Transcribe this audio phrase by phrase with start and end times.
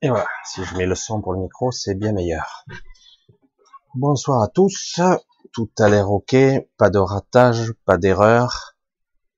[0.00, 2.64] Et voilà, si je mets le son pour le micro, c'est bien meilleur.
[3.96, 5.00] Bonsoir à tous,
[5.52, 6.36] tout a l'air ok,
[6.76, 8.76] pas de ratage, pas d'erreur,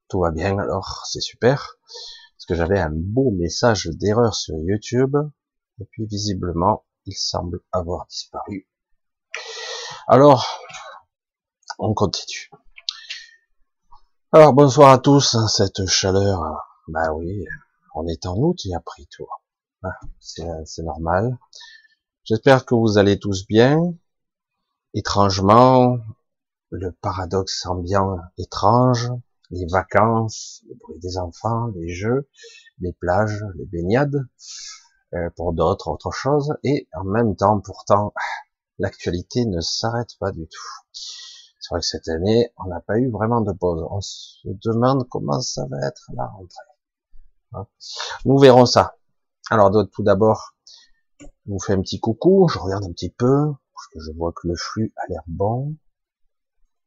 [0.08, 1.78] tout va bien alors, c'est super.
[2.36, 5.16] Parce que j'avais un beau message d'erreur sur YouTube,
[5.80, 8.68] et puis visiblement, il semble avoir disparu.
[10.08, 10.46] Alors,
[11.78, 12.50] on continue.
[14.30, 16.42] Alors bonsoir à tous, hein, cette chaleur,
[16.86, 17.46] bah oui,
[17.94, 19.26] on est en août et a pris tout.
[19.82, 21.38] Ah, c'est normal.
[22.24, 23.94] J'espère que vous allez tous bien.
[24.92, 25.98] Étrangement,
[26.70, 29.10] le paradoxe ambiant étrange,
[29.50, 32.28] les vacances, le bruit des enfants, les jeux,
[32.80, 34.28] les plages, les baignades,
[35.14, 38.12] euh, pour d'autres autre chose, et en même temps pourtant
[38.78, 40.68] l'actualité ne s'arrête pas du tout.
[40.92, 43.86] C'est vrai que cette année, on n'a pas eu vraiment de pause.
[43.90, 46.64] On se demande comment ça va être la rentrée.
[47.52, 47.66] Hein?
[48.24, 48.96] Nous verrons ça.
[49.52, 50.54] Alors tout d'abord,
[51.18, 54.30] je vous fais un petit coucou, je regarde un petit peu, parce que je vois
[54.32, 55.74] que le flux a l'air bon.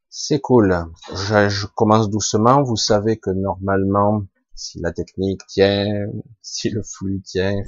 [0.09, 0.85] C'est cool.
[1.13, 2.63] Je, commence doucement.
[2.63, 4.23] Vous savez que normalement,
[4.55, 6.05] si la technique tient,
[6.41, 7.61] si le flux tient,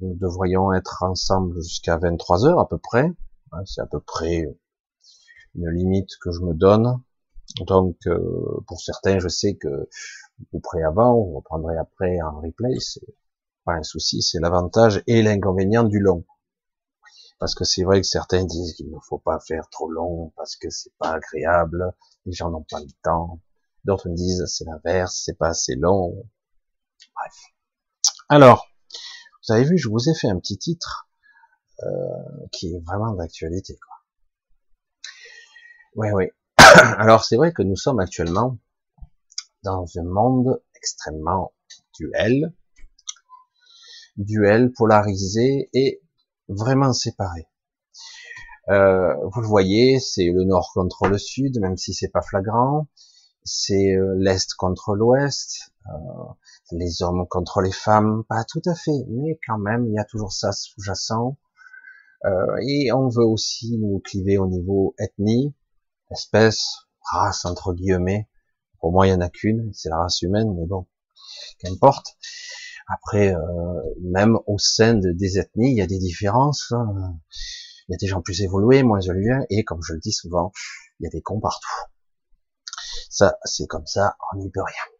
[0.00, 3.10] nous devrions être ensemble jusqu'à 23 heures à peu près.
[3.64, 4.44] C'est à peu près
[5.54, 7.00] une limite que je me donne.
[7.66, 9.88] Donc, euh, pour certains, je sais que
[10.52, 12.76] vous prêt avant, vous reprendrez après en replay
[13.64, 16.24] pas un souci, c'est l'avantage et l'inconvénient du long.
[17.38, 20.56] Parce que c'est vrai que certains disent qu'il ne faut pas faire trop long parce
[20.56, 21.92] que c'est pas agréable,
[22.24, 23.40] les gens n'ont pas le temps.
[23.84, 26.28] D'autres me disent c'est l'inverse, c'est pas assez long.
[27.16, 27.34] Bref.
[28.28, 28.68] Alors,
[29.42, 31.08] vous avez vu, je vous ai fait un petit titre
[31.82, 33.76] euh, qui est vraiment d'actualité.
[35.96, 36.26] Oui, oui.
[36.58, 38.58] Alors c'est vrai que nous sommes actuellement
[39.64, 41.52] dans un monde extrêmement
[41.94, 42.52] duel,
[44.16, 46.02] duel polarisé et
[46.48, 47.46] vraiment séparé.
[48.68, 52.88] Euh, vous le voyez, c'est le nord contre le sud, même si c'est pas flagrant.
[53.44, 56.24] C'est euh, l'est contre l'ouest, euh,
[56.70, 60.04] les hommes contre les femmes, pas tout à fait, mais quand même, il y a
[60.04, 61.36] toujours ça sous-jacent.
[62.62, 65.54] et on veut aussi nous cliver au niveau ethnie,
[66.12, 68.28] espèce, race entre guillemets.
[68.78, 70.86] Pour moi, il y en a qu'une, c'est la race humaine, mais bon,
[71.58, 72.16] qu'importe.
[72.88, 76.72] Après, euh, même au sein des ethnies, il y a des différences.
[76.72, 77.16] Hein.
[77.88, 80.52] Il y a des gens plus évolués, moins évolués, et comme je le dis souvent,
[81.00, 81.68] il y a des cons partout.
[83.10, 84.92] Ça, c'est comme ça, on n'y peut rien.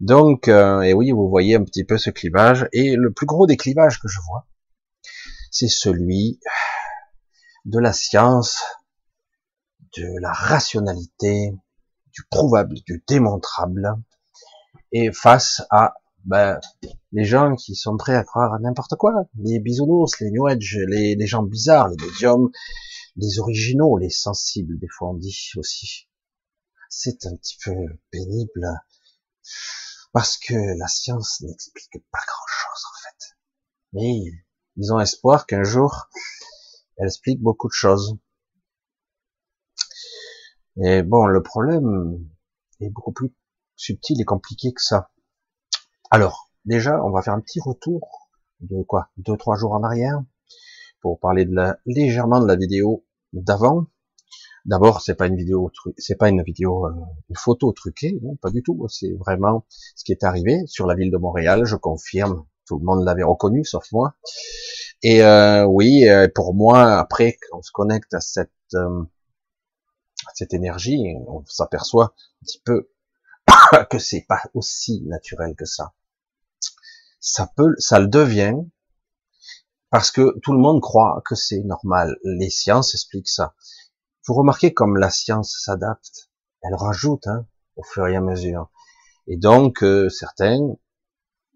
[0.00, 3.46] Donc, euh, et oui, vous voyez un petit peu ce clivage, et le plus gros
[3.46, 4.46] des clivages que je vois,
[5.50, 6.40] c'est celui
[7.64, 8.62] de la science,
[9.96, 11.54] de la rationalité,
[12.12, 13.94] du prouvable, du démontrable,
[14.92, 15.94] et face à
[16.24, 16.58] ben,
[17.12, 21.14] les gens qui sont prêts à croire à n'importe quoi, les bisounours, les new les,
[21.14, 22.50] les gens bizarres, les médiums,
[23.16, 26.08] les originaux, les sensibles, des fois on dit aussi.
[26.88, 27.74] C'est un petit peu
[28.10, 28.68] pénible
[30.12, 33.36] parce que la science n'explique pas grand chose en fait.
[33.92, 34.32] Mais
[34.76, 36.08] ils ont espoir qu'un jour
[36.96, 38.16] elle explique beaucoup de choses.
[40.82, 42.26] Et bon, le problème
[42.80, 43.34] est beaucoup plus
[43.76, 45.10] subtil et compliqué que ça.
[46.14, 48.30] Alors, déjà, on va faire un petit retour
[48.60, 49.08] de quoi?
[49.16, 50.22] Deux, trois jours en arrière
[51.00, 51.44] pour parler
[51.86, 53.86] légèrement de la vidéo d'avant.
[54.64, 56.92] D'abord, c'est pas une vidéo, c'est pas une vidéo, euh,
[57.30, 58.86] une photo truquée, non, pas du tout.
[58.88, 59.66] C'est vraiment
[59.96, 61.64] ce qui est arrivé sur la ville de Montréal.
[61.64, 64.14] Je confirme, tout le monde l'avait reconnu, sauf moi.
[65.02, 68.52] Et euh, oui, euh, pour moi, après, quand on se connecte à cette
[70.32, 72.88] cette énergie, on s'aperçoit un petit peu
[73.90, 75.92] que c'est pas aussi naturel que ça.
[77.26, 78.54] Ça peut, ça le devient,
[79.88, 82.18] parce que tout le monde croit que c'est normal.
[82.22, 83.54] Les sciences expliquent ça.
[84.26, 86.30] Vous remarquez comme la science s'adapte,
[86.60, 88.70] elle rajoute hein, au fur et à mesure.
[89.26, 90.76] Et donc euh, certains,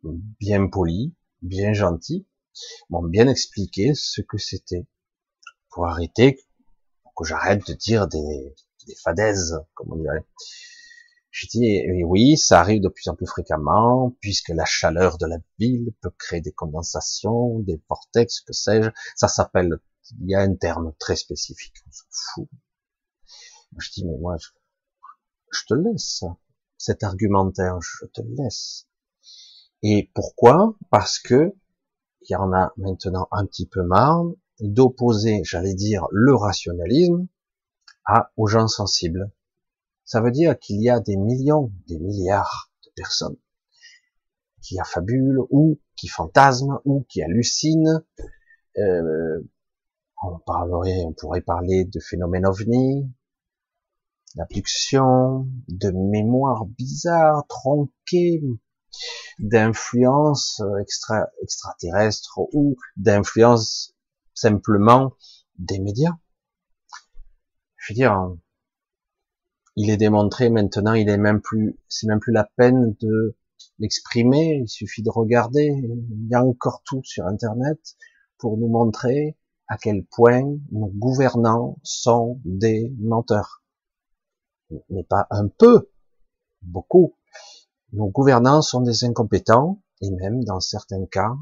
[0.02, 1.12] bien polis,
[1.42, 2.26] bien gentils,
[2.88, 4.86] m'ont bien expliqué ce que c'était.
[5.68, 6.40] Pour arrêter,
[7.02, 8.54] pour que j'arrête de dire des,
[8.86, 10.24] des fadaises, comme on dirait.
[11.40, 15.36] Je dis oui, ça arrive de plus en plus fréquemment, puisque la chaleur de la
[15.60, 18.90] ville peut créer des condensations, des vortex, que sais-je.
[19.14, 19.78] Ça s'appelle,
[20.20, 22.48] il y a un terme très spécifique, on s'en fout.
[23.78, 24.48] Je dis, mais moi, je,
[25.52, 26.24] je te laisse
[26.76, 28.88] cet argumentaire, je te laisse.
[29.84, 30.76] Et pourquoi?
[30.90, 31.54] Parce que
[32.22, 34.24] il y en a maintenant un petit peu marre
[34.58, 37.28] d'opposer, j'allais dire, le rationalisme
[38.04, 39.30] à aux gens sensibles.
[40.08, 43.36] Ça veut dire qu'il y a des millions, des milliards de personnes
[44.62, 48.02] qui affabule, ou qui fantasme, ou qui hallucine.
[48.78, 49.42] Euh,
[50.22, 53.12] on parlerait, on pourrait parler de phénomènes ovni,
[54.34, 58.42] d'abduction, de mémoire bizarre, tronquée,
[59.38, 63.94] d'influence extra, extraterrestre ou d'influence
[64.32, 65.12] simplement
[65.58, 66.16] des médias.
[67.76, 68.34] Je veux dire,
[69.80, 73.36] il est démontré maintenant, il est même plus, c'est même plus la peine de
[73.78, 77.78] l'exprimer, il suffit de regarder, il y a encore tout sur Internet
[78.38, 79.38] pour nous montrer
[79.68, 80.42] à quel point
[80.72, 83.62] nos gouvernants sont des menteurs.
[84.90, 85.92] Mais pas un peu,
[86.60, 87.14] beaucoup.
[87.92, 91.36] Nos gouvernants sont des incompétents et même, dans certains cas,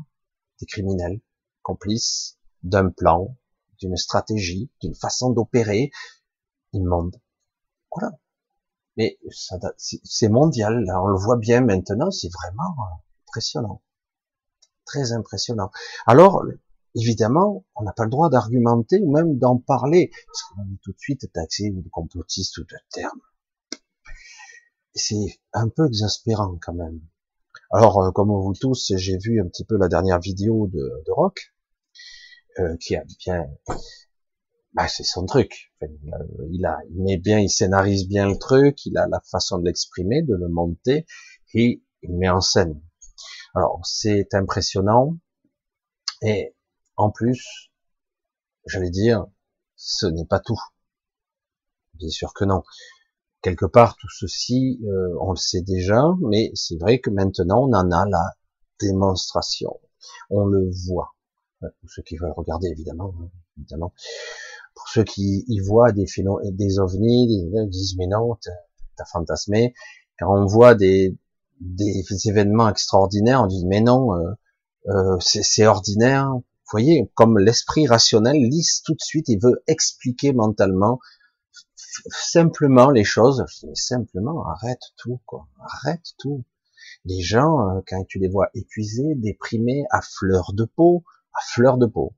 [0.60, 1.22] des criminels,
[1.62, 3.34] complices d'un plan,
[3.78, 5.90] d'une stratégie, d'une façon d'opérer
[6.74, 7.16] immonde.
[7.90, 8.12] Voilà.
[8.96, 9.18] Mais
[10.04, 12.74] c'est mondial, là, on le voit bien maintenant, c'est vraiment
[13.28, 13.82] impressionnant.
[14.84, 15.70] Très impressionnant.
[16.06, 16.44] Alors,
[16.94, 20.92] évidemment, on n'a pas le droit d'argumenter ou même d'en parler, parce qu'on est tout
[20.92, 23.20] de suite taxé de complotiste ou de terme.
[24.94, 27.00] C'est un peu exaspérant quand même.
[27.70, 31.12] Alors, euh, comme vous tous, j'ai vu un petit peu la dernière vidéo de, de
[31.12, 31.52] Rock,
[32.60, 33.44] euh, qui a bien,
[34.76, 35.72] bah, c'est son truc.
[35.80, 39.64] il a, il met bien, il scénarise bien le truc, il a la façon de
[39.64, 41.06] l'exprimer, de le monter,
[41.54, 42.78] et il met en scène.
[43.54, 45.16] Alors, c'est impressionnant,
[46.20, 46.54] et
[46.96, 47.70] en plus,
[48.66, 49.26] j'allais dire,
[49.76, 50.60] ce n'est pas tout.
[51.94, 52.62] Bien sûr que non.
[53.40, 57.72] Quelque part, tout ceci, euh, on le sait déjà, mais c'est vrai que maintenant, on
[57.72, 58.34] en a la
[58.78, 59.80] démonstration.
[60.28, 61.14] On le voit.
[61.60, 63.94] Pour ceux qui veulent regarder, évidemment, hein, évidemment.
[64.76, 68.36] Pour ceux qui y voient des phénomènes, des ovnis, ils disent mais non,
[68.96, 69.74] t'as fantasmé.
[70.18, 71.18] Quand on voit des,
[71.60, 74.30] des événements extraordinaires, on dit mais non, euh,
[74.88, 76.30] euh, c'est ordinaire,
[76.66, 80.98] vous voyez, comme l'esprit rationnel lisse tout de suite, il veut expliquer mentalement
[82.08, 83.44] simplement les choses.
[83.74, 85.46] Simplement, arrête tout, quoi.
[85.60, 86.44] Arrête tout.
[87.04, 91.04] Les gens, euh, quand tu les vois épuisés, déprimés, à fleur de peau,
[91.34, 92.14] à fleur de peau,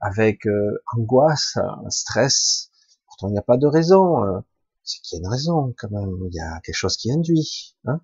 [0.00, 2.70] avec euh, angoisse, stress,
[3.06, 4.24] pourtant il n'y a pas de raison.
[4.24, 4.40] Euh,
[4.82, 6.16] c'est qu'il y a une raison quand même.
[6.30, 7.76] Il y a quelque chose qui induit.
[7.84, 8.00] Hein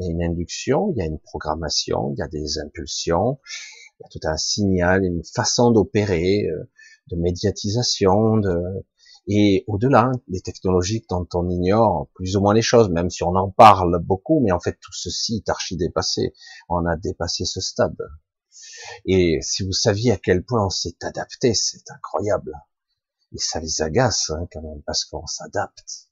[0.00, 3.38] il y a une induction, il y a une programmation, il y a des impulsions,
[3.98, 6.70] il y a tout un signal, une façon d'opérer, euh,
[7.10, 8.84] de médiatisation, de,
[9.26, 13.34] et au-delà des technologies dont on ignore plus ou moins les choses, même si on
[13.34, 16.32] en parle beaucoup, mais en fait tout ceci est archi dépassé.
[16.68, 17.98] On a dépassé ce stade.
[19.06, 22.52] Et si vous saviez à quel point on s'est adapté, c'est incroyable.
[23.32, 26.08] Et ça les agace hein, quand même parce qu'on s'adapte.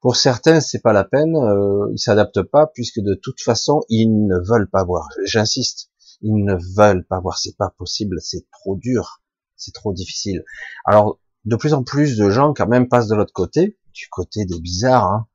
[0.00, 4.26] Pour certains, c'est pas la peine, euh, ils s'adaptent pas puisque de toute façon ils
[4.26, 5.08] ne veulent pas voir.
[5.24, 9.22] J'insiste, ils ne veulent pas voir, c'est pas possible, c'est trop dur,
[9.56, 10.44] c'est trop difficile.
[10.84, 14.44] Alors, de plus en plus de gens quand même passent de l'autre côté, du côté
[14.44, 15.26] des bizarres, hein.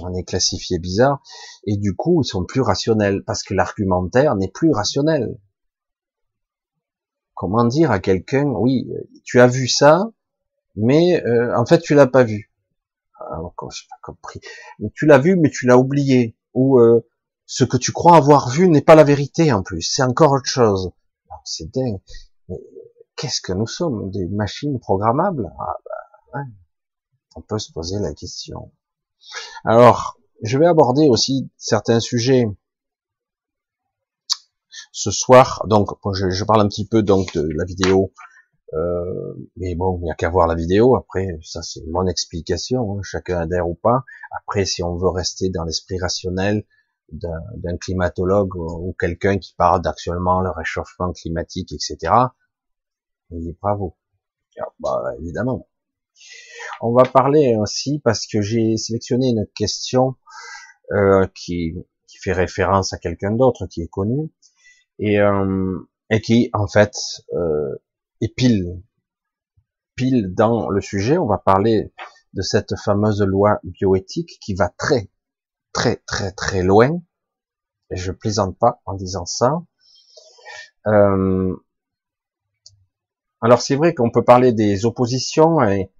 [0.00, 1.22] On est classifié bizarre,
[1.66, 5.38] et du coup ils sont plus rationnels, parce que l'argumentaire n'est plus rationnel.
[7.34, 8.88] Comment dire à quelqu'un, oui,
[9.24, 10.10] tu as vu ça,
[10.76, 12.50] mais euh, en fait tu l'as pas vu.
[13.30, 14.40] Alors, ah, pas compris?
[14.78, 16.36] Mais tu l'as vu, mais tu l'as oublié.
[16.52, 17.06] Ou euh,
[17.46, 20.48] ce que tu crois avoir vu n'est pas la vérité en plus, c'est encore autre
[20.48, 20.90] chose.
[21.44, 22.00] C'est dingue.
[23.16, 24.10] qu'est-ce que nous sommes?
[24.10, 25.52] Des machines programmables?
[25.58, 25.76] Ah
[26.32, 26.40] bah,
[27.36, 28.72] On peut se poser la question.
[29.64, 32.46] Alors, je vais aborder aussi certains sujets
[34.92, 35.64] ce soir.
[35.68, 38.12] Donc, je, parle un petit peu donc de la vidéo,
[38.74, 40.96] euh, mais bon, il n'y a qu'à voir la vidéo.
[40.96, 42.98] Après, ça c'est mon explication.
[42.98, 43.00] Hein.
[43.02, 44.04] chacun adhère ou pas.
[44.40, 46.64] Après, si on veut rester dans l'esprit rationnel,
[47.12, 52.12] d'un climatologue ou, quelqu'un qui parle d'actuellement le réchauffement climatique, etc.
[53.30, 53.96] Et bravo.
[54.80, 55.68] bah, évidemment.
[56.80, 60.16] On va parler aussi parce que j'ai sélectionné une question
[60.92, 61.74] euh, qui,
[62.22, 64.30] fait référence à quelqu'un d'autre qui est connu
[64.98, 65.78] et, euh,
[66.08, 66.94] et qui en fait
[67.34, 67.74] euh,
[68.22, 68.82] est pile
[69.94, 71.18] pile dans le sujet.
[71.18, 71.92] On va parler
[72.32, 75.10] de cette fameuse loi bioéthique qui va très
[75.72, 77.00] très très très loin.
[77.90, 79.62] Et je plaisante pas en disant ça.
[80.86, 81.54] Euh,
[83.40, 85.90] alors c'est vrai qu'on peut parler des oppositions et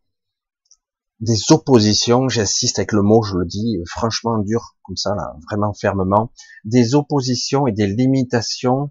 [1.25, 5.73] des oppositions, j'insiste avec le mot, je le dis franchement dur comme ça, là, vraiment
[5.73, 6.31] fermement,
[6.64, 8.90] des oppositions et des limitations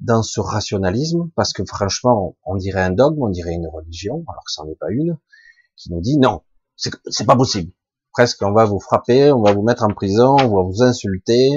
[0.00, 4.44] dans ce rationalisme, parce que franchement, on dirait un dogme, on dirait une religion, alors
[4.44, 5.18] que ce n'en est pas une,
[5.76, 6.40] qui nous dit non,
[6.76, 7.70] c'est pas possible.
[8.12, 11.50] Presque on va vous frapper, on va vous mettre en prison, on va vous insulter,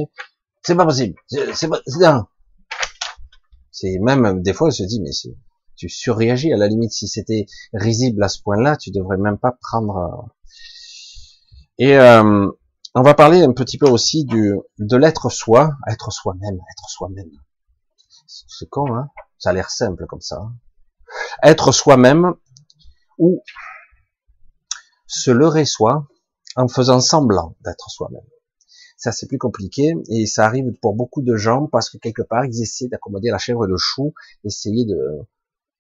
[0.62, 1.16] c'est pas possible,
[1.54, 1.70] c'est.
[3.74, 5.12] C'est même, des fois, je se dis, mais
[5.76, 9.52] tu surréagis, à la limite, si c'était risible à ce point-là, tu devrais même pas
[9.62, 10.28] prendre, euh.
[11.78, 12.48] et, euh,
[12.94, 17.32] on va parler un petit peu aussi du, de l'être soi, être soi-même, être soi-même.
[18.28, 19.10] C'est con, hein?
[19.38, 20.42] Ça a l'air simple comme ça.
[20.42, 20.54] Hein.
[21.42, 22.34] être soi-même,
[23.18, 23.42] ou
[25.08, 26.08] se leurrer soi,
[26.56, 28.26] en faisant semblant d'être soi-même.
[28.98, 32.46] Ça, c'est plus compliqué et ça arrive pour beaucoup de gens parce que quelque part,
[32.46, 34.14] ils essaient d'accommoder la chèvre et le chou,
[34.44, 34.98] essayer de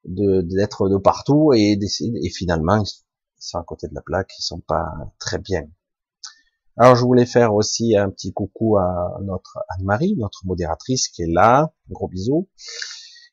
[0.05, 3.03] d'être de, partout et et finalement ils
[3.39, 5.67] sont à côté de la plaque, ils sont pas très bien.
[6.77, 11.31] Alors je voulais faire aussi un petit coucou à notre Anne-Marie, notre modératrice qui est
[11.31, 12.49] là, un gros bisou.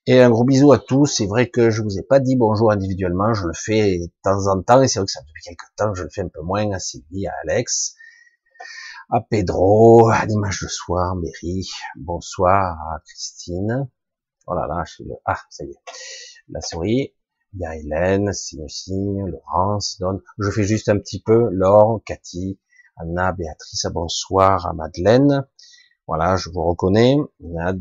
[0.06, 1.06] Et un gros bisou à tous.
[1.06, 4.46] C'est vrai que je vous ai pas dit bonjour individuellement, je le fais de temps
[4.46, 6.40] en temps, et c'est vrai que ça depuis quelques temps, je le fais un peu
[6.40, 7.94] moins à Sylvie, à Alex,
[9.10, 13.88] à Pedro, à l'image de soir, Mary, bonsoir à Christine.
[14.46, 15.14] Oh là là, je suis le...
[15.26, 16.37] Ah, ça y est.
[16.50, 17.12] La souris.
[17.54, 20.20] Il y a Hélène, Signe Laurence, Don.
[20.38, 21.48] Je fais juste un petit peu.
[21.50, 22.58] Laure, Cathy,
[22.96, 25.46] Anna, Béatrice, bonsoir à Madeleine.
[26.06, 27.16] Voilà, je vous reconnais.
[27.40, 27.80] Nad,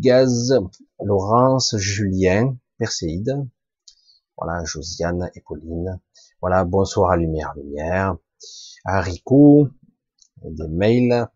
[0.00, 0.54] Gaz,
[1.02, 3.46] Laurence, Julien, Perséide,
[4.36, 5.98] voilà, Josiane et Pauline,
[6.40, 8.16] voilà, bonsoir à Lumière, Lumière,
[8.84, 9.68] à Rico,
[10.42, 11.26] des mails,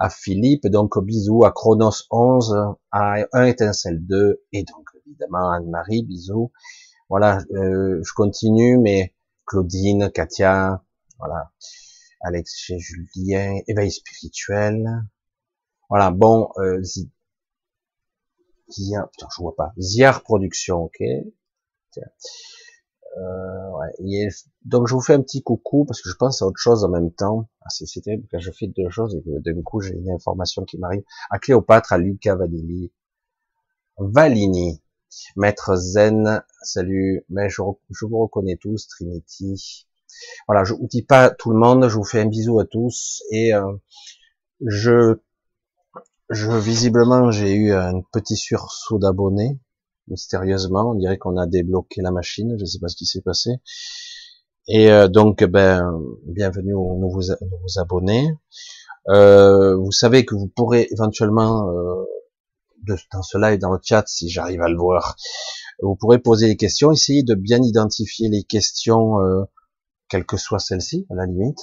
[0.00, 2.56] à Philippe, donc bisous, à Chronos 11,
[2.90, 6.50] à 1 étincelle 2, et donc évidemment Anne-Marie, bisous,
[7.10, 9.14] voilà, euh, je continue, mais
[9.46, 10.82] Claudine, Katia,
[11.18, 11.52] voilà,
[12.22, 14.88] Alex, Julien, éveil spirituel,
[15.90, 16.82] voilà, bon, euh,
[18.70, 19.74] Zia, putain, je vois pas.
[19.76, 21.02] Ziar Production, ok.
[23.18, 24.28] Euh, ouais,
[24.64, 26.88] donc je vous fais un petit coucou parce que je pense à autre chose en
[26.88, 27.48] même temps.
[27.62, 30.64] Ah, c'est terrible quand je fais deux choses et que d'un coup j'ai une information
[30.64, 31.02] qui m'arrive.
[31.30, 32.92] À Cléopâtre, à Luca Vanilli,
[33.98, 34.82] Valini,
[35.36, 37.24] Maître Zen, salut.
[37.28, 39.86] Mais je, je vous reconnais tous, Trinity.
[40.46, 43.22] Voilà, je vous dis pas tout le monde, je vous fais un bisou à tous
[43.30, 43.72] et euh,
[44.66, 45.20] je
[46.30, 49.58] je, visiblement, j'ai eu un petit sursaut d'abonnés,
[50.10, 50.90] mystérieusement.
[50.90, 52.54] On dirait qu'on a débloqué la machine.
[52.58, 53.50] Je ne sais pas ce qui s'est passé.
[54.68, 58.28] Et euh, donc, ben, bienvenue aux nouveaux, nouveaux abonnés.
[59.08, 62.04] Euh, vous savez que vous pourrez éventuellement, euh,
[63.12, 65.16] dans ce live, dans le chat, si j'arrive à le voir,
[65.82, 66.92] vous pourrez poser des questions.
[66.92, 69.16] Essayez de bien identifier les questions,
[70.08, 71.60] quelles que soient celles-ci, à la limite.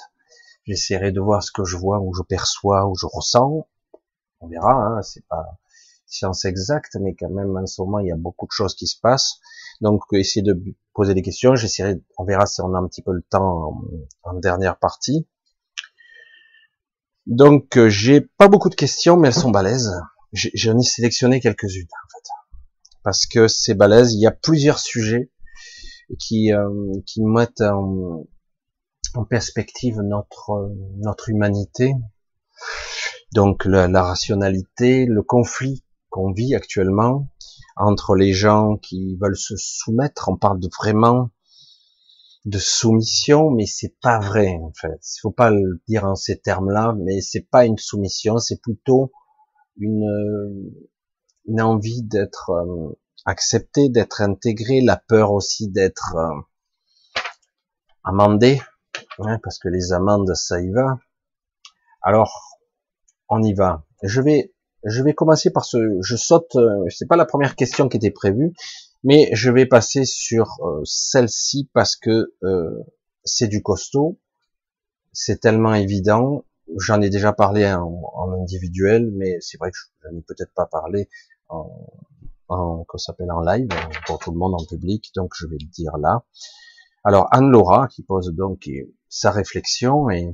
[0.66, 3.68] J'essaierai de voir ce que je vois, ou je perçois, ou je ressens
[4.40, 5.58] on verra, hein, c'est pas
[6.08, 8.88] science exacte, mais quand même en ce moment il y a beaucoup de choses qui
[8.88, 9.40] se passent.
[9.82, 10.60] Donc essayez de
[10.94, 13.80] poser des questions, j'essaierai, on verra si on a un petit peu le temps
[14.24, 15.28] en, dernière partie.
[17.26, 19.94] Donc euh, j'ai pas beaucoup de questions, mais elles sont balèzes.
[20.34, 22.58] J'en ai sélectionné quelques-unes en fait,
[23.04, 24.14] parce que c'est balèze.
[24.14, 25.32] Il y a plusieurs sujets
[26.20, 26.70] qui euh,
[27.06, 28.26] qui mettent en,
[29.14, 31.94] en perspective notre notre humanité,
[33.34, 35.84] donc la, rationalité, le conflit
[36.18, 37.30] qu'on vit actuellement
[37.76, 41.30] entre les gens qui veulent se soumettre, on parle de vraiment
[42.46, 45.00] de soumission, mais c'est pas vrai en fait.
[45.16, 49.12] Il faut pas le dire en ces termes-là, mais c'est pas une soumission, c'est plutôt
[49.78, 50.72] une,
[51.46, 57.22] une envie d'être euh, accepté, d'être intégré, la peur aussi d'être euh,
[58.04, 58.60] amendé,
[59.20, 60.98] hein, parce que les amendes ça y va.
[62.02, 62.58] Alors
[63.30, 63.86] on y va.
[64.02, 64.56] Je vais,
[64.88, 68.12] je vais commencer par ce, je saute, euh, c'est pas la première question qui était
[68.12, 68.54] prévue,
[69.04, 72.84] mais je vais passer sur euh, celle-ci parce que euh,
[73.24, 74.18] c'est du costaud,
[75.12, 76.46] c'est tellement évident.
[76.78, 80.66] J'en ai déjà parlé en, individuel, mais c'est vrai que je n'en ai peut-être pas
[80.66, 81.10] parlé
[81.50, 81.70] en,
[82.48, 83.70] en s'appelle en live
[84.06, 86.24] pour tout le monde en public, donc je vais le dire là.
[87.04, 88.70] Alors Anne Laura qui pose donc
[89.10, 90.34] sa réflexion et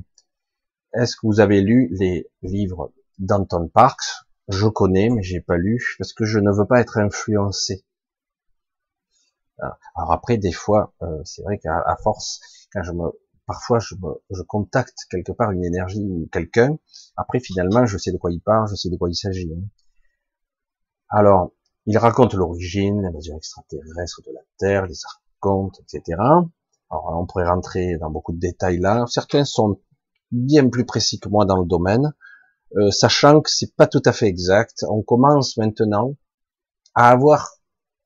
[0.92, 4.23] est-ce que vous avez lu les livres d'Anton Parks?
[4.48, 7.84] Je connais, mais j'ai pas lu parce que je ne veux pas être influencé.
[9.94, 12.40] Alors après, des fois, euh, c'est vrai qu'à force,
[12.72, 13.10] quand je me,
[13.46, 13.94] parfois, je,
[14.30, 16.76] je contacte quelque part une énergie ou quelqu'un.
[17.16, 19.52] Après, finalement, je sais de quoi il parle, je sais de quoi il s'agit.
[19.52, 19.64] Hein.
[21.08, 21.52] Alors,
[21.86, 26.18] il raconte l'origine, l'invasion extraterrestre de la Terre, les archontes, etc.
[26.90, 29.04] Alors, on pourrait rentrer dans beaucoup de détails là.
[29.06, 29.80] Certains sont
[30.32, 32.12] bien plus précis que moi dans le domaine,
[32.76, 34.84] euh, sachant que c'est pas tout à fait exact.
[34.88, 36.16] On commence maintenant
[36.94, 37.50] à avoir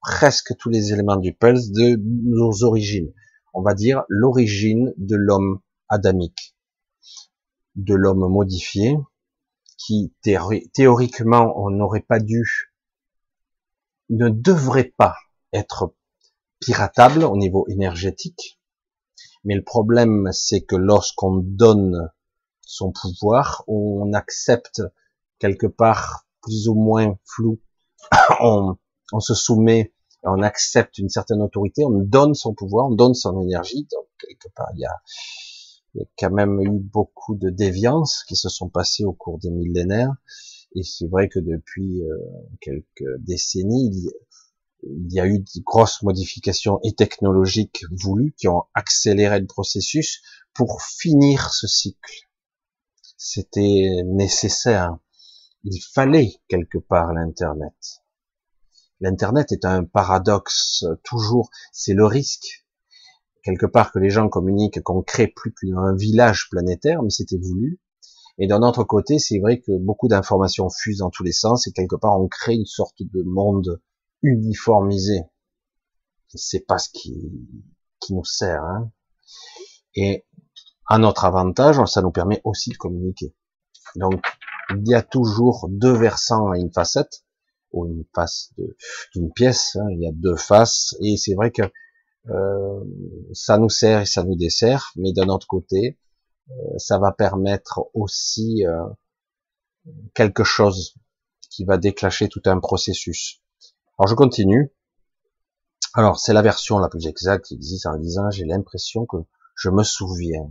[0.00, 3.12] presque tous les éléments du pulse de nos origines.
[3.54, 6.54] On va dire l'origine de l'homme adamique.
[7.76, 8.96] de l'homme modifié,
[9.76, 10.12] qui
[10.74, 12.72] théoriquement on n'aurait pas dû,
[14.10, 15.16] ne devrait pas
[15.52, 15.94] être
[16.60, 18.60] piratable au niveau énergétique.
[19.44, 22.10] Mais le problème, c'est que lorsqu'on donne
[22.68, 24.82] son pouvoir, on accepte
[25.38, 27.60] quelque part plus ou moins flou,
[28.40, 28.76] on,
[29.20, 33.88] se soumet, on accepte une certaine autorité, on donne son pouvoir, on donne son énergie.
[33.90, 35.00] Donc quelque part, il y a,
[35.94, 40.14] y quand même eu beaucoup de déviances qui se sont passées au cours des millénaires.
[40.74, 42.18] Et c'est vrai que depuis euh,
[42.60, 44.12] quelques décennies, il,
[44.82, 50.20] il y a eu de grosses modifications et technologiques voulues qui ont accéléré le processus
[50.52, 52.27] pour finir ce cycle.
[53.20, 54.96] C'était nécessaire.
[55.64, 57.74] Il fallait quelque part l'Internet.
[59.00, 62.64] L'Internet est un paradoxe toujours, c'est le risque.
[63.42, 67.80] Quelque part que les gens communiquent, qu'on crée plus qu'un village planétaire, mais c'était voulu.
[68.38, 71.72] Et d'un autre côté, c'est vrai que beaucoup d'informations fusent dans tous les sens et
[71.72, 73.82] quelque part on crée une sorte de monde
[74.22, 75.22] uniformisé.
[76.28, 77.32] C'est pas ce qui,
[77.98, 78.62] qui nous sert.
[78.62, 78.92] Hein.
[79.96, 80.24] Et
[80.88, 83.34] à notre avantage, ça nous permet aussi de communiquer.
[83.96, 84.24] Donc,
[84.70, 87.24] il y a toujours deux versants à une facette,
[87.72, 88.52] ou une face
[89.14, 89.86] d'une pièce, hein.
[89.90, 91.62] il y a deux faces, et c'est vrai que
[92.30, 92.84] euh,
[93.32, 95.98] ça nous sert et ça nous dessert, mais d'un autre côté,
[96.50, 98.84] euh, ça va permettre aussi euh,
[100.14, 100.94] quelque chose
[101.50, 103.42] qui va déclencher tout un processus.
[103.98, 104.72] Alors je continue.
[105.94, 109.16] Alors c'est la version la plus exacte qui existe en disant j'ai l'impression que
[109.54, 110.50] je me souviens.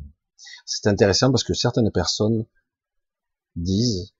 [0.65, 2.45] C'est intéressant parce que certaines personnes
[3.55, 4.13] disent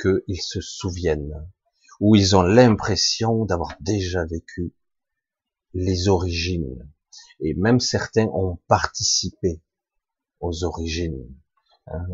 [0.00, 1.48] qu'ils se souviennent
[2.00, 4.74] ou ils ont l'impression d'avoir déjà vécu
[5.74, 6.90] les origines.
[7.40, 9.60] Et même certains ont participé
[10.40, 11.26] aux origines,
[11.86, 12.06] hein,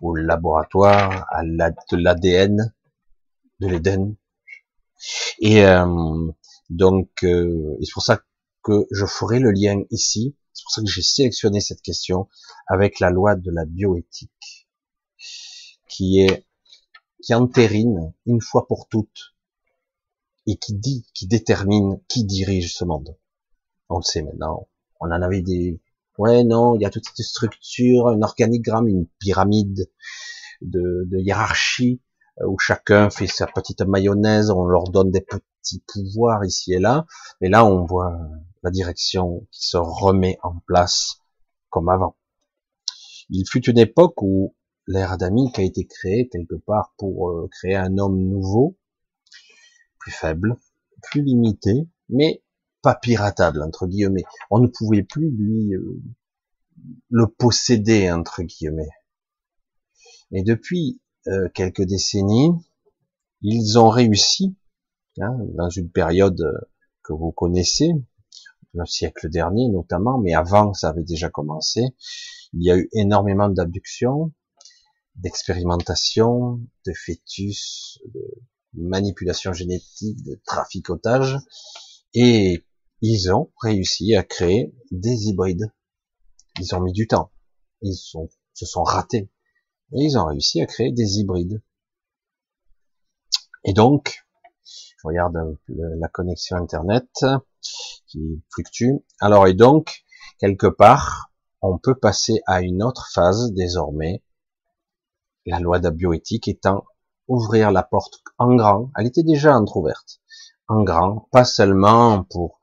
[0.00, 2.74] au laboratoire, à l'ADN,
[3.60, 4.16] de l'Éden,
[5.40, 6.30] et euh,
[6.70, 8.20] donc, euh, c'est pour ça
[8.62, 10.36] que je ferai le lien ici.
[10.58, 12.28] C'est pour ça que j'ai sélectionné cette question
[12.66, 14.68] avec la loi de la bioéthique,
[15.88, 16.46] qui est
[17.22, 19.36] qui entérine une fois pour toutes
[20.48, 23.16] et qui dit, qui détermine qui dirige ce monde.
[23.88, 24.68] On le sait maintenant.
[24.98, 25.80] On en avait des,
[26.18, 29.88] ouais, non, il y a toute cette structure, un organigramme, une pyramide
[30.60, 32.02] de, de hiérarchie
[32.40, 36.80] euh, où chacun fait sa petite mayonnaise, on leur donne des petits pouvoirs ici et
[36.80, 37.06] là,
[37.40, 38.18] et là on voit
[38.62, 41.20] la direction qui se remet en place
[41.70, 42.16] comme avant.
[43.30, 44.54] Il fut une époque où
[44.86, 48.78] l'ère adamique a été créée quelque part pour euh, créer un homme nouveau,
[49.98, 50.56] plus faible,
[51.02, 52.42] plus limité, mais
[52.80, 54.24] pas piratable entre guillemets.
[54.50, 56.02] On ne pouvait plus lui euh,
[57.10, 58.88] le posséder entre guillemets.
[60.32, 62.52] Et depuis euh, quelques décennies,
[63.42, 64.56] ils ont réussi,
[65.20, 66.42] hein, dans une période
[67.02, 67.92] que vous connaissez,
[68.74, 71.82] le siècle dernier notamment, mais avant ça avait déjà commencé,
[72.52, 74.32] il y a eu énormément d'abductions,
[75.16, 78.24] d'expérimentations, de fœtus, de
[78.74, 81.38] manipulation génétique, de traficotage,
[82.14, 82.64] et
[83.00, 85.72] ils ont réussi à créer des hybrides.
[86.60, 87.30] Ils ont mis du temps.
[87.82, 89.30] Ils sont, se sont ratés.
[89.92, 91.62] Et ils ont réussi à créer des hybrides.
[93.64, 94.26] Et donc,
[94.64, 95.36] je regarde
[95.68, 97.24] la connexion Internet
[98.06, 99.04] qui fluctue.
[99.20, 100.04] Alors, et donc,
[100.38, 104.22] quelque part, on peut passer à une autre phase désormais.
[105.46, 106.84] La loi de la bioéthique étant
[107.26, 108.90] ouvrir la porte en grand.
[108.96, 110.20] Elle était déjà entrouverte.
[110.68, 112.60] En grand, pas seulement pour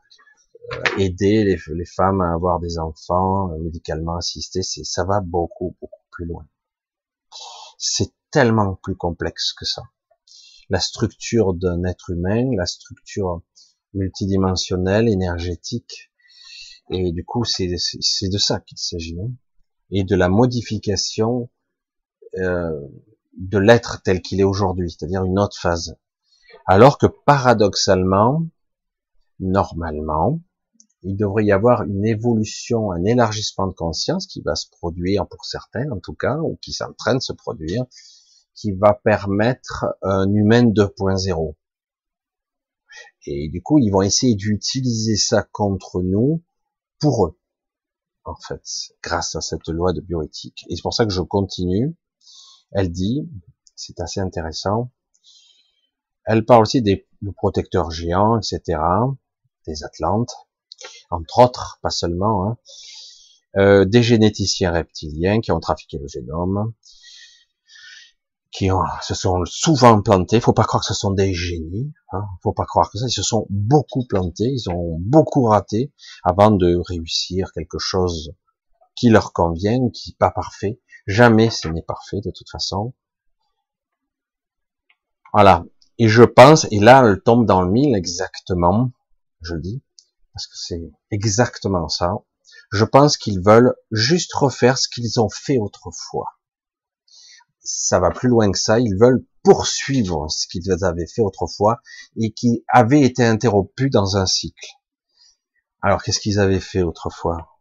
[0.73, 5.75] euh, aider les, les femmes à avoir des enfants euh, médicalement assistés, ça va beaucoup
[5.79, 6.45] beaucoup plus loin
[7.77, 9.84] c'est tellement plus complexe que ça.
[10.69, 13.41] La structure d'un être humain, la structure
[13.95, 16.12] multidimensionnelle, énergétique,
[16.89, 19.31] et du coup, c'est de ça qu'il s'agit, hein.
[19.91, 21.49] et de la modification
[22.38, 22.79] euh,
[23.38, 25.97] de l'être tel qu'il est aujourd'hui, c'est-à-dire une autre phase.
[26.67, 28.45] Alors que paradoxalement,
[29.39, 30.39] normalement,
[31.03, 35.45] il devrait y avoir une évolution, un élargissement de conscience qui va se produire pour
[35.45, 37.86] certains, en tout cas, ou qui est en train de se produire,
[38.55, 41.55] qui va permettre un humain 2.0.
[43.25, 46.43] Et du coup, ils vont essayer d'utiliser ça contre nous
[46.99, 47.39] pour eux,
[48.23, 48.63] en fait,
[49.03, 50.65] grâce à cette loi de bioéthique.
[50.69, 51.95] Et c'est pour ça que je continue.
[52.71, 53.29] Elle dit,
[53.75, 54.91] c'est assez intéressant,
[56.25, 58.79] elle parle aussi des, protecteurs géants, etc.,
[59.67, 60.34] des Atlantes,
[61.10, 62.49] entre autres, pas seulement.
[62.49, 62.58] Hein.
[63.58, 66.73] euh, des généticiens reptiliens qui ont trafiqué le génome,
[68.56, 70.39] qui ont, se sont souvent plantés.
[70.39, 71.91] Faut pas croire que ce sont des génies.
[72.13, 72.24] Hein.
[72.41, 73.06] Faut pas croire que ça.
[73.08, 74.46] Ils se sont beaucoup plantés.
[74.46, 75.91] Ils ont beaucoup raté
[76.24, 78.34] avant de réussir quelque chose
[78.96, 80.80] qui leur convient, qui n'est pas parfait.
[81.06, 82.94] Jamais ce n'est parfait de toute façon.
[85.34, 85.65] Voilà.
[85.98, 88.91] Et je pense, et là, elle tombe dans le mille exactement,
[89.41, 89.82] je dis,
[90.34, 92.13] parce que c'est exactement ça.
[92.72, 96.28] Je pense qu'ils veulent juste refaire ce qu'ils ont fait autrefois
[97.65, 98.80] ça va plus loin que ça.
[98.80, 101.80] Ils veulent poursuivre ce qu'ils avaient fait autrefois
[102.17, 104.67] et qui avait été interrompu dans un cycle.
[105.82, 107.51] Alors, qu'est-ce qu'ils avaient fait autrefois?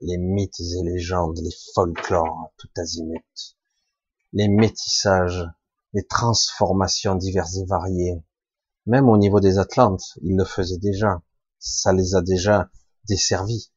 [0.00, 3.56] Les mythes et légendes, les folklores, tout azimut,
[4.32, 5.44] les métissages,
[5.92, 8.22] les transformations diverses et variées.
[8.86, 11.22] Même au niveau des Atlantes, ils le faisaient déjà.
[11.58, 12.70] Ça les a déjà
[13.08, 13.72] desservis.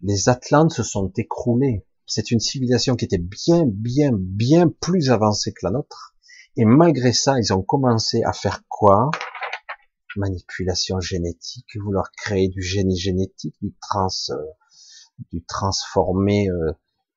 [0.00, 5.52] Les Atlantes se sont écroulés c'est une civilisation qui était bien, bien, bien plus avancée
[5.52, 6.14] que la nôtre.
[6.56, 9.10] Et malgré ça, ils ont commencé à faire quoi?
[10.16, 14.36] Manipulation génétique, vouloir créer du génie génétique, du trans, euh,
[15.30, 16.72] du transformé, euh,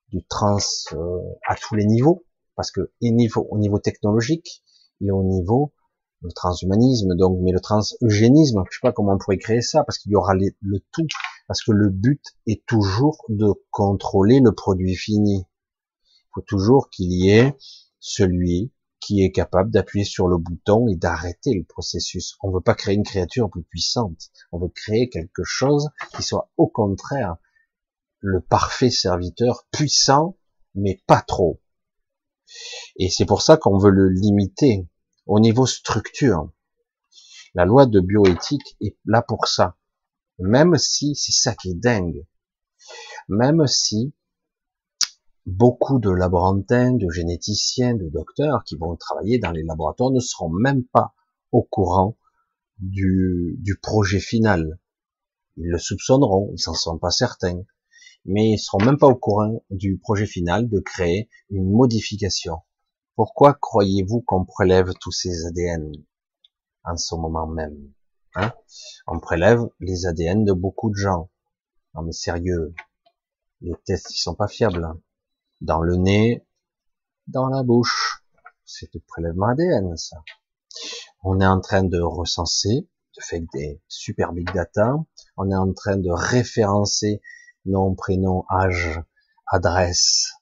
[0.09, 0.57] du trans
[0.91, 2.25] euh, à tous les niveaux,
[2.55, 4.63] parce que au niveau, au niveau technologique
[5.01, 5.73] et au niveau
[6.21, 9.97] le transhumanisme, donc, mais le transeugénisme, je sais pas comment on pourrait créer ça, parce
[9.97, 11.07] qu'il y aura le tout,
[11.49, 15.47] parce que le but est toujours de contrôler le produit fini.
[16.05, 17.57] Il faut toujours qu'il y ait
[17.99, 22.37] celui qui est capable d'appuyer sur le bouton et d'arrêter le processus.
[22.43, 24.29] On veut pas créer une créature plus puissante.
[24.51, 27.37] On veut créer quelque chose qui soit au contraire
[28.19, 30.37] le parfait serviteur puissant,
[30.75, 31.59] mais pas trop.
[32.97, 34.87] Et c'est pour ça qu'on veut le limiter
[35.25, 36.51] au niveau structure.
[37.55, 39.78] La loi de bioéthique est là pour ça.
[40.39, 42.25] Même si, c'est ça qui est dingue,
[43.27, 44.13] même si
[45.45, 50.49] beaucoup de laborantins, de généticiens, de docteurs qui vont travailler dans les laboratoires ne seront
[50.49, 51.13] même pas
[51.51, 52.17] au courant
[52.77, 54.79] du, projet final.
[55.57, 57.63] Ils le soupçonneront, ils s'en sont pas certains,
[58.25, 62.59] mais ils seront même pas au courant du projet final de créer une modification.
[63.15, 65.91] Pourquoi croyez-vous qu'on prélève tous ces ADN
[66.85, 67.91] en ce moment même?
[68.35, 68.53] Hein
[69.07, 71.29] On prélève les ADN de beaucoup de gens.
[71.93, 72.73] Non mais sérieux,
[73.61, 74.83] les tests ils sont pas fiables.
[74.83, 74.99] Hein.
[75.61, 76.45] Dans le nez,
[77.27, 78.23] dans la bouche,
[78.65, 80.17] c'est du prélèvement ADN ça.
[81.23, 82.87] On est en train de recenser,
[83.17, 84.93] de faire des super big data.
[85.35, 87.21] On est en train de référencer
[87.65, 89.01] nom, prénom, âge,
[89.47, 90.33] adresse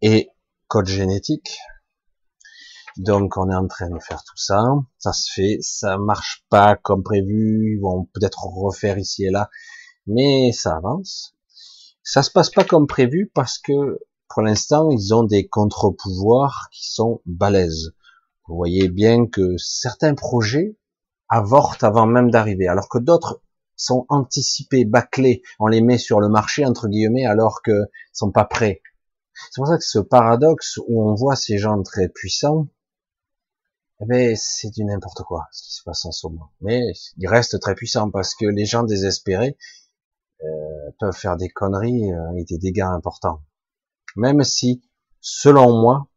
[0.00, 0.30] et
[0.68, 1.58] code génétique
[2.96, 4.62] donc on est en train de faire tout ça,
[4.98, 9.50] ça se fait, ça marche pas comme prévu, ils vont peut-être refaire ici et là,
[10.06, 11.34] mais ça avance.
[12.02, 16.90] Ça se passe pas comme prévu parce que pour l'instant ils ont des contre-pouvoirs qui
[16.90, 17.94] sont balèzes.
[18.48, 20.76] Vous voyez bien que certains projets
[21.28, 23.42] avortent avant même d'arriver, alors que d'autres
[23.76, 27.72] sont anticipés, bâclés, on les met sur le marché entre guillemets alors que
[28.12, 28.80] sont pas prêts.
[29.34, 32.68] C'est pour ça que ce paradoxe où on voit ces gens très puissants,
[34.00, 36.50] eh ben, c'est du n'importe quoi ce qui se passe en ce moment.
[36.60, 39.56] Mais il reste très puissant parce que les gens désespérés
[40.44, 43.42] euh, peuvent faire des conneries euh, et des dégâts importants.
[44.16, 44.82] Même si,
[45.20, 46.08] selon moi,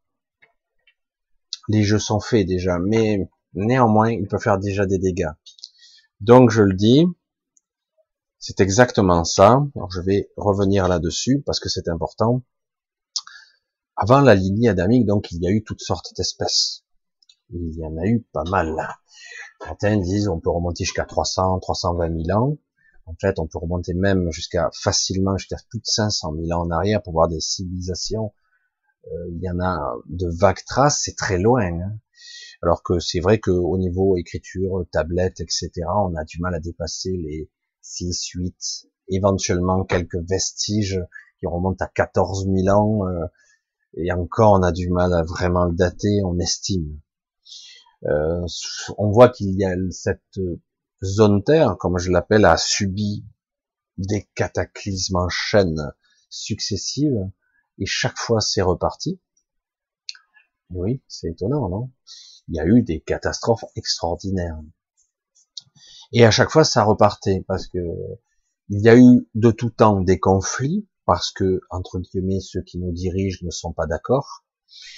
[1.69, 5.31] les jeux sont faits déjà, mais néanmoins, ils peuvent faire déjà des dégâts.
[6.19, 7.05] Donc, je le dis,
[8.39, 9.63] c'est exactement ça.
[9.75, 12.41] Alors, je vais revenir là-dessus parce que c'est important.
[13.95, 16.83] Avant la lignée adamique, donc, il y a eu toutes sortes d'espèces
[17.51, 18.75] il y en a eu pas mal.
[19.61, 22.57] Certains disent on peut remonter jusqu'à 300, 320 000 ans.
[23.05, 26.71] En fait, on peut remonter même jusqu'à facilement jusqu'à plus de 500 000 ans en
[26.71, 28.33] arrière pour voir des civilisations.
[29.07, 31.65] Euh, il y en a de vagues traces, c'est très loin.
[31.65, 31.99] Hein.
[32.61, 37.11] Alors que c'est vrai qu'au niveau écriture, tablette, etc., on a du mal à dépasser
[37.11, 37.49] les
[37.81, 38.55] 6, 8,
[39.07, 41.01] éventuellement quelques vestiges
[41.39, 43.07] qui remontent à 14 000 ans.
[43.07, 43.25] Euh,
[43.95, 46.99] et encore, on a du mal à vraiment le dater, on estime.
[48.05, 48.45] Euh,
[48.97, 50.39] on voit qu'il y a cette
[51.03, 53.25] zone Terre, comme je l'appelle, a subi
[53.97, 55.93] des cataclysmes en chaîne
[56.29, 57.29] successives,
[57.77, 59.19] et chaque fois c'est reparti.
[60.69, 61.91] oui, c'est étonnant, non?
[62.47, 64.59] Il y a eu des catastrophes extraordinaires.
[66.13, 67.79] Et à chaque fois ça repartait, parce que
[68.69, 72.77] il y a eu de tout temps des conflits, parce que, entre guillemets, ceux qui
[72.77, 74.45] nous dirigent ne sont pas d'accord,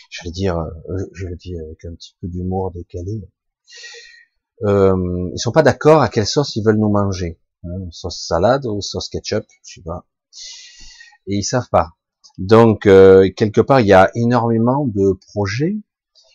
[0.09, 3.21] j'allais dire, euh, je le dis avec un petit peu d'humour décalé,
[4.63, 7.39] euh, ils sont pas d'accord à quelle sauce ils veulent nous manger.
[7.63, 10.05] hein, sauce salade ou sauce ketchup, je sais pas.
[11.27, 11.91] Et ils savent pas.
[12.37, 15.77] Donc euh, quelque part, il y a énormément de projets.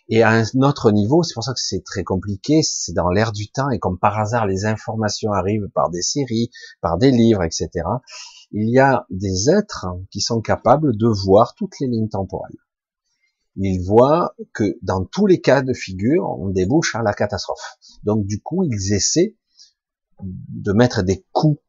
[0.08, 3.32] Et à un autre niveau, c'est pour ça que c'est très compliqué, c'est dans l'air
[3.32, 7.42] du temps, et comme par hasard les informations arrivent par des séries, par des livres,
[7.42, 7.68] etc.,
[8.52, 12.56] il y a des êtres qui sont capables de voir toutes les lignes temporelles.
[13.56, 17.78] Ils voient que dans tous les cas de figure, on débouche à la catastrophe.
[18.04, 19.36] Donc du coup, ils essaient
[20.22, 21.60] de mettre des coups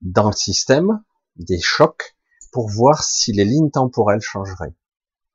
[0.00, 1.02] dans le système,
[1.36, 2.16] des chocs,
[2.52, 4.74] pour voir si les lignes temporelles changeraient.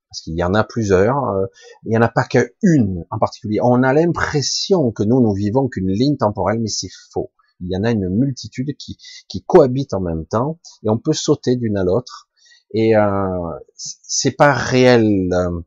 [0.10, 1.45] Parce qu'il y en a plusieurs, euh,
[1.86, 3.60] il n'y en a pas qu'une en particulier.
[3.63, 7.32] On a l'impression que nous, nous vivons qu'une ligne temporelle, mais c'est faux.
[7.60, 11.13] Il y en a une multitude qui, qui cohabitent en même temps, et on peut
[11.13, 12.29] sauter d'une à l'autre.
[12.73, 15.62] Et euh, c'est pas réel euh,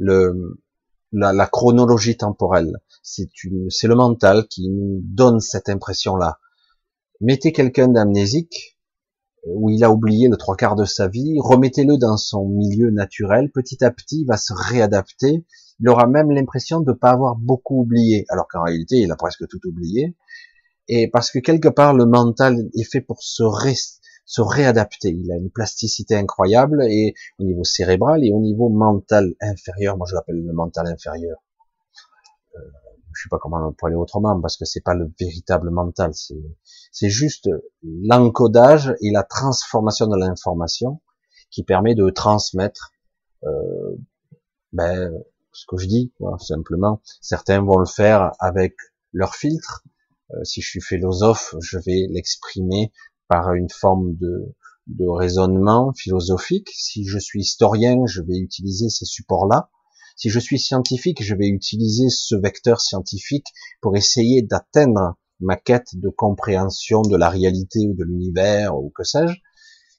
[0.00, 0.58] le,
[1.12, 2.78] la, la, chronologie temporelle.
[3.02, 6.38] C'est le mental qui nous donne cette impression-là.
[7.20, 8.78] Mettez quelqu'un d'amnésique,
[9.46, 13.50] où il a oublié le trois quarts de sa vie, remettez-le dans son milieu naturel,
[13.50, 15.44] petit à petit, il va se réadapter,
[15.80, 19.16] il aura même l'impression de ne pas avoir beaucoup oublié, alors qu'en réalité, il a
[19.16, 20.16] presque tout oublié,
[20.88, 23.42] et parce que quelque part, le mental est fait pour se,
[24.30, 29.34] se réadapter, il a une plasticité incroyable, et au niveau cérébral et au niveau mental
[29.40, 31.36] inférieur, moi je l'appelle le mental inférieur,
[32.54, 32.60] euh,
[33.12, 36.12] je sais pas comment on peut aller autrement parce que c'est pas le véritable mental,
[36.14, 37.50] c'est juste
[37.82, 41.00] l'encodage et la transformation de l'information
[41.50, 42.92] qui permet de transmettre
[43.42, 43.96] euh,
[44.72, 45.12] ben,
[45.50, 47.02] ce que je dis, simplement.
[47.20, 48.76] Certains vont le faire avec
[49.12, 49.82] leur filtre.
[50.30, 52.92] Euh, si je suis philosophe, je vais l'exprimer
[53.30, 54.54] par une forme de,
[55.08, 56.68] raisonnement philosophique.
[56.74, 59.70] Si je suis historien, je vais utiliser ces supports-là.
[60.16, 63.46] Si je suis scientifique, je vais utiliser ce vecteur scientifique
[63.80, 69.04] pour essayer d'atteindre ma quête de compréhension de la réalité ou de l'univers ou que
[69.04, 69.34] sais-je.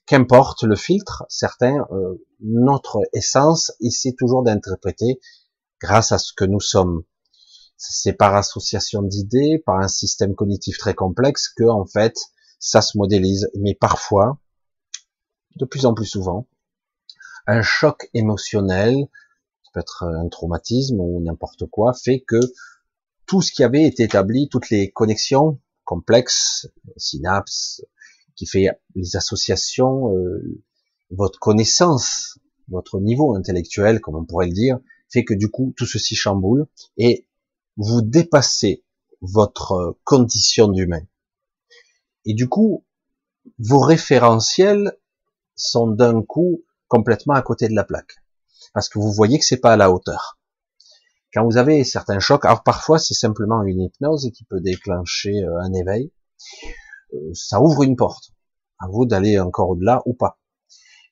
[0.04, 5.20] Qu'importe le filtre, certains, euh, notre essence essaie toujours d'interpréter
[5.80, 7.02] grâce à ce que nous sommes.
[7.78, 12.14] C'est par association d'idées, par un système cognitif très complexe que, en fait,
[12.62, 13.50] ça se modélise.
[13.58, 14.38] Mais parfois,
[15.56, 16.46] de plus en plus souvent,
[17.46, 19.08] un choc émotionnel,
[19.74, 22.38] peut être un traumatisme ou n'importe quoi, fait que
[23.26, 27.82] tout ce qui avait été établi, toutes les connexions complexes, synapses,
[28.36, 30.62] qui fait les associations, euh,
[31.10, 35.86] votre connaissance, votre niveau intellectuel, comme on pourrait le dire, fait que du coup tout
[35.86, 37.26] ceci chamboule et
[37.76, 38.84] vous dépassez
[39.20, 41.02] votre condition d'humain.
[42.24, 42.84] Et du coup,
[43.58, 44.96] vos référentiels
[45.56, 48.22] sont d'un coup complètement à côté de la plaque
[48.72, 50.38] parce que vous voyez que c'est pas à la hauteur.
[51.34, 55.60] Quand vous avez certains chocs, alors parfois c'est simplement une hypnose qui peut déclencher euh,
[55.60, 56.12] un éveil,
[57.14, 58.32] euh, ça ouvre une porte.
[58.78, 60.38] À vous d'aller encore au-delà ou pas.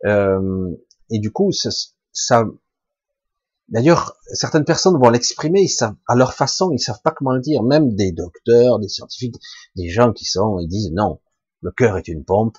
[0.04, 0.74] Euh,
[1.10, 1.70] et du coup, ça,
[2.12, 2.44] ça
[3.70, 5.66] D'ailleurs, certaines personnes vont l'exprimer,
[6.08, 7.62] à leur façon, ils savent pas comment le dire.
[7.62, 9.36] Même des docteurs, des scientifiques,
[9.76, 11.20] des gens qui sont, ils disent non,
[11.62, 12.56] le cœur est une pompe,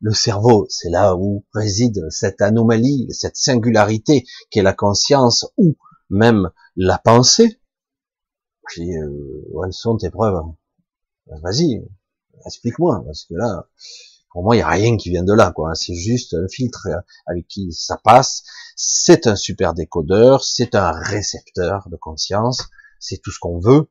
[0.00, 5.76] le cerveau, c'est là où réside cette anomalie, cette singularité qui est la conscience ou
[6.08, 7.60] même la pensée.
[8.74, 10.40] Je dis, euh, où elles sont tes preuves?
[11.42, 11.82] Vas-y,
[12.46, 13.68] explique-moi, parce que là,
[14.30, 15.74] pour moi, il n'y a rien qui vient de là, quoi.
[15.74, 16.88] C'est juste un filtre
[17.26, 18.44] avec qui ça passe.
[18.76, 23.88] C'est un super décodeur, c'est un récepteur de conscience, c'est tout ce qu'on veut,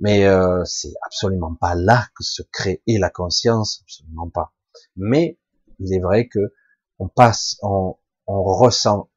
[0.00, 4.52] mais euh, c'est absolument pas là que se crée la conscience, absolument pas.
[4.96, 5.38] Mais
[5.78, 6.52] il est vrai que
[6.98, 7.96] on passe, on,
[8.26, 9.10] on ressent,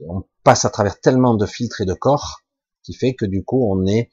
[0.00, 2.42] on passe à travers tellement de filtres et de corps
[2.82, 4.10] qui fait que du coup on est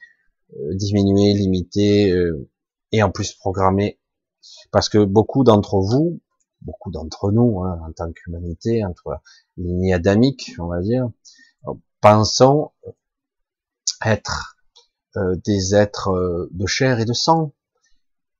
[0.55, 2.49] euh, diminué, limité euh,
[2.91, 3.99] et en plus programmé
[4.71, 6.19] parce que beaucoup d'entre vous,
[6.61, 9.19] beaucoup d'entre nous hein, en tant qu'humanité, entre
[9.57, 11.09] lignes adamiques, on va dire,
[12.01, 12.71] pensons
[14.03, 14.57] être
[15.17, 17.53] euh, des êtres de chair et de sang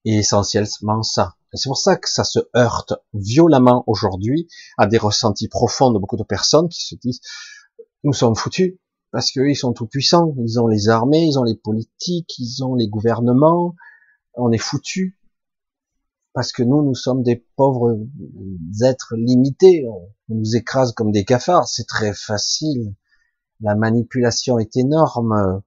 [0.06, 1.36] et essentiellement ça.
[1.54, 6.18] C'est pour ça que ça se heurte violemment aujourd'hui à des ressentis profonds de beaucoup
[6.18, 7.20] de personnes qui se disent
[8.04, 8.78] nous sommes foutus
[9.12, 12.76] parce qu'ils sont tout puissants, ils ont les armées, ils ont les politiques, ils ont
[12.76, 13.76] les gouvernements,
[14.36, 15.18] on est foutus
[16.34, 18.00] parce que nous, nous sommes des pauvres
[18.84, 22.96] êtres limités, on nous écrase comme des cafards, c'est très facile,
[23.60, 25.62] la manipulation est énorme,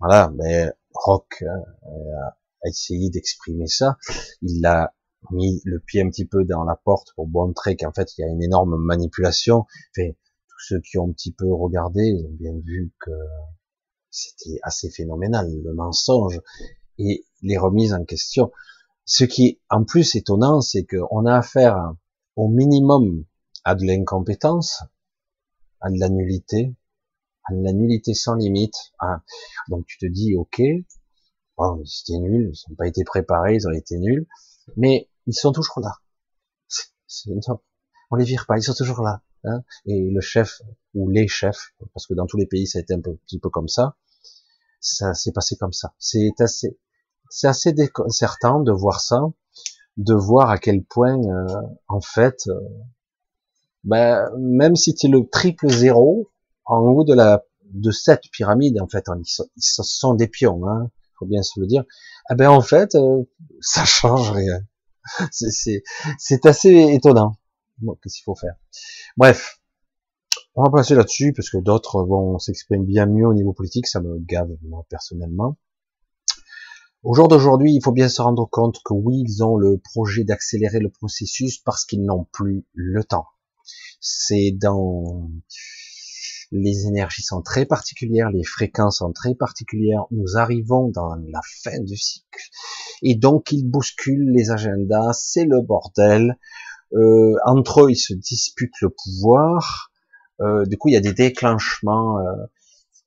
[0.00, 3.96] voilà, mais Rock euh, a essayé d'exprimer ça.
[4.42, 4.94] Il a
[5.30, 8.24] mis le pied un petit peu dans la porte pour montrer qu'en fait il y
[8.24, 9.66] a une énorme manipulation.
[9.96, 10.10] Enfin,
[10.48, 13.10] tous ceux qui ont un petit peu regardé, ils ont bien vu que
[14.10, 16.40] c'était assez phénoménal, le mensonge
[16.98, 18.50] et les remises en question.
[19.10, 21.94] Ce qui en plus étonnant, c'est qu'on a affaire
[22.36, 23.24] au minimum
[23.64, 24.82] à de l'incompétence,
[25.80, 26.76] à de la nullité,
[27.44, 28.92] à de la nullité sans limite.
[29.68, 30.60] donc tu te dis, ok,
[31.56, 34.28] bon, c'était nul, ils n'ont pas été préparés, ils ont été nuls,
[34.76, 35.94] mais ils sont toujours là.
[38.10, 39.22] on les vire pas, ils sont toujours là.
[39.44, 39.62] Hein.
[39.86, 40.60] et le chef
[40.92, 43.48] ou les chefs, parce que dans tous les pays ça a été un petit peu
[43.48, 43.96] comme ça,
[44.80, 45.94] ça s'est passé comme ça.
[45.98, 46.78] C'est assez,
[47.30, 49.22] c'est assez déconcertant de voir ça,
[49.96, 51.46] de voir à quel point, euh,
[51.88, 52.60] en fait, euh,
[53.84, 56.30] ben, même si tu es le triple zéro,
[56.64, 60.66] en haut de la de cette pyramide, en fait, ils sont, ils sont des pions,
[60.66, 61.84] hein, faut bien se le dire.
[62.30, 63.24] Eh ben en fait, euh,
[63.60, 64.60] ça change rien.
[65.30, 67.36] C'est assez étonnant.
[68.02, 68.54] Qu'est-ce qu'il faut faire
[69.16, 69.60] Bref,
[70.54, 73.86] on va passer là-dessus parce que d'autres vont s'exprimer bien mieux au niveau politique.
[73.86, 75.56] Ça me gave moi personnellement.
[77.04, 80.24] Au jour d'aujourd'hui, il faut bien se rendre compte que oui, ils ont le projet
[80.24, 83.26] d'accélérer le processus parce qu'ils n'ont plus le temps.
[84.00, 85.30] C'est dans
[86.50, 90.04] les énergies sont très particulières, les fréquences sont très particulières.
[90.10, 92.42] Nous arrivons dans la fin du cycle
[93.02, 95.12] et donc ils bousculent les agendas.
[95.12, 96.36] C'est le bordel.
[96.94, 99.92] Euh, entre eux, ils se disputent le pouvoir.
[100.40, 102.18] Euh, du coup, il y a des déclenchements.
[102.18, 102.46] Euh,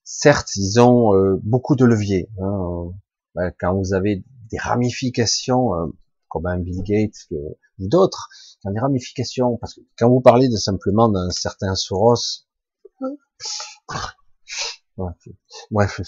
[0.04, 1.12] certes, ils ont
[1.44, 2.30] beaucoup de leviers.
[2.40, 2.92] Hein,
[3.36, 5.88] ben, quand vous avez des ramifications, euh,
[6.28, 8.30] comme un Bill Gates ou d'autres,
[8.64, 12.46] quand des ramifications, parce que quand vous parlez de simplement d'un certain Soros,
[15.72, 16.02] bref,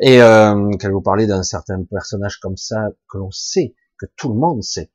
[0.00, 4.28] et euh, quand vous parlez d'un certain personnage comme ça, que l'on sait, que tout
[4.28, 4.90] le monde sait,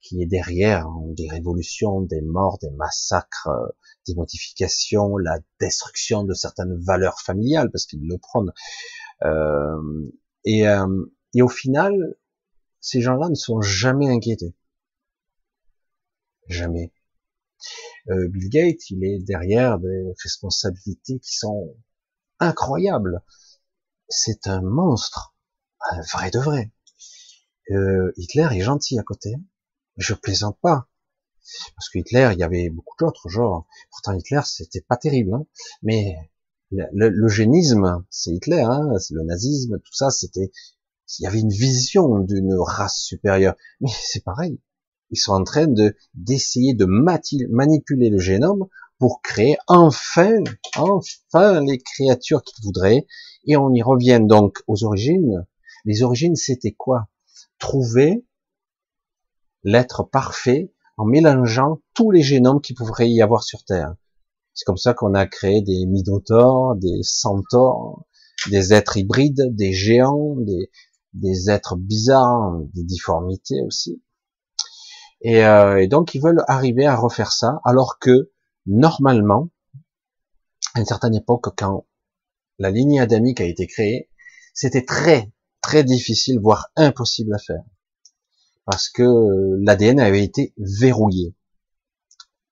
[0.00, 3.68] qui est derrière hein, des révolutions, des morts, des massacres, euh,
[4.06, 8.52] des modifications, la destruction de certaines valeurs familiales, parce qu'ils le prônent.
[9.24, 10.10] Euh,
[10.44, 11.04] et, euh,
[11.40, 12.16] au final,
[12.80, 14.54] ces gens-là ne sont jamais inquiétés.
[16.48, 16.92] Jamais.
[18.08, 21.76] Euh, Bill Gates, il est derrière des responsabilités qui sont
[22.40, 23.22] incroyables.
[24.08, 25.34] C'est un monstre,
[25.90, 26.72] un vrai de vrai.
[27.70, 29.34] Euh, Hitler est gentil à côté.
[29.96, 30.88] Je plaisante pas.
[31.76, 33.66] Parce que Hitler, il y avait beaucoup d'autres genres.
[33.90, 35.34] Pourtant, Hitler, c'était pas terrible.
[35.34, 35.46] Hein.
[35.82, 36.16] Mais
[36.70, 38.62] l'eugénisme, c'est Hitler.
[38.62, 38.88] Hein.
[39.10, 40.50] Le nazisme, tout ça, c'était...
[41.18, 43.54] Il y avait une vision d'une race supérieure.
[43.80, 44.60] Mais c'est pareil.
[45.10, 50.42] Ils sont en train de d'essayer de manipuler le génome pour créer enfin,
[50.76, 53.06] enfin les créatures qu'ils voudraient.
[53.46, 55.46] Et on y revient donc aux origines.
[55.86, 57.08] Les origines, c'était quoi?
[57.58, 58.26] Trouver
[59.62, 63.94] l'être parfait en mélangeant tous les génomes qui pourraient y avoir sur Terre.
[64.58, 68.04] C'est comme ça qu'on a créé des minotaures, des centaures,
[68.50, 70.72] des êtres hybrides, des géants, des,
[71.12, 74.02] des êtres bizarres, des difformités aussi.
[75.20, 78.32] Et, euh, et, donc ils veulent arriver à refaire ça, alors que
[78.66, 79.48] normalement,
[80.74, 81.86] à une certaine époque, quand
[82.58, 84.10] la lignée adamique a été créée,
[84.54, 85.30] c'était très
[85.60, 87.62] très difficile, voire impossible à faire
[88.70, 91.34] parce que l'ADN avait été verrouillé.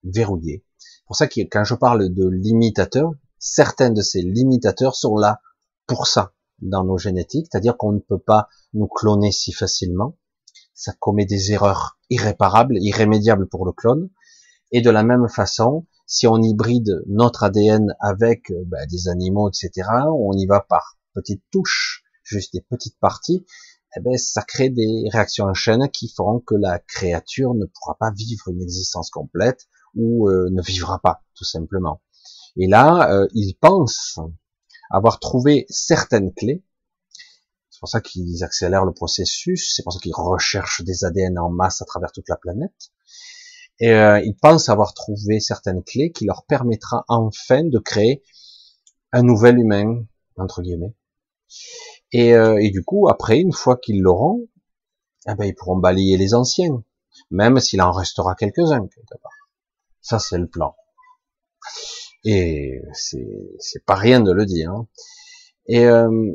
[0.03, 0.63] Verrouillé.
[1.07, 5.39] Pour ça que quand je parle de limitateurs, certains de ces limitateurs sont là
[5.87, 10.17] pour ça dans nos génétiques, c'est-à-dire qu'on ne peut pas nous cloner si facilement.
[10.73, 14.09] Ça commet des erreurs irréparables, irrémédiables pour le clone.
[14.71, 19.89] Et de la même façon, si on hybride notre ADN avec ben, des animaux, etc.,
[20.13, 23.45] on y va par petites touches, juste des petites parties,
[23.95, 27.95] eh ben, ça crée des réactions en chaîne qui feront que la créature ne pourra
[27.97, 32.01] pas vivre une existence complète ou euh, ne vivra pas, tout simplement.
[32.57, 34.19] Et là, euh, ils pensent
[34.89, 36.63] avoir trouvé certaines clés.
[37.69, 41.49] C'est pour ça qu'ils accélèrent le processus, c'est pour ça qu'ils recherchent des ADN en
[41.49, 42.91] masse à travers toute la planète.
[43.79, 48.23] Et euh, ils pensent avoir trouvé certaines clés qui leur permettra enfin de créer
[49.11, 50.03] un nouvel humain,
[50.37, 50.95] entre guillemets.
[52.11, 54.47] Et, euh, et du coup, après, une fois qu'ils l'auront,
[55.29, 56.83] eh ben, ils pourront balayer les anciens,
[57.29, 59.46] même s'il en restera quelques-uns quelque part.
[60.07, 60.73] Ça, c'est le plan.
[62.23, 64.71] Et c'est pas rien de le dire.
[64.71, 64.87] Hein.
[65.67, 66.31] Et euh,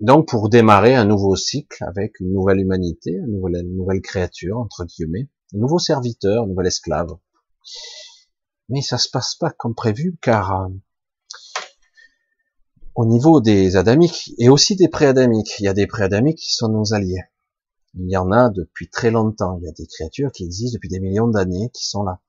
[0.00, 4.86] donc, pour démarrer un nouveau cycle avec une nouvelle humanité, une nouvelle, nouvelle créature entre
[4.86, 7.10] guillemets, un nouveau serviteur, un nouvel esclave.
[8.70, 10.68] Mais ça se passe pas comme prévu, car euh,
[12.94, 15.56] au niveau des adamiques et aussi des préadamiques.
[15.58, 17.24] Il y a des préadamiques qui sont nos alliés.
[17.92, 19.58] Il y en a depuis très longtemps.
[19.60, 22.22] Il y a des créatures qui existent depuis des millions d'années qui sont là.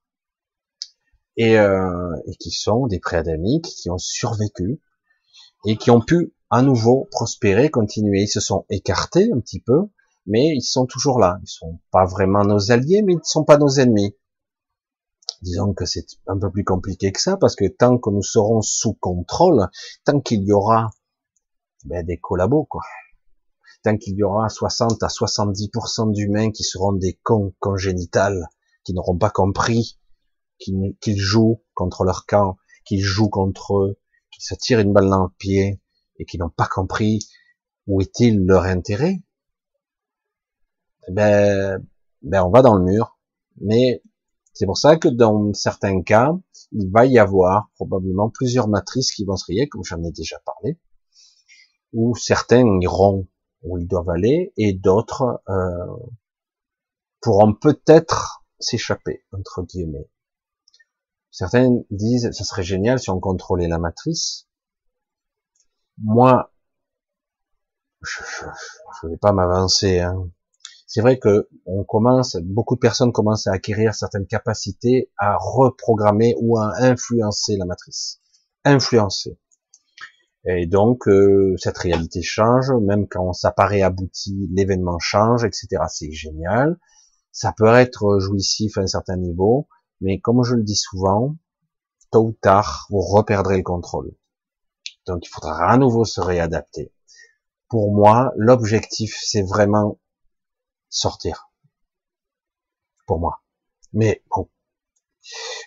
[1.37, 4.81] Et, euh, et qui sont des préadamiques qui ont survécu
[5.65, 8.21] et qui ont pu à nouveau prospérer, continuer.
[8.23, 9.89] Ils se sont écartés un petit peu,
[10.25, 11.39] mais ils sont toujours là.
[11.43, 14.15] Ils sont pas vraiment nos alliés, mais ils ne sont pas nos ennemis.
[15.41, 18.61] Disons que c'est un peu plus compliqué que ça, parce que tant que nous serons
[18.61, 19.67] sous contrôle,
[20.03, 20.89] tant qu'il y aura
[21.85, 22.81] ben, des collabos, quoi.
[23.83, 28.47] Tant qu'il y aura 60 à 70% d'humains qui seront des cons congénitales,
[28.83, 29.99] qui n'auront pas compris
[30.57, 33.99] qu'ils jouent contre leur camp, qu'ils jouent contre eux,
[34.31, 35.79] qu'ils se tirent une balle dans le pied,
[36.19, 37.19] et qui n'ont pas compris
[37.87, 39.21] où est-il leur intérêt,
[41.07, 41.85] eh ben,
[42.21, 43.17] ben on va dans le mur.
[43.61, 44.03] Mais
[44.53, 46.35] c'est pour ça que dans certains cas,
[46.71, 50.39] il va y avoir probablement plusieurs matrices qui vont se rayer, comme j'en ai déjà
[50.45, 50.77] parlé,
[51.93, 53.27] où certains iront
[53.63, 55.95] où ils doivent aller et d'autres euh,
[57.21, 60.09] pourront peut-être s'échapper entre guillemets.
[61.37, 64.47] Certains disent ça serait génial si on contrôlait la matrice.
[65.99, 66.51] Moi,
[68.01, 68.23] je
[69.03, 69.99] ne vais pas m'avancer.
[69.99, 70.31] Hein.
[70.87, 76.33] C'est vrai que on commence, beaucoup de personnes commencent à acquérir certaines capacités à reprogrammer
[76.39, 78.19] ou à influencer la matrice.
[78.65, 79.37] Influencer.
[80.45, 85.83] Et donc, euh, cette réalité change, même quand ça paraît abouti, l'événement change, etc.
[85.87, 86.79] C'est génial.
[87.31, 89.67] Ça peut être jouissif à un certain niveau,
[90.01, 91.35] mais comme je le dis souvent,
[92.11, 94.15] tôt ou tard, vous reperdrez le contrôle.
[95.05, 96.93] Donc, il faudra à nouveau se réadapter.
[97.69, 99.99] Pour moi, l'objectif, c'est vraiment
[100.89, 101.49] sortir.
[103.05, 103.41] Pour moi.
[103.93, 104.49] Mais bon,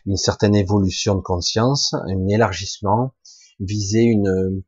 [0.07, 3.15] une certaine évolution de conscience, un élargissement,
[3.59, 4.63] viser une,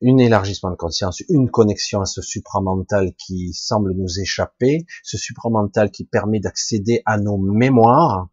[0.00, 5.90] une élargissement de conscience, une connexion à ce supramental qui semble nous échapper, ce supramental
[5.90, 8.28] qui permet d'accéder à nos mémoires,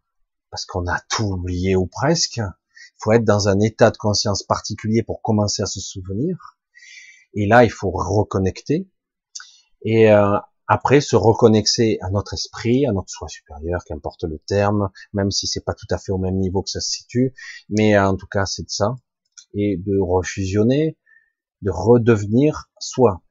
[0.50, 2.38] parce qu'on a tout oublié ou presque.
[2.38, 6.58] Il faut être dans un état de conscience particulier pour commencer à se souvenir.
[7.34, 8.90] Et là, il faut reconnecter.
[9.84, 10.38] Et euh,
[10.68, 15.48] après, se reconnecter à notre esprit, à notre soi supérieur, qu'importe le terme, même si
[15.48, 17.34] c'est pas tout à fait au même niveau que ça se situe,
[17.70, 18.96] mais en tout cas, c'est de ça
[19.54, 20.98] et de refusionner,
[21.62, 23.22] de redevenir soi.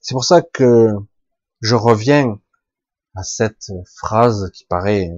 [0.00, 0.90] C'est pour ça que
[1.60, 2.40] je reviens
[3.14, 5.10] à cette phrase qui paraît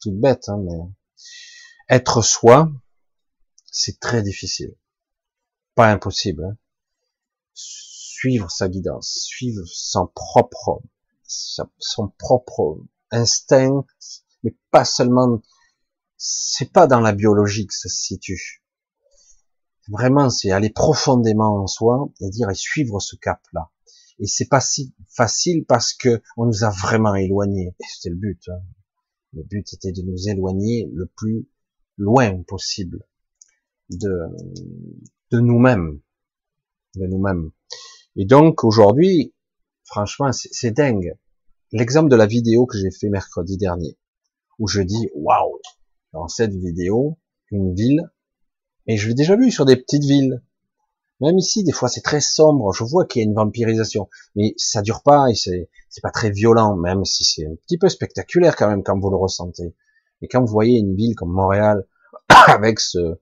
[0.00, 0.78] toute bête, hein, mais
[1.88, 2.70] être soi,
[3.66, 4.74] c'est très difficile.
[5.74, 6.44] Pas impossible.
[6.44, 6.56] Hein.
[7.54, 10.82] Suivre sa guidance, suivre son propre,
[11.26, 12.78] son propre
[13.10, 13.84] instinct,
[14.42, 15.40] mais pas seulement,
[16.16, 18.61] c'est pas dans la biologie que ça se situe.
[19.92, 23.70] Vraiment, c'est aller profondément en soi et dire et suivre ce cap-là.
[24.18, 27.76] Et c'est pas si facile parce que on nous a vraiment éloignés.
[27.78, 28.40] Et c'était le but.
[28.48, 28.62] Hein.
[29.34, 31.46] Le but était de nous éloigner le plus
[31.98, 33.04] loin possible
[33.90, 34.10] de,
[35.30, 36.00] de nous-mêmes,
[36.94, 37.50] de nous-mêmes.
[38.16, 39.34] Et donc aujourd'hui,
[39.84, 41.18] franchement, c'est dingue.
[41.70, 43.98] L'exemple de la vidéo que j'ai fait mercredi dernier,
[44.58, 45.60] où je dis waouh,
[46.14, 47.18] dans cette vidéo,
[47.50, 48.10] une ville
[48.92, 50.42] et je l'ai déjà vu sur des petites villes.
[51.20, 52.74] Même ici, des fois, c'est très sombre.
[52.74, 55.68] Je vois qu'il y a une vampirisation, mais ça dure pas et c'est
[56.02, 59.16] pas très violent, même si c'est un petit peu spectaculaire quand même quand vous le
[59.16, 59.74] ressentez.
[60.20, 61.86] Et quand vous voyez une ville comme Montréal
[62.28, 63.18] avec ce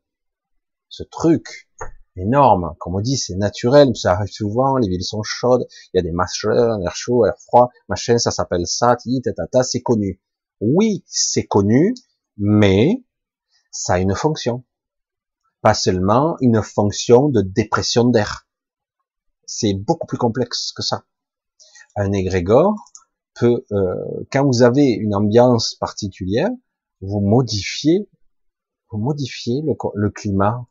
[0.88, 1.68] ce truc
[2.16, 4.76] énorme, comme on dit, c'est naturel, ça arrive souvent.
[4.76, 8.32] Les villes sont chaudes, il y a des machins, air chaud, air froid, machin, ça
[8.32, 8.96] s'appelle ça,
[9.36, 10.20] tata, c'est connu.
[10.60, 11.94] Oui, c'est connu,
[12.38, 13.04] mais
[13.70, 14.64] ça a une fonction
[15.62, 18.48] pas seulement une fonction de dépression d'air.
[19.46, 21.04] C'est beaucoup plus complexe que ça.
[21.96, 22.74] Un égrégore
[23.34, 23.94] peut, euh,
[24.30, 26.50] quand vous avez une ambiance particulière,
[27.00, 28.08] vous modifiez,
[28.90, 30.66] vous modifiez le, le climat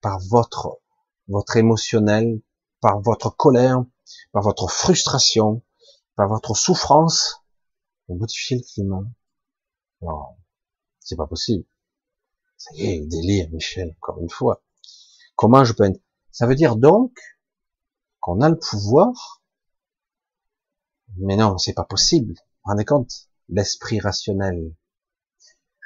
[0.00, 0.80] par votre
[1.28, 2.40] votre émotionnel,
[2.80, 3.84] par votre colère,
[4.32, 5.62] par votre frustration,
[6.16, 7.42] par votre souffrance,
[8.08, 9.04] vous modifiez le climat.
[10.00, 10.36] Non,
[11.00, 11.64] c'est pas possible.
[12.58, 14.64] Ça y est, délire, Michel, encore une fois.
[15.36, 15.88] Comment je peux...
[16.32, 17.16] Ça veut dire donc
[18.18, 19.44] qu'on a le pouvoir,
[21.18, 22.34] mais non, c'est pas possible.
[22.34, 23.28] Vous rendez compte?
[23.48, 24.74] L'esprit rationnel.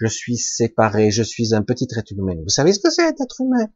[0.01, 2.41] Je suis séparé, je suis un petit être humain.
[2.43, 3.69] Vous savez ce que c'est être humain?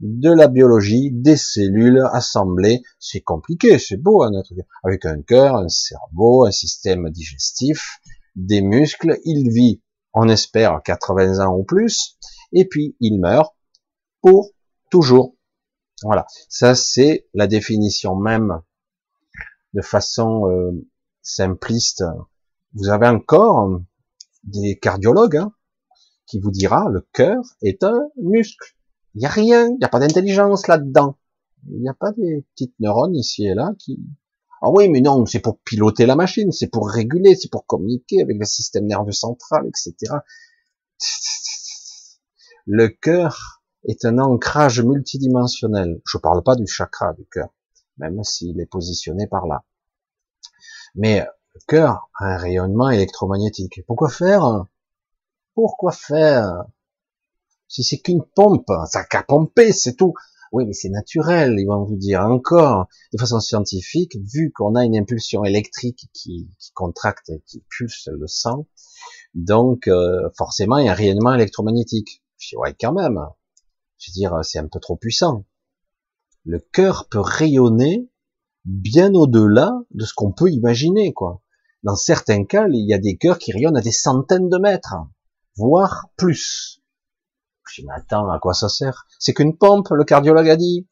[0.00, 2.82] De la biologie, des cellules assemblées.
[2.98, 4.52] C'est compliqué, c'est beau un être.
[4.82, 8.00] Avec un cœur, un cerveau, un système digestif,
[8.36, 9.18] des muscles.
[9.24, 9.82] Il vit,
[10.12, 12.18] on espère, 80 ans ou plus
[12.54, 13.54] et puis il meurt
[14.22, 14.50] pour
[14.90, 15.36] toujours.
[16.02, 18.60] Voilà, ça c'est la définition même
[19.74, 20.70] de façon euh,
[21.22, 22.04] simpliste.
[22.74, 23.80] Vous avez encore
[24.44, 25.52] des cardiologues hein,
[26.26, 28.76] qui vous dira le cœur est un muscle.
[29.14, 31.18] Il n'y a rien, il n'y a pas d'intelligence là-dedans.
[31.70, 34.00] Il n'y a pas des petites neurones ici et là qui...
[34.60, 38.22] Ah oui, mais non, c'est pour piloter la machine, c'est pour réguler, c'est pour communiquer
[38.22, 40.14] avec le système nerveux central, etc.
[42.66, 46.00] Le cœur est un ancrage multidimensionnel.
[46.06, 47.48] Je parle pas du chakra du cœur,
[47.98, 49.64] même s'il est positionné par là.
[50.94, 53.80] Mais le cœur a un rayonnement électromagnétique.
[53.86, 54.64] Pourquoi faire?
[55.54, 56.64] Pourquoi faire?
[57.68, 60.14] Si c'est qu'une pompe, ça qu'à pomper, c'est tout.
[60.52, 64.84] Oui, mais c'est naturel, ils vont vous dire encore, de façon scientifique, vu qu'on a
[64.84, 68.68] une impulsion électrique qui, contracte et qui pulse le sang,
[69.34, 72.23] donc euh, forcément il y a un rayonnement électromagnétique.
[72.44, 73.18] Je dis, ouais, quand même.
[73.98, 75.46] Je veux dire, c'est un peu trop puissant.
[76.44, 78.10] Le cœur peut rayonner
[78.66, 81.40] bien au-delà de ce qu'on peut imaginer, quoi.
[81.84, 84.94] Dans certains cas, il y a des cœurs qui rayonnent à des centaines de mètres,
[85.56, 86.82] voire plus.
[87.66, 89.06] Je dis, mais attends, à quoi ça sert?
[89.18, 90.86] C'est qu'une pompe, le cardiologue a dit.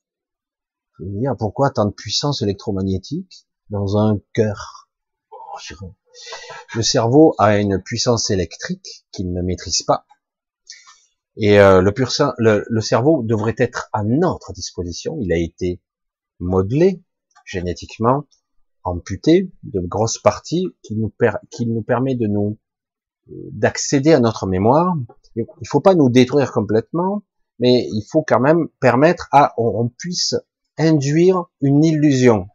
[0.98, 4.88] Je veux dire, pourquoi tant de puissance électromagnétique dans un cœur?
[6.74, 10.06] Le cerveau a une puissance électrique qu'il ne maîtrise pas.
[11.36, 15.16] Et euh, le, pur le, le, cerveau devrait être à notre disposition.
[15.20, 15.80] Il a été
[16.40, 17.02] modelé
[17.44, 18.24] génétiquement,
[18.84, 21.12] amputé de grosses parties qui nous,
[21.50, 22.58] qui nous permet de nous
[23.26, 24.94] d'accéder à notre mémoire.
[25.36, 27.22] Il faut pas nous détruire complètement,
[27.58, 30.34] mais il faut quand même permettre à on puisse
[30.76, 32.48] induire une illusion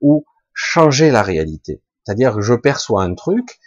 [0.00, 0.24] ou
[0.54, 1.82] changer la réalité.
[2.04, 3.58] C'est-à-dire que je perçois un truc,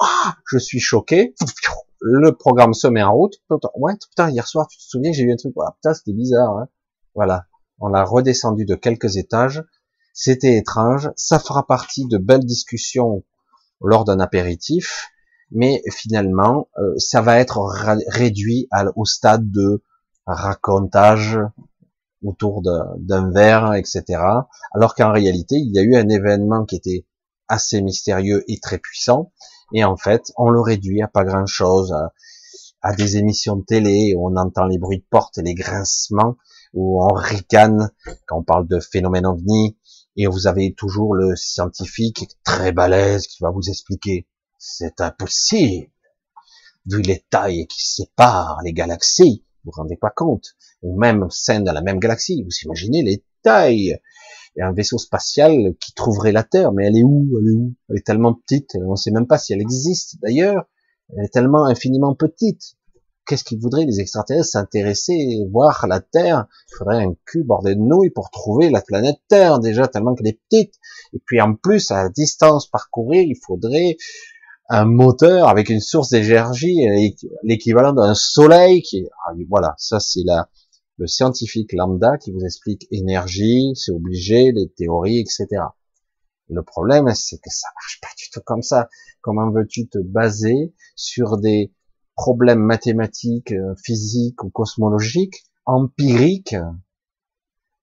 [0.00, 1.34] ah, je suis choqué,
[2.00, 3.34] le programme se met en route.
[3.76, 5.54] Ouais, putain, hier soir, tu te souviens, j'ai vu un truc.
[5.60, 6.56] Ah, putain, c'était bizarre.
[6.56, 6.68] Hein
[7.14, 7.46] voilà,
[7.80, 9.64] on l'a redescendu de quelques étages.
[10.12, 11.10] C'était étrange.
[11.16, 13.24] Ça fera partie de belles discussions
[13.80, 15.08] lors d'un apéritif,
[15.50, 17.60] mais finalement, euh, ça va être
[18.08, 19.82] réduit au stade de
[20.26, 21.38] racontage
[22.24, 24.04] autour d'un verre, etc.
[24.74, 27.06] Alors qu'en réalité, il y a eu un événement qui était
[27.46, 29.32] assez mystérieux et très puissant,
[29.72, 31.94] et en fait, on le réduit à pas grand chose,
[32.82, 36.36] à, des émissions de télé où on entend les bruits de porte et les grincements,
[36.72, 37.90] où on ricane
[38.26, 39.76] quand on parle de phénomènes ovni,
[40.16, 44.26] et vous avez toujours le scientifique très balèze qui va vous expliquer.
[44.58, 45.90] C'est impossible,
[46.86, 51.60] vu les tailles qui séparent les galaxies, vous vous rendez pas compte, ou même sein
[51.60, 54.00] de la même galaxie, vous imaginez les tailles,
[54.58, 57.28] il y a un vaisseau spatial qui trouverait la Terre, mais elle est où?
[57.38, 57.74] Elle est où?
[57.88, 60.64] Elle est tellement petite, on ne sait même pas si elle existe d'ailleurs.
[61.16, 62.74] Elle est tellement infiniment petite.
[63.24, 66.48] Qu'est-ce qu'ils voudraient les extraterrestres s'intéresser, voir la Terre?
[66.72, 70.26] Il faudrait un cul bordé de nouilles pour trouver la planète Terre déjà tellement qu'elle
[70.26, 70.74] est petite.
[71.12, 73.96] Et puis en plus, à distance parcourir, il faudrait
[74.70, 76.80] un moteur avec une source d'énergie,
[77.44, 80.48] l'équivalent d'un soleil qui, ah, voilà, ça c'est la,
[80.98, 85.46] le scientifique lambda qui vous explique énergie, c'est obligé, les théories, etc.
[86.48, 88.88] Le problème, c'est que ça marche pas du tout comme ça.
[89.20, 91.72] Comment veux-tu te baser sur des
[92.16, 96.56] problèmes mathématiques, euh, physiques ou cosmologiques, empiriques,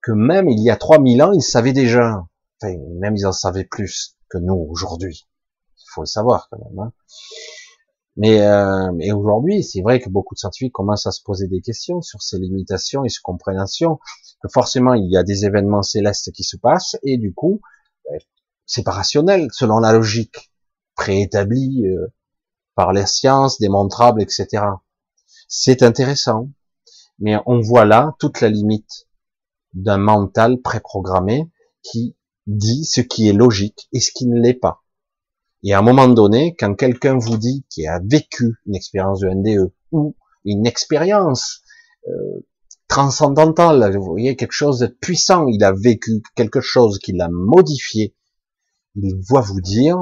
[0.01, 2.27] que même il y a 3000 ans, ils savaient déjà?
[2.61, 5.27] Enfin, même ils en savaient plus que nous aujourd'hui.
[5.77, 6.79] Il faut le savoir quand même.
[6.79, 6.91] Hein.
[8.17, 12.01] Mais, euh, aujourd'hui, c'est vrai que beaucoup de scientifiques commencent à se poser des questions
[12.01, 13.99] sur ces limitations et ces compréhensions,
[14.41, 17.61] que forcément il y a des événements célestes qui se passent, et du coup,
[18.09, 18.19] ben,
[18.65, 20.51] c'est pas rationnel selon la logique
[20.95, 22.07] préétablie euh,
[22.75, 24.63] par les sciences, démontrable, etc.
[25.47, 26.49] C'est intéressant,
[27.19, 29.07] mais on voit là toute la limite
[29.73, 31.49] d'un mental préprogrammé
[31.81, 32.15] qui
[32.47, 34.84] dit ce qui est logique et ce qui ne l'est pas.
[35.67, 39.29] Et à un moment donné, quand quelqu'un vous dit qu'il a vécu une expérience de
[39.29, 41.63] NDE ou une expérience
[42.07, 42.45] euh,
[42.87, 48.15] transcendantale, vous voyez quelque chose de puissant, il a vécu quelque chose qui l'a modifié,
[48.93, 49.97] il va vous dire,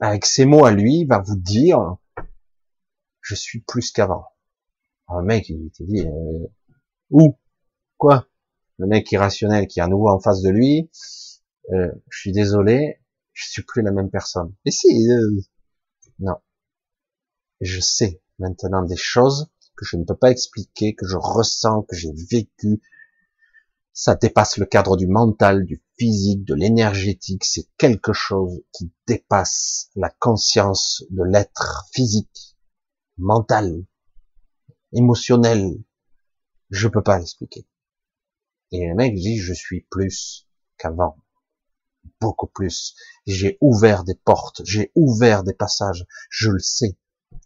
[0.00, 1.98] avec ses mots à lui, il va vous dire,
[3.20, 4.24] je suis plus qu'avant.
[5.08, 6.46] Un mec, il te dit, euh,
[7.10, 7.38] où?
[7.98, 8.26] Quoi?
[8.78, 10.90] Le mec irrationnel qui est à nouveau en face de lui,
[11.74, 13.02] euh, je suis désolé,
[13.38, 14.52] je suis plus la même personne.
[14.64, 15.40] Et si, euh,
[16.18, 16.34] non.
[17.60, 21.94] Je sais maintenant des choses que je ne peux pas expliquer, que je ressens, que
[21.94, 22.82] j'ai vécu.
[23.92, 27.44] Ça dépasse le cadre du mental, du physique, de l'énergétique.
[27.44, 32.56] C'est quelque chose qui dépasse la conscience de l'être physique,
[33.18, 33.84] mental,
[34.92, 35.80] émotionnel.
[36.70, 37.68] Je peux pas l'expliquer.
[38.72, 41.18] Et le mec dit, je suis plus qu'avant
[42.20, 42.94] beaucoup plus.
[43.26, 46.96] J'ai ouvert des portes, j'ai ouvert des passages, je le sais.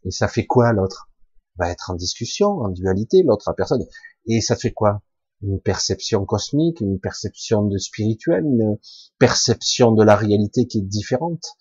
[0.05, 1.11] Et ça fait quoi l'autre?
[1.57, 3.84] Va être en discussion, en dualité, l'autre personne.
[4.26, 5.03] Et ça fait quoi?
[5.42, 8.78] Une perception cosmique, une perception de spirituel, une
[9.18, 11.57] perception de la réalité qui est différente,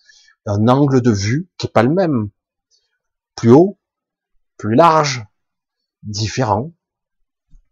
[0.46, 2.30] un angle de vue qui est pas le même,
[3.34, 3.78] plus haut,
[4.56, 5.26] plus large,
[6.02, 6.72] différent,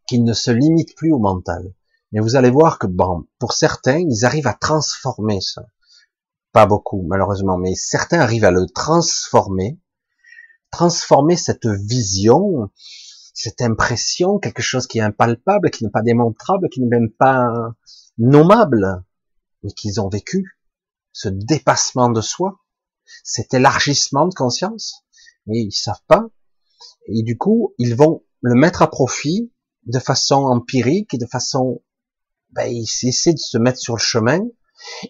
[0.09, 1.73] qui ne se limite plus au mental.
[2.13, 5.63] Mais vous allez voir que bon, pour certains, ils arrivent à transformer ça.
[6.53, 9.79] Pas beaucoup, malheureusement, mais certains arrivent à le transformer,
[10.71, 12.71] transformer cette vision,
[13.35, 17.53] cette impression, quelque chose qui est impalpable, qui n'est pas démontrable, qui n'est même pas
[18.19, 19.05] nommable,
[19.63, 20.59] mais qu'ils ont vécu,
[21.13, 22.61] ce dépassement de soi,
[23.25, 25.05] cet élargissement de conscience,
[25.47, 26.27] mais ils savent pas,
[27.07, 29.53] et du coup, ils vont le mettre à profit
[29.87, 31.83] de façon empirique et de façon,
[32.53, 34.41] ben, ils essaient de se mettre sur le chemin,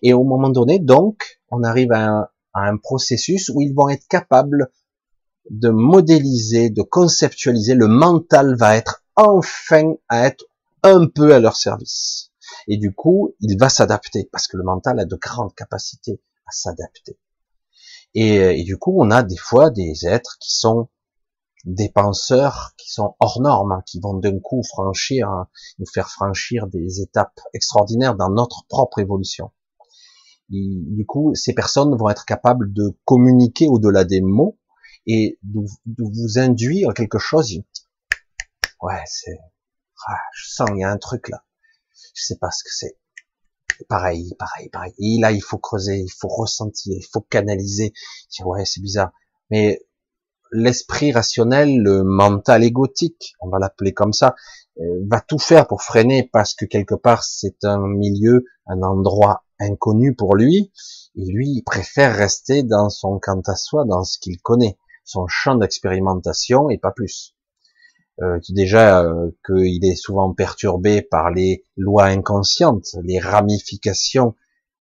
[0.02, 4.70] et au moment donné, donc, on arrive à un, processus où ils vont être capables
[5.50, 10.44] de modéliser, de conceptualiser, le mental va être enfin à être
[10.82, 12.32] un peu à leur service.
[12.66, 16.52] Et du coup, il va s'adapter, parce que le mental a de grandes capacités à
[16.52, 17.18] s'adapter.
[18.14, 20.88] Et, et, du coup, on a des fois des êtres qui sont
[21.64, 25.48] des penseurs qui sont hors normes, hein, qui vont d'un coup franchir, hein,
[25.78, 29.50] nous faire franchir des étapes extraordinaires dans notre propre évolution.
[30.48, 34.58] Du coup, ces personnes vont être capables de communiquer au-delà des mots
[35.06, 35.60] et de,
[35.98, 37.60] vous induire quelque chose.
[38.82, 39.38] Ouais, c'est,
[40.08, 41.44] ah, je sens il y a un truc là.
[42.14, 42.98] Je sais pas ce que c'est.
[43.88, 44.92] Pareil, pareil, pareil.
[44.98, 47.92] Et là, il faut creuser, il faut ressentir, il faut canaliser.
[48.40, 49.12] Ouais, c'est bizarre.
[49.50, 49.80] Mais
[50.52, 54.34] l'esprit rationnel, le mental égotique, on va l'appeler comme ça,
[54.80, 59.44] euh, va tout faire pour freiner parce que quelque part c'est un milieu, un endroit
[59.58, 60.72] inconnu pour lui,
[61.16, 65.26] et lui il préfère rester dans son quant à soi, dans ce qu'il connaît, son
[65.28, 67.34] champ d'expérimentation et pas plus.
[68.22, 74.34] Euh, déjà euh, qu'il est souvent perturbé par les lois inconscientes, les ramifications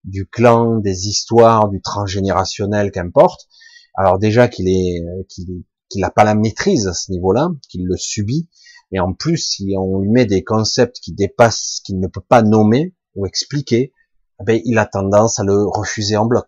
[0.04, 3.48] du clan, des histoires, du transgénérationnel, qu'importe,
[3.96, 8.48] alors déjà qu'il est qu'il n'a pas la maîtrise à ce niveau-là, qu'il le subit,
[8.92, 12.42] et en plus si on lui met des concepts qui dépassent, qu'il ne peut pas
[12.42, 13.94] nommer ou expliquer,
[14.40, 16.48] eh ben, il a tendance à le refuser en bloc.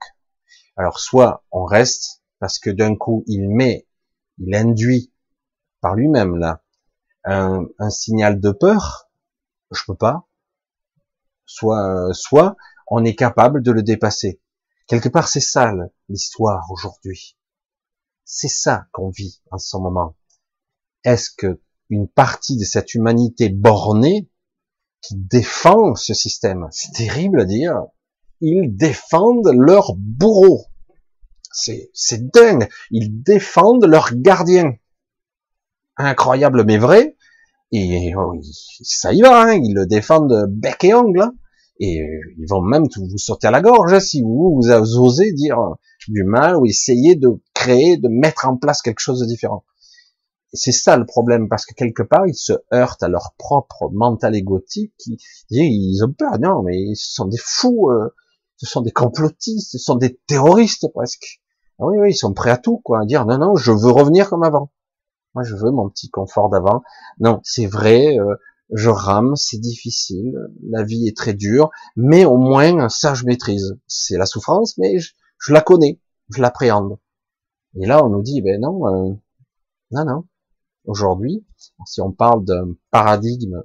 [0.77, 3.87] Alors soit on reste parce que d'un coup il met,
[4.37, 5.11] il induit
[5.81, 6.63] par lui-même là
[7.23, 9.09] un, un, signal de peur,
[9.71, 10.27] je peux pas.
[11.45, 12.55] Soit, soit
[12.87, 14.40] on est capable de le dépasser.
[14.91, 15.71] Quelque part c'est ça
[16.09, 17.37] l'histoire aujourd'hui.
[18.25, 20.17] C'est ça qu'on vit en ce moment.
[21.05, 24.29] Est-ce que une partie de cette humanité bornée
[24.99, 27.73] qui défend ce système, c'est terrible à dire,
[28.41, 30.65] ils défendent leur bourreau.
[31.53, 32.67] C'est, c'est dingue.
[32.89, 34.73] Ils défendent leur gardien.
[35.95, 37.15] Incroyable mais vrai.
[37.71, 38.33] Et oh,
[38.83, 39.53] ça y va, hein.
[39.53, 41.21] ils le défendent bec et ongle.
[41.21, 41.33] Hein.
[41.83, 41.99] Et
[42.37, 45.57] ils vont même vous sortir à la gorge hein, si vous, vous osez dire
[46.07, 49.65] du mal ou essayer de créer, de mettre en place quelque chose de différent.
[50.53, 54.35] C'est ça le problème, parce que quelque part, ils se heurtent à leur propre mental
[54.35, 55.17] égotique, qui,
[55.49, 58.13] ils ont peur, non, mais ce sont des fous, euh,
[58.57, 61.41] ce sont des complotistes, ce sont des terroristes presque.
[61.79, 63.91] Ah oui, oui, ils sont prêts à tout, quoi, à dire, non, non, je veux
[63.91, 64.71] revenir comme avant.
[65.33, 66.83] Moi, je veux mon petit confort d'avant.
[67.19, 68.35] Non, c'est vrai, euh,
[68.71, 73.77] je rame, c'est difficile, la vie est très dure, mais au moins, ça, je maîtrise.
[73.87, 75.99] C'est la souffrance, mais je, la connais,
[76.29, 76.97] je l'appréhende.
[77.75, 79.13] Et là, on nous dit, ben non, euh,
[79.91, 80.25] non, non.
[80.85, 81.45] Aujourd'hui,
[81.85, 83.61] si on parle d'un paradigme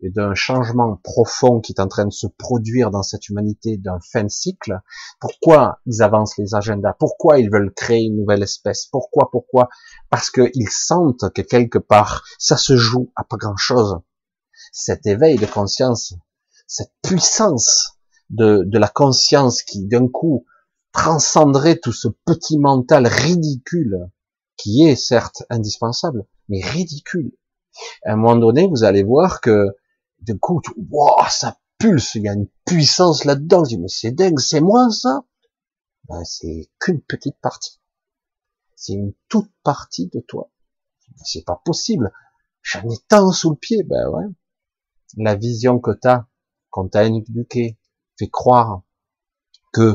[0.00, 3.98] et d'un changement profond qui est en train de se produire dans cette humanité, d'un
[4.12, 4.80] fin de cycle,
[5.20, 6.94] pourquoi ils avancent les agendas?
[6.98, 8.86] Pourquoi ils veulent créer une nouvelle espèce?
[8.86, 9.68] Pourquoi Pourquoi?
[10.10, 14.00] Parce qu'ils sentent que quelque part, ça se joue à pas grand-chose.
[14.76, 16.14] Cet éveil de conscience,
[16.66, 17.92] cette puissance
[18.28, 20.46] de, de la conscience qui, d'un coup,
[20.90, 24.10] transcenderait tout ce petit mental ridicule
[24.56, 27.30] qui est certes indispensable, mais ridicule.
[28.04, 29.68] À un moment donné, vous allez voir que
[30.22, 30.60] de coup,
[30.90, 33.62] wow, ça pulse, il y a une puissance là-dedans.
[33.62, 35.22] Je dis, mais c'est dingue, c'est moi ça?
[36.08, 37.78] Ben, C'est qu'une petite partie.
[38.74, 40.50] C'est une toute partie de toi.
[41.22, 42.12] C'est pas possible.
[42.62, 43.84] J'en ai tant sous le pied.
[43.84, 44.24] Ben ouais.
[45.16, 46.26] La vision que t'as,
[46.70, 47.78] qu'on t'a éduqué,
[48.18, 48.82] fait croire
[49.72, 49.94] que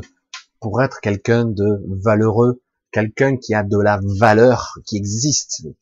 [0.60, 2.62] pour être quelqu'un de valeureux,
[2.92, 5.62] quelqu'un qui a de la valeur, qui existe.
[5.64, 5.76] Il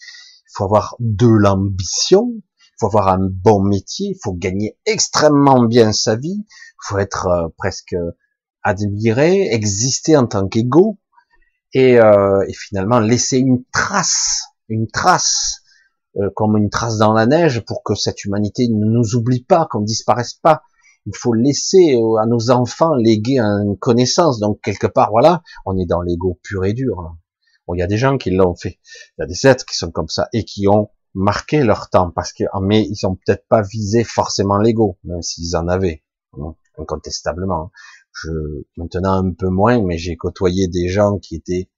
[0.53, 5.93] faut avoir de l'ambition, il faut avoir un bon métier, il faut gagner extrêmement bien
[5.93, 7.95] sa vie, il faut être euh, presque
[8.63, 10.99] admiré, exister en tant qu'ego,
[11.73, 15.61] et, euh, et, finalement laisser une trace, une trace
[16.19, 19.67] euh, comme une trace dans la neige pour que cette humanité ne nous oublie pas,
[19.69, 20.63] qu'on ne disparaisse pas.
[21.05, 24.39] Il faut laisser à nos enfants léguer une connaissance.
[24.39, 27.15] Donc quelque part, voilà, on est dans l'ego pur et dur.
[27.65, 28.79] Bon, il y a des gens qui l'ont fait.
[29.17, 32.11] Il y a des êtres qui sont comme ça et qui ont marqué leur temps
[32.11, 36.03] parce que, mais ils ont peut-être pas visé forcément l'ego, même s'ils en avaient,
[36.77, 37.71] incontestablement.
[38.13, 38.29] Je,
[38.77, 41.69] maintenant un peu moins, mais j'ai côtoyé des gens qui étaient,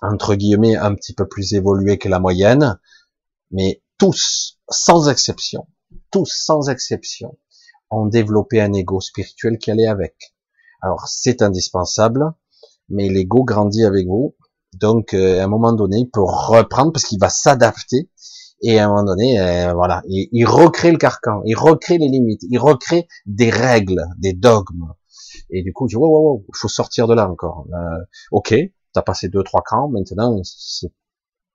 [0.00, 2.78] entre guillemets, un petit peu plus évolués que la moyenne,
[3.50, 5.66] mais tous, sans exception,
[6.10, 7.38] tous sans exception,
[7.90, 10.34] ont développé un ego spirituel qui allait avec.
[10.82, 12.32] Alors c'est indispensable,
[12.88, 14.36] mais l'ego grandit avec vous,
[14.74, 18.10] donc euh, à un moment donné, il peut reprendre parce qu'il va s'adapter
[18.60, 22.08] et à un moment donné, euh, voilà, il, il, recrée le carcan, il recrée les
[22.08, 24.92] limites, il recrée des règles, des dogmes.
[25.50, 27.66] Et du coup, il dit, wow, wow, wow, faut sortir de là encore.
[27.72, 28.54] Euh, ok,
[28.92, 30.40] t'as passé deux, trois camps, maintenant,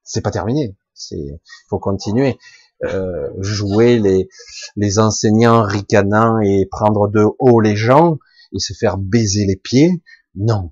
[0.03, 0.75] c'est pas terminé.
[0.93, 2.37] C'est, faut continuer.
[2.83, 4.27] Euh, jouer les,
[4.75, 8.17] les enseignants ricanants et prendre de haut les gens
[8.51, 10.03] et se faire baiser les pieds.
[10.35, 10.71] Non.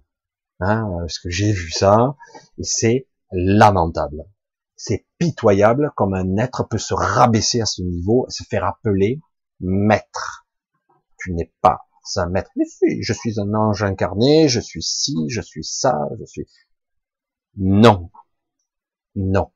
[0.60, 2.16] Hein, parce que j'ai vu ça
[2.58, 4.26] et c'est lamentable.
[4.76, 9.22] C'est pitoyable comme un être peut se rabaisser à ce niveau et se faire appeler
[9.60, 10.48] maître.
[11.18, 11.82] Tu n'es pas
[12.18, 12.52] un maître.
[12.56, 16.46] Mais si, je suis un ange incarné, je suis ci, je suis ça, je suis...
[17.56, 18.10] Non.
[19.16, 19.52] Non.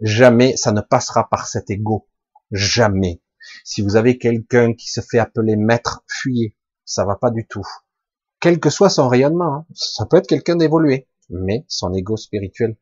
[0.00, 2.08] Jamais ça ne passera par cet ego.
[2.50, 3.22] Jamais.
[3.64, 6.56] Si vous avez quelqu'un qui se fait appeler maître, fuyez.
[6.84, 7.66] Ça va pas du tout.
[8.40, 9.66] Quel que soit son rayonnement, hein.
[9.74, 12.76] ça peut être quelqu'un d'évolué, mais son ego spirituel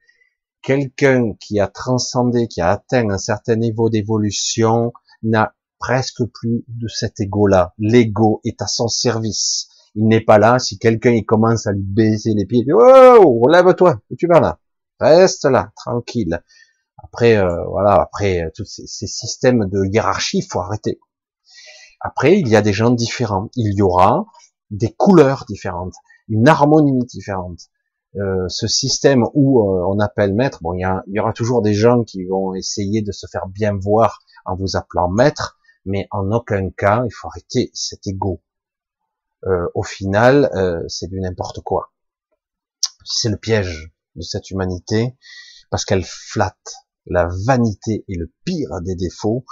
[0.65, 4.93] quelqu'un qui a transcendé, qui a atteint un certain niveau d'évolution,
[5.23, 7.75] n'a presque plus de cet ego-là.
[7.79, 9.69] L'ego est à son service.
[9.95, 12.61] Il n'est pas là si quelqu'un il commence à lui baiser les pieds.
[12.61, 14.59] Il dit, oh, relève-toi, tu vas là,
[14.99, 16.43] reste là, tranquille.
[17.05, 20.99] Après, euh, voilà, après euh, tous ces, ces, systèmes de hiérarchie, il faut arrêter.
[22.01, 23.51] Après, il y a des gens différents.
[23.55, 24.27] Il y aura
[24.71, 25.95] des couleurs différentes,
[26.29, 27.61] une harmonie différente.
[28.17, 32.05] Euh, ce système où euh, on appelle maître, bon, il y, aura toujours des gens
[32.05, 36.71] qui vont essayer de se faire bien voir en vous appelant maître, mais en aucun
[36.71, 38.41] cas, il faut arrêter cet ego.
[39.47, 40.51] Euh, au final,
[40.89, 41.93] c'est du n'importe quoi.
[43.05, 45.17] C'est le piège de cette humanité,
[45.71, 46.84] parce qu'elle flatte.
[47.07, 49.45] La vanité est le pire des défauts.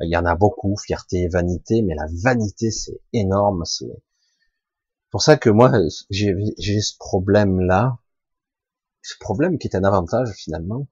[0.00, 3.64] Il y en a beaucoup, fierté et vanité, mais la vanité, c'est énorme.
[3.64, 3.86] C'est
[5.10, 5.70] pour ça que moi,
[6.10, 7.98] j'ai ce problème-là
[9.02, 10.88] ce problème qui est un avantage finalement.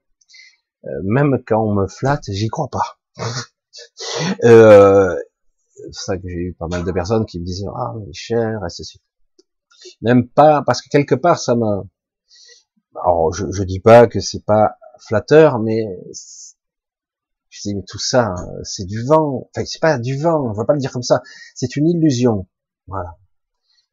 [0.84, 2.98] Euh, même quand on me flatte, j'y crois pas.
[4.44, 5.16] euh,
[5.74, 8.60] c'est ça que j'ai eu pas mal de personnes qui me disaient ah mais cher,
[8.68, 9.00] ceci.
[10.02, 11.82] Même pas parce que quelque part ça me.
[12.96, 15.84] Alors je, je dis pas que c'est pas flatteur, mais
[17.48, 18.34] je dis mais tout ça
[18.64, 19.48] c'est du vent.
[19.54, 21.22] Enfin c'est pas du vent, on va pas le dire comme ça.
[21.54, 22.48] C'est une illusion.
[22.86, 23.16] Voilà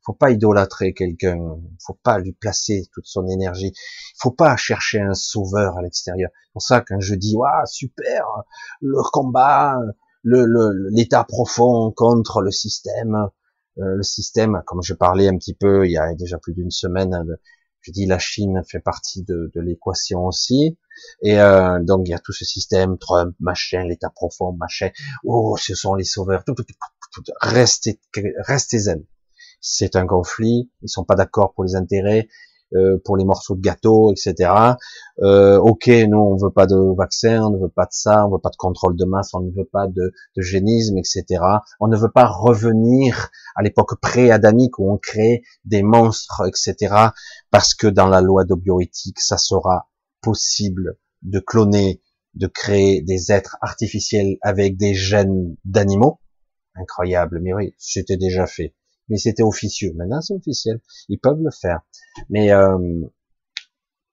[0.07, 1.37] faut pas idolâtrer quelqu'un,
[1.85, 3.73] faut pas lui placer toute son énergie,
[4.17, 6.29] faut pas chercher un sauveur à l'extérieur.
[6.33, 8.23] C'est pour ça quand je dis waouh super,
[8.79, 9.77] le combat,
[10.23, 10.45] le
[10.91, 13.15] l'état profond contre le système,
[13.79, 16.71] euh, le système, comme je parlais un petit peu il y a déjà plus d'une
[16.71, 17.25] semaine, hein,
[17.87, 20.77] je dis la Chine fait partie de, de l'équation aussi,
[21.21, 24.89] et euh, donc il y a tout ce système Trump, machin, l'état profond, machin.
[25.23, 26.43] Oh, ce sont les sauveurs.
[26.43, 26.65] Tout, tout,
[27.13, 28.01] tout, restez,
[28.39, 29.05] restez zen.
[29.61, 32.27] C'est un conflit, ils sont pas d'accord pour les intérêts,
[32.75, 34.51] euh, pour les morceaux de gâteau, etc.
[35.21, 38.31] Euh, ok, nous on veut pas de vaccin, on ne veut pas de ça, on
[38.31, 41.41] veut pas de contrôle de masse, on ne veut pas de, de génisme, etc.
[41.79, 46.93] On ne veut pas revenir à l'époque pré-adamique où on crée des monstres, etc.
[47.51, 49.87] Parce que dans la loi de bioéthique, ça sera
[50.21, 52.01] possible de cloner,
[52.33, 56.19] de créer des êtres artificiels avec des gènes d'animaux.
[56.75, 58.75] Incroyable, mais oui, c'était déjà fait
[59.09, 59.93] mais c'était officieux.
[59.95, 60.81] Maintenant, c'est officiel.
[61.09, 61.81] Ils peuvent le faire.
[62.29, 62.77] Mais euh,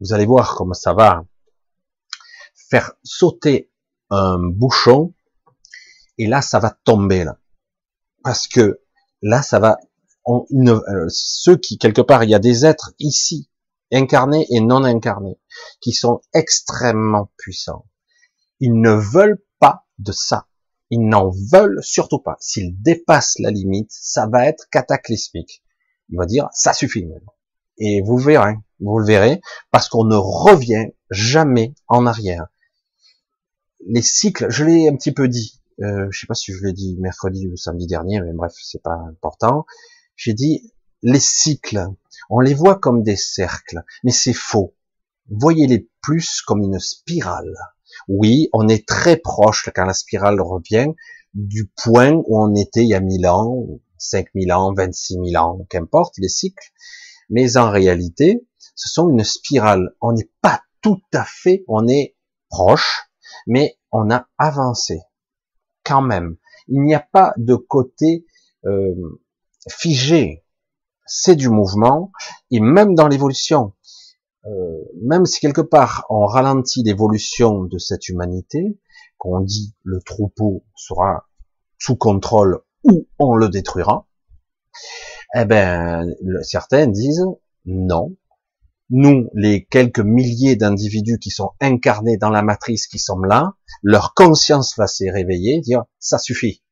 [0.01, 1.25] vous allez voir comment ça va
[2.71, 3.71] faire sauter
[4.11, 5.15] un bouchon,
[6.19, 7.39] et là, ça va tomber là,
[8.23, 8.81] parce que
[9.23, 9.79] là, ça va.
[10.27, 13.51] On, euh, ceux qui quelque part, il y a des êtres ici
[13.93, 15.39] incarnés et non incarnés
[15.81, 17.87] qui sont extrêmement puissants.
[18.61, 20.49] Ils ne veulent pas de ça.
[20.95, 22.37] Ils n'en veulent surtout pas.
[22.39, 25.61] S'ils dépassent la limite, ça va être cataclysmique.
[26.09, 27.35] Il va dire, ça suffit maintenant.
[27.79, 29.41] Et vous verrez, vous le verrez,
[29.73, 32.47] parce qu'on ne revient jamais en arrière.
[33.89, 36.73] Les cycles, je l'ai un petit peu dit, euh, je sais pas si je l'ai
[36.73, 39.67] dit mercredi ou samedi dernier, mais bref, c'est pas important.
[40.15, 40.73] J'ai dit,
[41.03, 41.89] les cycles,
[42.31, 44.77] on les voit comme des cercles, mais c'est faux.
[45.29, 47.57] Voyez-les plus comme une spirale
[48.09, 50.89] Oui, on est très proche, quand la spirale revient,
[51.35, 53.67] du point où on était il y a 1000 ans,
[53.99, 56.73] 5000 ans, 26 000 ans, qu'importe les cycles.
[57.31, 59.95] Mais en réalité, ce sont une spirale.
[60.01, 62.17] On n'est pas tout à fait, on est
[62.49, 63.09] proche,
[63.47, 65.01] mais on a avancé
[65.85, 66.37] quand même.
[66.69, 68.27] Il n'y a pas de côté
[68.65, 69.21] euh,
[69.69, 70.45] figé.
[71.07, 72.11] C'est du mouvement
[72.51, 73.74] et même dans l'évolution,
[74.47, 78.79] euh, même si quelque part on ralentit l'évolution de cette humanité,
[79.19, 81.29] qu'on dit le troupeau sera
[81.79, 84.07] sous contrôle ou on le détruira,
[85.35, 87.27] eh ben certains disent
[87.65, 88.17] non.
[88.91, 94.13] Nous, les quelques milliers d'individus qui sont incarnés dans la matrice, qui sont là, leur
[94.13, 96.63] conscience va se réveiller, dire ça suffit.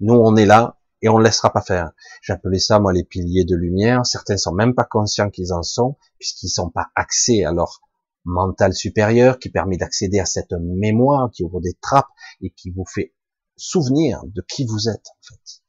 [0.00, 1.92] Nous, on est là et on ne laissera pas faire.
[2.20, 4.04] J'appelais ça moi les piliers de lumière.
[4.04, 7.80] Certains sont même pas conscients qu'ils en sont, puisqu'ils sont pas axés à leur
[8.24, 12.08] mental supérieur qui permet d'accéder à cette mémoire qui ouvre des trappes
[12.42, 13.14] et qui vous fait
[13.56, 15.62] souvenir de qui vous êtes en fait.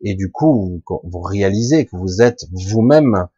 [0.00, 3.28] Et du coup, vous réalisez que vous êtes vous-même.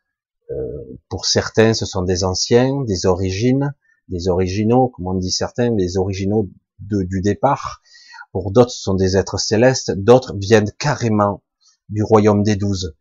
[0.53, 3.75] Euh, pour certains, ce sont des anciens, des origines,
[4.09, 6.49] des originaux, comme on dit certains, les originaux
[6.79, 7.83] du départ.
[8.33, 9.93] Pour d'autres, ce sont des êtres célestes.
[9.93, 11.43] D'autres viennent carrément
[11.89, 12.97] du royaume des douze.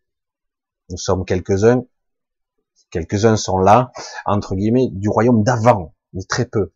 [0.89, 1.85] Nous sommes quelques-uns.
[2.89, 3.91] Quelques-uns sont là,
[4.25, 6.73] entre guillemets, du royaume d'avant, mais très peu.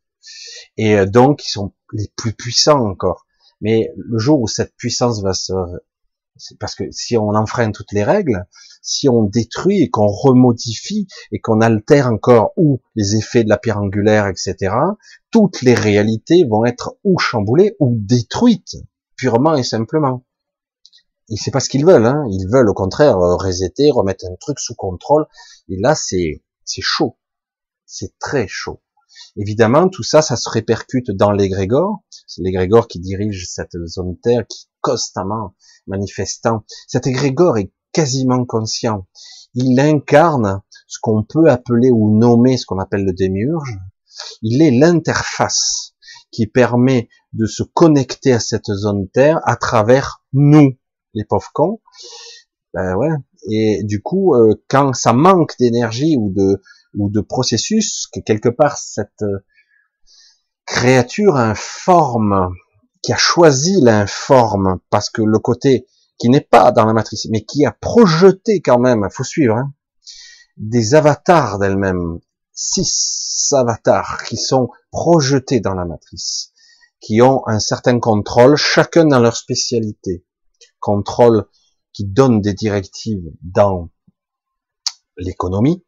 [0.77, 3.25] Et euh, donc, ils sont les plus puissants encore.
[3.61, 5.53] Mais le jour où cette puissance va se
[6.59, 8.45] parce que si on enfreint toutes les règles,
[8.81, 13.57] si on détruit et qu'on remodifie et qu'on altère encore ou les effets de la
[13.57, 14.75] pierre angulaire, etc.,
[15.31, 18.75] toutes les réalités vont être ou chamboulées ou détruites,
[19.15, 20.25] purement et simplement.
[21.29, 22.25] Et c'est pas ce qu'ils veulent, hein.
[22.29, 25.25] ils veulent au contraire euh, resetter, remettre un truc sous contrôle.
[25.69, 27.17] Et là, c'est c'est chaud,
[27.85, 28.81] c'est très chaud.
[29.37, 32.03] Évidemment, tout ça, ça se répercute dans l'égrégore.
[32.27, 35.55] C'est l'égrégore qui dirige cette zone Terre, qui constamment
[35.87, 36.63] manifestant.
[36.87, 39.07] Cet égrégore est quasiment conscient.
[39.53, 43.77] Il incarne ce qu'on peut appeler ou nommer ce qu'on appelle le démiurge.
[44.41, 45.95] Il est l'interface
[46.31, 50.77] qui permet de se connecter à cette zone Terre à travers nous,
[51.13, 51.81] les pauvres cons.
[52.73, 53.15] Ben ouais.
[53.49, 56.61] Et du coup, euh, quand ça manque d'énergie ou de
[56.95, 59.39] ou de processus, que quelque part cette euh,
[60.65, 62.55] créature informe
[63.01, 65.85] qui a choisi l'informe parce que le côté
[66.17, 69.73] qui n'est pas dans la matrice, mais qui a projeté quand même, faut suivre, hein,
[70.57, 72.19] des avatars d'elle-même,
[72.53, 76.53] six avatars qui sont projetés dans la matrice,
[77.01, 80.25] qui ont un certain contrôle, chacun dans leur spécialité,
[80.79, 81.45] contrôle
[81.91, 83.89] qui donne des directives dans
[85.17, 85.83] l'économie,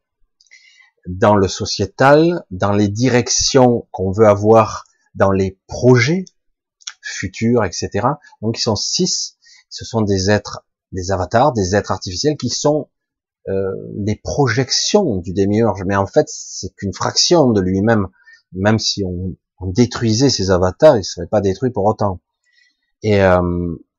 [1.07, 6.25] dans le sociétal, dans les directions qu'on veut avoir dans les projets
[7.01, 8.07] futurs, etc.
[8.41, 9.37] Donc ils sont six,
[9.69, 12.89] ce sont des êtres, des avatars, des êtres artificiels qui sont
[13.47, 18.07] euh, les projections du démiurge, mais en fait c'est qu'une fraction de lui-même.
[18.53, 19.35] Même si on,
[19.67, 22.21] détruisait ces avatars, ils ne seraient pas détruits pour autant.
[23.01, 23.41] Et, euh,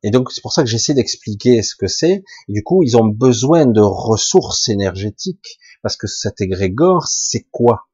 [0.03, 2.23] et donc c'est pour ça que j'essaie d'expliquer ce que c'est.
[2.47, 7.87] Du coup, ils ont besoin de ressources énergétiques parce que cet égrégore, c'est quoi?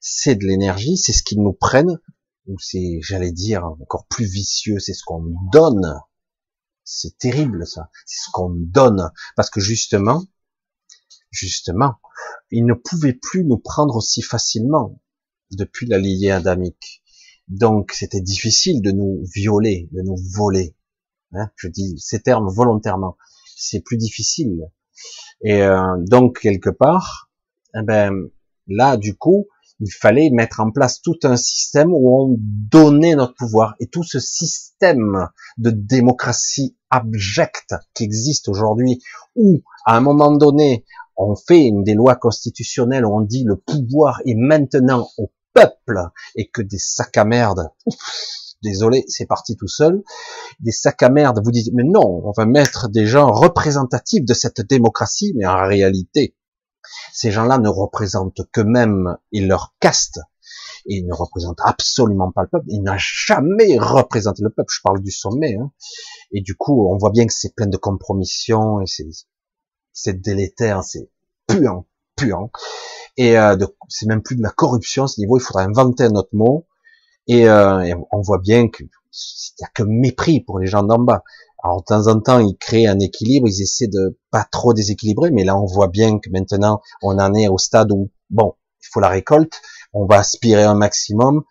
[0.00, 1.98] C'est de l'énergie, c'est ce qu'ils nous prennent,
[2.46, 5.98] ou c'est, j'allais dire, encore plus vicieux, c'est ce qu'on nous donne.
[6.84, 7.88] C'est terrible ça.
[8.04, 10.22] C'est ce qu'on nous donne parce que justement,
[11.30, 11.94] justement,
[12.50, 15.00] ils ne pouvaient plus nous prendre aussi facilement
[15.50, 17.02] depuis la lignée adamique.
[17.48, 20.76] Donc c'était difficile de nous violer, de nous voler.
[21.34, 23.16] Hein, je dis ces termes volontairement.
[23.56, 24.70] C'est plus difficile.
[25.42, 27.30] Et euh, donc quelque part,
[27.74, 28.12] eh ben
[28.66, 29.46] là du coup,
[29.80, 33.74] il fallait mettre en place tout un système où on donnait notre pouvoir.
[33.80, 35.28] Et tout ce système
[35.58, 39.02] de démocratie abjecte qui existe aujourd'hui,
[39.34, 40.84] où à un moment donné,
[41.16, 46.00] on fait des lois constitutionnelles où on dit le pouvoir est maintenant au peuple
[46.36, 47.70] et que des sacs à merde,
[48.64, 50.02] désolé, c'est parti tout seul,
[50.60, 54.34] des sacs à merde vous dites, mais non, on va mettre des gens représentatifs de
[54.34, 56.34] cette démocratie, mais en réalité,
[57.12, 60.20] ces gens-là ne représentent que même ils leur caste,
[60.86, 65.00] ils ne représentent absolument pas le peuple, il n'a jamais représenté le peuple, je parle
[65.00, 65.70] du sommet, hein.
[66.32, 68.86] et du coup, on voit bien que c'est plein de compromissions, et
[69.92, 71.10] c'est délétère, c'est
[71.46, 71.86] puant,
[72.16, 72.50] puant,
[73.16, 73.56] et euh,
[73.88, 76.66] c'est même plus de la corruption à ce niveau, il faudrait inventer un autre mot,
[77.28, 81.22] et, euh, on voit bien qu'il n'y a que mépris pour les gens d'en bas.
[81.62, 85.30] Alors de temps en temps, ils créent un équilibre, ils essaient de pas trop déséquilibrer,
[85.30, 88.88] mais là on voit bien que maintenant on en est au stade où bon, il
[88.92, 89.60] faut la récolte,
[89.92, 91.42] on va aspirer un maximum.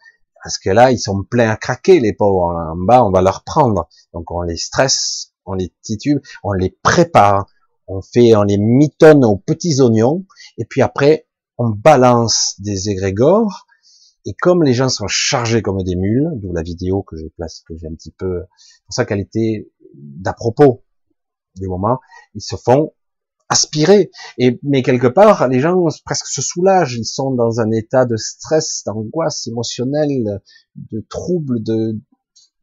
[0.43, 2.53] Parce que là, ils sont pleins à craquer, les pauvres.
[2.53, 3.87] En bas, on va leur prendre.
[4.13, 7.45] Donc on les stresse, on les titube, on les prépare,
[7.87, 10.25] on fait, on les mitonne aux petits oignons,
[10.57, 13.67] et puis après, on balance des égrégores,
[14.25, 17.63] et comme les gens sont chargés comme des mules, d'où la vidéo que j'ai place,
[17.67, 18.43] que j'ai un petit peu,
[18.85, 20.83] pour sa qualité d'à propos
[21.55, 21.99] du moment,
[22.33, 22.93] ils se font
[23.49, 24.11] aspirer.
[24.37, 26.95] Et, mais quelque part, les gens presque se soulagent.
[26.95, 30.41] Ils sont dans un état de stress, d'angoisse émotionnelle,
[30.75, 31.99] de trouble, de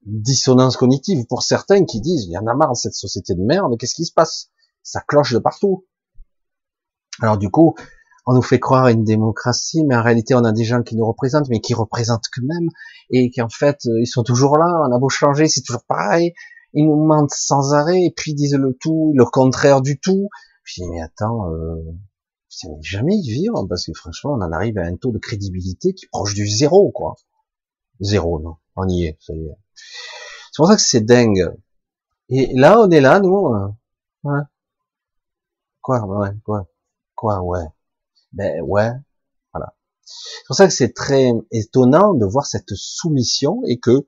[0.05, 1.27] dissonance cognitive.
[1.29, 3.95] Pour certains qui disent, il y en a marre de cette société de merde, qu'est-ce
[3.95, 4.51] qui se passe?
[4.83, 5.87] Ça cloche de partout.
[7.21, 7.75] Alors du coup,
[8.27, 10.97] on nous fait croire à une démocratie, mais en réalité, on a des gens qui
[10.97, 12.69] nous représentent, mais qui représentent que même,
[13.11, 16.33] et qui en fait, ils sont toujours là, on a beau changer, c'est toujours pareil,
[16.73, 20.29] ils nous mentent sans arrêt, et puis ils disent le tout, le contraire du tout.
[20.65, 21.77] Je dis, mais attends, euh,
[22.49, 25.95] ça jamais y vivre, parce que franchement, on en arrive à un taux de crédibilité
[25.95, 27.17] qui est proche du zéro, quoi.
[28.01, 29.57] Zéro, non, on y est, ça y est.
[29.75, 31.55] C'est pour ça que c'est dingue.
[32.29, 33.69] Et là, on est là, nous, euh,
[34.25, 34.41] ouais.
[35.81, 36.67] Quoi, ouais, quoi,
[37.15, 37.67] quoi, ouais.
[38.33, 38.91] Ben ouais,
[39.53, 39.75] voilà.
[40.05, 44.07] C'est pour ça que c'est très étonnant de voir cette soumission et que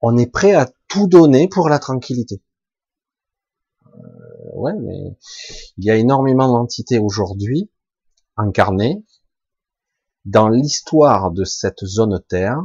[0.00, 2.42] on est prêt à tout donner pour la tranquillité.
[3.86, 5.16] Euh, ouais, mais
[5.76, 7.70] il y a énormément d'entités aujourd'hui
[8.36, 9.04] incarnées
[10.24, 12.62] dans l'histoire de cette zone Terre.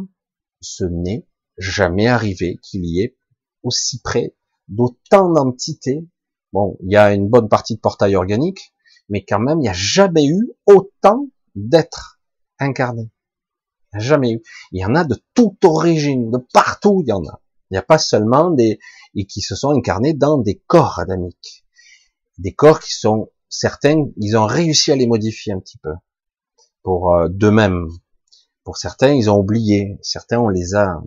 [0.61, 1.27] Ce n'est
[1.57, 3.17] jamais arrivé qu'il y ait
[3.63, 4.35] aussi près
[4.67, 6.07] d'autant d'entités.
[6.51, 8.73] Bon, il y a une bonne partie de portail organique,
[9.09, 12.19] mais quand même, il n'y a jamais eu autant d'êtres
[12.59, 13.11] incarnés.
[13.91, 14.41] Il n'y a jamais eu.
[14.71, 17.41] Il y en a de toute origine, de partout, il y en a.
[17.69, 18.79] Il n'y a pas seulement des,
[19.15, 21.65] et qui se sont incarnés dans des corps adamiques.
[22.37, 25.93] Des corps qui sont, certains, ils ont réussi à les modifier un petit peu.
[26.81, 27.87] Pour euh, d'eux-mêmes.
[28.63, 29.97] Pour certains, ils ont oublié.
[30.01, 31.01] Certains, on les a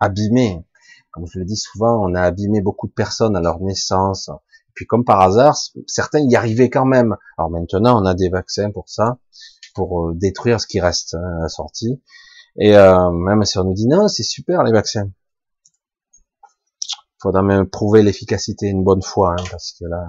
[0.00, 0.64] abîmés.
[1.10, 4.30] Comme je le dis souvent, on a abîmé beaucoup de personnes à leur naissance,
[4.78, 5.56] puis comme par hasard,
[5.88, 7.16] certains y arrivaient quand même.
[7.36, 9.18] Alors maintenant, on a des vaccins pour ça,
[9.74, 12.00] pour euh, détruire ce qui reste hein, à la sortie.
[12.60, 15.10] Et euh, même si on nous dit non, c'est super les vaccins.
[17.20, 20.06] Faudra même prouver l'efficacité une bonne fois, hein, parce que là.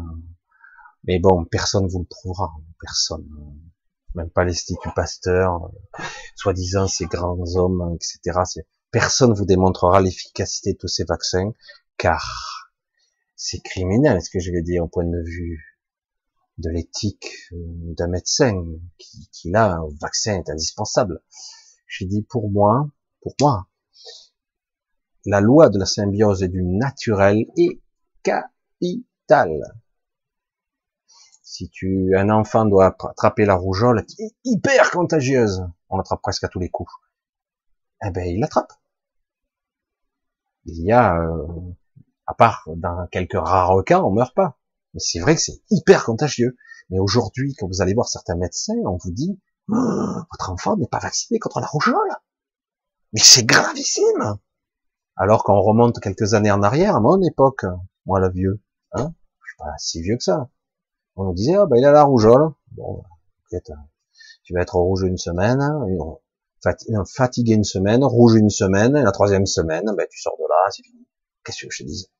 [1.05, 3.25] Mais bon, personne vous le prouvera, personne.
[4.13, 5.71] Même pas l'Institut Pasteur,
[6.35, 8.39] soi-disant ces grands hommes, etc.
[8.91, 11.53] Personne vous démontrera l'efficacité de tous ces vaccins,
[11.97, 12.68] car
[13.41, 15.79] c'est criminel ce que je vais dire au point de vue
[16.57, 18.65] de l'éthique euh, d'un médecin
[18.97, 21.21] qui, qui là, un vaccin est indispensable.
[21.87, 22.89] J'ai dit pour moi,
[23.21, 23.69] pour moi,
[25.25, 27.79] la loi de la symbiose et du naturel est
[28.23, 29.73] capitale.
[31.41, 36.43] Si tu, un enfant doit attraper la rougeole qui est hyper contagieuse, on l'attrape presque
[36.43, 36.91] à tous les coups,
[38.05, 38.73] eh ben il l'attrape.
[40.65, 41.47] Il y a euh,
[42.29, 44.59] à part dans quelques rares cas, on meurt pas.
[44.93, 46.55] Mais c'est vrai que c'est hyper contagieux.
[46.91, 49.75] Mais aujourd'hui, quand vous allez voir certains médecins, on vous dit, oh,
[50.31, 52.11] votre enfant n'est pas vacciné contre la rougeole.
[53.13, 54.37] Mais c'est gravissime.
[55.15, 57.65] Alors qu'on remonte quelques années en arrière, à mon époque,
[58.05, 58.61] moi le vieux,
[58.93, 59.11] hein,
[59.43, 60.49] je suis pas si vieux que ça.
[61.15, 62.51] On nous disait, ah ben il a la rougeole.
[62.73, 63.03] Bon,
[64.43, 65.59] tu vas être rouge une semaine,
[67.07, 70.69] fatigué une semaine, rouge une semaine, et la troisième semaine, ben tu sors de là,
[70.69, 71.07] c'est fini.
[71.43, 72.11] Qu'est-ce que je te dis?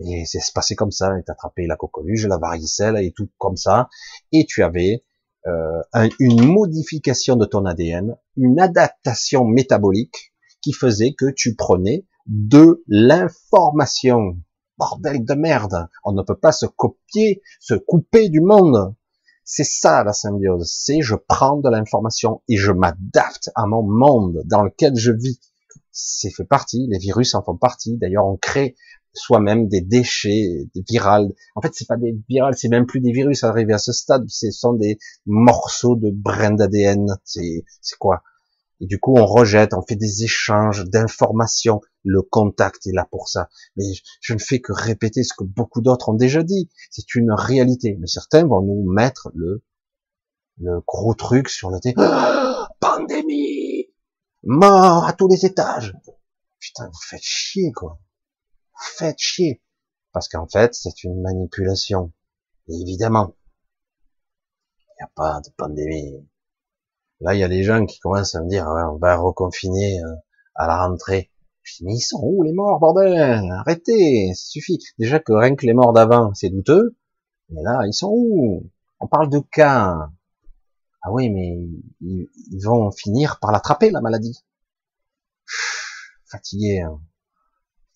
[0.00, 3.88] Et c'est passé comme ça, et attrapé la coqueluche, la varicelle et tout comme ça,
[4.32, 5.04] et tu avais
[5.46, 12.82] euh, une modification de ton ADN, une adaptation métabolique qui faisait que tu prenais de
[12.88, 14.38] l'information.
[14.78, 18.94] Bordel de merde, on ne peut pas se copier, se couper du monde.
[19.44, 24.42] C'est ça la symbiose, c'est je prends de l'information et je m'adapte à mon monde
[24.44, 25.40] dans lequel je vis.
[25.92, 27.96] C'est fait partie, les virus en font partie.
[27.96, 28.74] D'ailleurs, on crée
[29.16, 31.32] soi-même des déchets des virales.
[31.54, 34.24] En fait, c'est pas des virales, c'est même plus des virus arrivés à ce stade.
[34.28, 37.16] Ce sont des morceaux de brins d'ADN.
[37.24, 37.64] C'est,
[37.98, 38.22] quoi?
[38.80, 41.80] Et du coup, on rejette, on fait des échanges d'informations.
[42.04, 43.48] Le contact est là pour ça.
[43.76, 43.84] Mais
[44.20, 46.68] je ne fais que répéter ce que beaucoup d'autres ont déjà dit.
[46.90, 47.96] C'est une réalité.
[48.00, 49.62] Mais certains vont nous mettre le,
[50.58, 51.94] le gros truc sur le thé.
[52.80, 53.86] pandémie!
[54.44, 55.94] Mort à tous les étages!
[56.60, 57.98] Putain, vous faites chier, quoi
[58.78, 59.62] faites chier.
[60.12, 62.12] Parce qu'en fait, c'est une manipulation.
[62.68, 63.34] évidemment,
[64.78, 66.26] il n'y a pas de pandémie.
[67.20, 70.14] Là, il y a des gens qui commencent à me dire, on va reconfiner euh,
[70.54, 71.30] à la rentrée.
[71.62, 73.50] Je dis, mais ils sont où les morts, bordel?
[73.52, 74.78] Arrêtez, ça suffit.
[74.98, 76.96] Déjà que rien que les morts d'avant, c'est douteux.
[77.48, 78.70] Mais là, ils sont où?
[79.00, 80.10] On parle de cas.
[81.02, 81.58] Ah oui, mais
[82.00, 84.38] ils vont finir par l'attraper, la maladie.
[86.26, 86.80] fatigué.
[86.80, 87.00] Hein.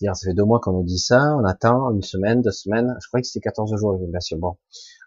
[0.00, 2.96] Dire, ça fait deux mois qu'on nous dit ça, on attend une semaine, deux semaines,
[3.02, 4.38] je croyais que c'était 14 jours, bien sûr.
[4.38, 4.56] Bon,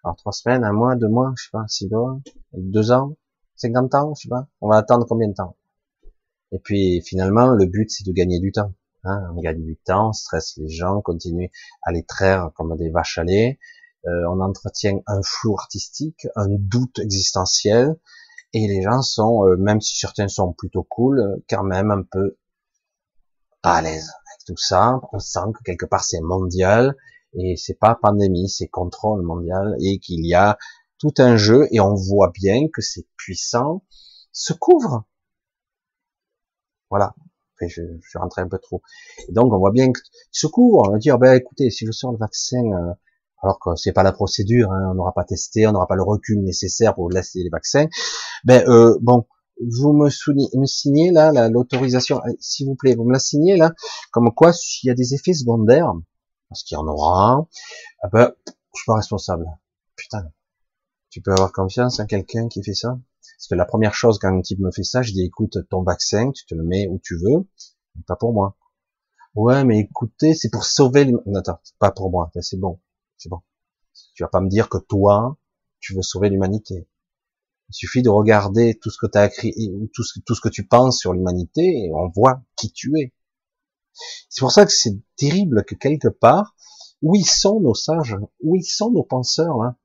[0.04, 2.20] alors trois semaines, un mois, deux mois, je sais pas, six mois,
[2.54, 3.16] deux ans,
[3.56, 4.48] 50 ans, je sais pas.
[4.62, 5.56] On va attendre combien de temps?
[6.52, 8.74] Et puis finalement, le but c'est de gagner du temps.
[9.06, 9.34] Hein.
[9.36, 12.89] on gagne du temps, on stresse les gens, on continue à les traire comme des
[12.89, 13.60] vaches à lait.
[14.06, 17.96] Euh, on entretient un flou artistique, un doute existentiel,
[18.54, 22.04] et les gens sont, euh, même si certains sont plutôt cool, euh, quand même un
[22.04, 22.38] peu
[23.62, 24.12] pas à l'aise
[24.46, 25.00] tout ça.
[25.12, 26.96] On sent que quelque part c'est mondial
[27.34, 30.58] et c'est pas pandémie, c'est contrôle mondial et qu'il y a
[31.00, 33.84] tout un jeu et on voit bien que ces puissants
[34.32, 35.04] se couvrent.
[36.89, 37.14] Voilà.
[37.60, 38.82] je, je suis rentré un peu trop.
[39.28, 40.88] Et donc on voit bien qu'ils se couvrent.
[40.88, 42.94] On va dire, ben écoutez, si je sors le vaccin, euh,
[43.41, 46.04] alors que c'est pas la procédure, hein, on n'aura pas testé, on n'aura pas le
[46.04, 47.88] recul nécessaire pour laisser les vaccins.
[48.46, 49.26] Ben euh, bon,
[49.60, 50.06] vous me,
[50.60, 53.74] me signez là l'autorisation, s'il vous plaît, vous me la signez là,
[54.12, 55.91] comme quoi s'il y a des effets secondaires,
[56.49, 57.47] parce qu'il y en aura
[58.04, 59.45] ah ben, je suis pas responsable.
[59.95, 60.32] Putain,
[61.10, 62.99] tu peux avoir confiance en quelqu'un qui fait ça?
[63.38, 65.84] Parce que la première chose quand un type me fait ça, je dis écoute, ton
[65.84, 67.47] vaccin, tu te le mets où tu veux,
[67.95, 68.58] mais pas pour moi.
[69.36, 71.22] Ouais, mais écoutez, c'est pour sauver le...
[71.26, 72.80] Non, attends, pas pour moi, c'est bon,
[73.18, 73.41] c'est bon.
[74.14, 75.38] Tu vas pas me dire que toi,
[75.80, 76.88] tu veux sauver l'humanité.
[77.70, 79.53] Il suffit de regarder tout ce que tu as écrit,
[79.93, 83.14] tout ce, tout ce que tu penses sur l'humanité, et on voit qui tu es.
[84.30, 86.55] C'est pour ça que c'est terrible que quelque part,
[87.01, 89.76] où ils sont nos sages, où ils sont nos penseurs, hein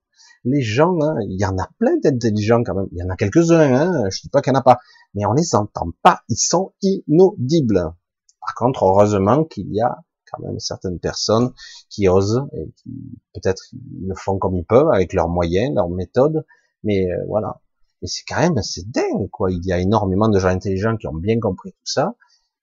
[0.45, 3.17] les gens, hein, il y en a plein d'intelligents quand même, il y en a
[3.17, 4.79] quelques-uns, hein, je dis pas qu'il n'y en a pas,
[5.15, 7.93] mais on les entend pas, ils sont inaudibles.
[8.41, 9.97] Par contre, heureusement qu'il y a
[10.31, 11.53] quand même certaines personnes
[11.89, 12.91] qui osent et qui
[13.35, 13.63] peut-être
[14.01, 16.45] le font comme ils peuvent avec leurs moyens, leurs méthodes,
[16.85, 17.61] mais euh, voilà.
[18.03, 19.51] Et c'est quand même, c'est dingue, quoi.
[19.51, 22.15] Il y a énormément de gens intelligents qui ont bien compris tout ça,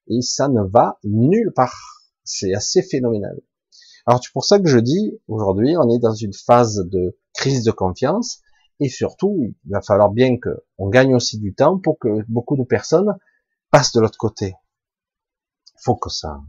[0.08, 2.04] et ça ne va nulle part.
[2.24, 3.40] C'est assez phénoménal.
[4.06, 7.64] Alors c'est pour ça que je dis, aujourd'hui, on est dans une phase de crise
[7.64, 8.40] de confiance,
[8.80, 12.56] et surtout, il va falloir bien que on gagne aussi du temps pour que beaucoup
[12.56, 13.16] de personnes
[13.70, 14.54] passent de l'autre côté.
[15.74, 16.40] Il faut que ça,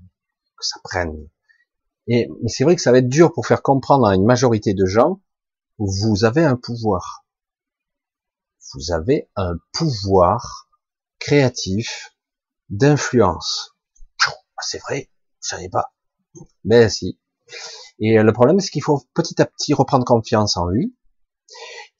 [0.58, 1.28] que ça prenne.
[2.08, 4.74] Et, mais c'est vrai que ça va être dur pour faire comprendre à une majorité
[4.74, 5.22] de gens,
[5.78, 7.27] vous avez un pouvoir
[8.74, 10.70] vous avez un pouvoir
[11.20, 12.16] créatif
[12.70, 13.76] d'influence.
[14.28, 15.10] Ah, c'est vrai,
[15.42, 15.94] je savais pas.
[16.64, 17.20] Mais si.
[18.00, 20.96] Et euh, le problème, c'est qu'il faut petit à petit reprendre confiance en lui,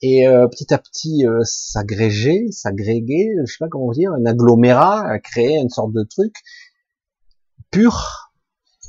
[0.00, 5.18] et euh, petit à petit euh, s'agréger, s'agréger, je sais pas comment dire, un agglomérat,
[5.20, 6.36] créer une sorte de truc
[7.70, 8.32] pur.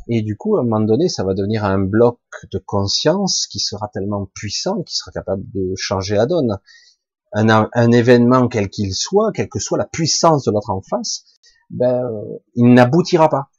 [0.08, 2.20] Et du coup, à un moment donné, ça va devenir un bloc
[2.52, 6.60] de conscience qui sera tellement puissant, qui sera capable de changer la donne
[7.34, 11.24] un, événement quel qu'il soit, quelle que soit la puissance de l'autre en face,
[11.70, 12.10] ben,
[12.56, 13.50] il n'aboutira pas.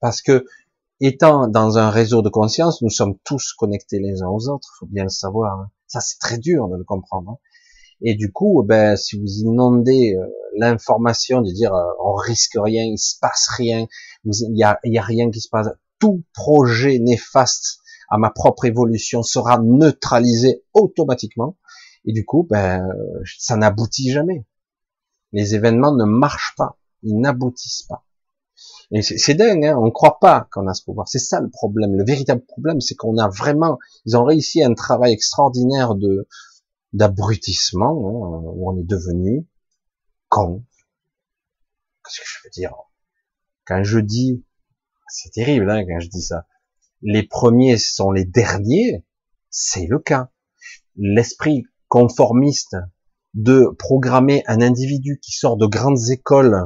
[0.00, 0.44] Parce que,
[1.00, 4.86] étant dans un réseau de conscience, nous sommes tous connectés les uns aux autres, faut
[4.86, 5.60] bien le savoir.
[5.60, 5.70] Hein.
[5.86, 7.32] Ça, c'est très dur de le comprendre.
[7.32, 7.38] Hein.
[8.02, 10.26] Et du coup, ben, si vous inondez euh,
[10.56, 13.86] l'information de dire euh, on risque rien, il se passe rien,
[14.24, 15.68] il y a, y a rien qui se passe,
[16.00, 17.78] tout projet néfaste
[18.10, 21.56] à ma propre évolution sera neutralisé automatiquement.
[22.04, 22.88] Et du coup, ben,
[23.38, 24.44] ça n'aboutit jamais.
[25.32, 28.04] Les événements ne marchent pas, ils n'aboutissent pas.
[28.90, 31.08] Et c'est dingue, hein on ne croit pas qu'on a ce pouvoir.
[31.08, 31.96] C'est ça le problème.
[31.96, 36.28] Le véritable problème, c'est qu'on a vraiment, ils ont réussi un travail extraordinaire de
[36.92, 39.46] d'abrutissement, hein, où on est devenu
[40.28, 40.62] con.
[42.04, 42.74] Qu'est-ce que je veux dire?
[43.64, 44.44] Quand je dis,
[45.08, 46.46] c'est terrible hein, quand je dis ça.
[47.00, 49.06] Les premiers sont les derniers,
[49.48, 50.30] c'est le cas.
[50.96, 52.74] L'esprit conformiste
[53.34, 56.64] de programmer un individu qui sort de grandes écoles,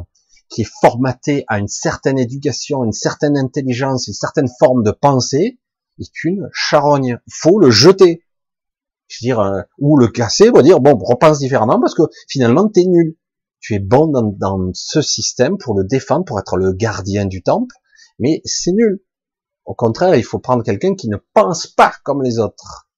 [0.49, 5.59] qui est formaté à une certaine éducation, une certaine intelligence, une certaine forme de pensée,
[5.99, 7.19] est une charogne.
[7.29, 8.23] Faut le jeter.
[9.09, 12.69] Je veux dire, euh, ou le casser, ou dire, bon, repense différemment parce que finalement,
[12.69, 13.17] tu es nul.
[13.59, 17.43] Tu es bon dans, dans ce système pour le défendre, pour être le gardien du
[17.43, 17.75] temple,
[18.21, 19.03] mais c'est nul.
[19.65, 22.89] Au contraire, il faut prendre quelqu'un qui ne pense pas comme les autres.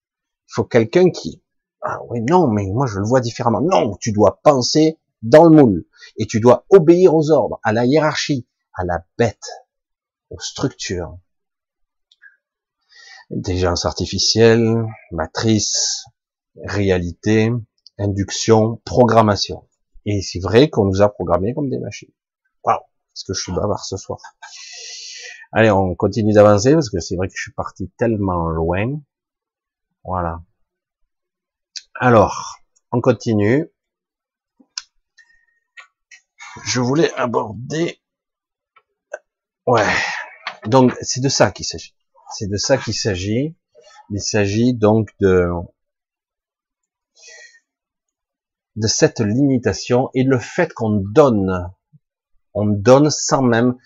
[0.51, 1.43] Il faut quelqu'un qui
[1.91, 3.63] ah oui, non, mais moi je le vois différemment.
[3.63, 5.87] Non, tu dois penser dans le moule
[6.19, 9.65] et tu dois obéir aux ordres, à la hiérarchie, à la bête,
[10.29, 11.17] aux structures.
[13.35, 16.05] Intelligence artificielle, matrice,
[16.63, 17.51] réalité,
[17.97, 19.67] induction, programmation.
[20.05, 22.13] Et c'est vrai qu'on nous a programmés comme des machines.
[22.65, 24.21] Waouh, est-ce que je suis bavard ce soir
[25.53, 29.01] Allez, on continue d'avancer parce que c'est vrai que je suis parti tellement loin.
[30.05, 30.43] Voilà.
[32.01, 32.61] Alors,
[32.93, 33.69] on continue.
[36.65, 38.01] Je voulais aborder
[39.67, 39.85] Ouais.
[40.67, 41.97] Donc c'est de ça qu'il s'agit.
[42.31, 43.57] C'est de ça qu'il s'agit.
[44.11, 45.51] Il s'agit donc de
[48.77, 51.69] de cette limitation et le fait qu'on donne,
[52.55, 53.77] on donne sans même,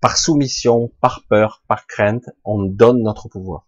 [0.00, 3.66] par soumission, par peur, par crainte, on donne notre pouvoir.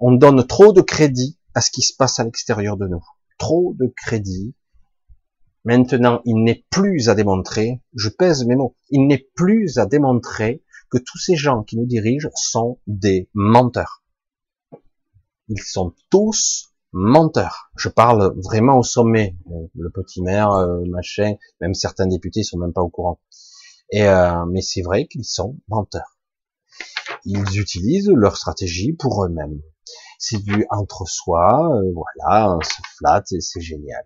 [0.00, 3.04] On donne trop de crédit à ce qui se passe à l'extérieur de nous.
[3.38, 4.54] Trop de crédit.
[5.64, 10.62] Maintenant, il n'est plus à démontrer, je pèse mes mots, il n'est plus à démontrer
[10.90, 14.02] que tous ces gens qui nous dirigent sont des menteurs.
[15.48, 17.70] Ils sont tous menteurs.
[17.76, 19.36] Je parle vraiment au sommet.
[19.74, 23.20] Le petit maire, euh, machin, même certains députés sont même pas au courant.
[23.92, 26.18] Et euh, mais c'est vrai qu'ils sont menteurs.
[27.24, 29.60] Ils utilisent leur stratégie pour eux-mêmes.
[30.20, 34.04] C'est du entre-soi, euh, voilà, on se flatte et c'est génial.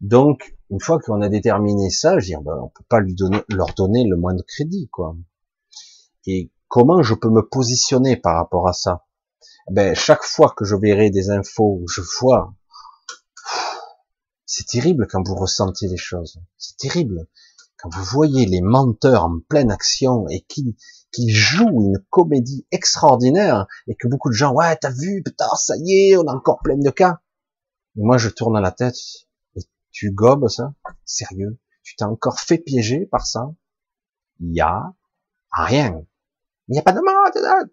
[0.00, 3.42] Donc, une fois qu'on a déterminé ça, je dis, ben, on peut pas lui donner,
[3.48, 5.16] leur donner le moins de crédit, quoi.
[6.26, 9.06] Et comment je peux me positionner par rapport à ça?
[9.70, 12.54] Ben, chaque fois que je verrai des infos, je vois,
[14.44, 16.40] c'est terrible quand vous ressentez les choses.
[16.56, 17.26] C'est terrible
[17.78, 20.76] quand vous voyez les menteurs en pleine action et qui
[21.12, 25.74] qui jouent une comédie extraordinaire et que beaucoup de gens, ouais, t'as vu, putain, ça
[25.78, 27.20] y est, on a encore plein de cas.
[27.96, 28.96] Et moi, je tourne à la tête
[29.56, 29.60] et
[29.90, 30.74] tu gobes ça,
[31.04, 33.50] sérieux, tu t'es encore fait piéger par ça.
[34.40, 34.92] Il y a
[35.50, 36.04] rien.
[36.68, 37.68] Il n'y a pas de mort.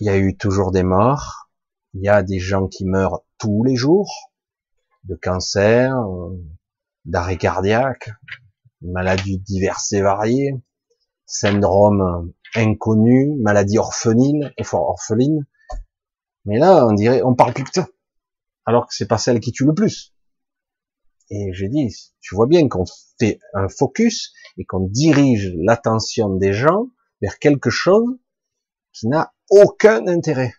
[0.00, 1.48] Il y a eu toujours des morts.
[1.94, 4.32] Il y a des gens qui meurent tous les jours
[5.04, 5.96] de cancer,
[7.04, 8.10] d'arrêt cardiaque,
[8.82, 10.52] maladies diverses et variées,
[11.26, 15.46] syndrome inconnu, maladie orpheline, orpheline.
[16.44, 17.88] Mais là, on dirait, on parle plus que ça.
[18.64, 20.14] Alors que c'est pas celle qui tue le plus.
[21.28, 22.84] Et j'ai dit, tu vois bien qu'on
[23.18, 26.88] fait un focus et qu'on dirige l'attention des gens
[27.20, 28.16] vers quelque chose
[28.92, 30.54] qui n'a aucun intérêt.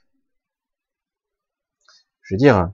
[2.22, 2.72] Je veux dire,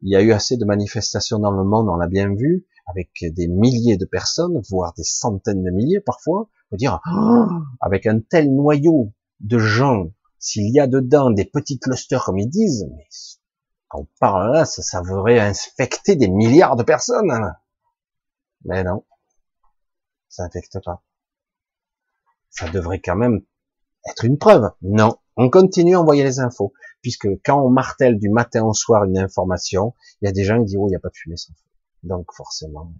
[0.00, 3.10] il y a eu assez de manifestations dans le monde, on l'a bien vu, avec
[3.20, 7.00] des milliers de personnes, voire des centaines de milliers parfois, on dire,
[7.80, 10.06] avec un tel noyau de gens,
[10.38, 13.06] s'il y a dedans des petits clusters comme ils disent, mais
[13.88, 17.32] quand on parle là, ça, ça devrait infecter des milliards de personnes.
[18.64, 19.04] Mais non,
[20.28, 21.02] ça infecte pas
[22.52, 23.42] ça devrait quand même
[24.08, 24.70] être une preuve.
[24.82, 29.04] Non, on continue à envoyer les infos, puisque quand on martèle du matin au soir
[29.04, 31.16] une information, il y a des gens qui disent, oh, il n'y a pas de
[31.16, 31.64] fumée sans feu.
[32.04, 32.92] Donc, forcément.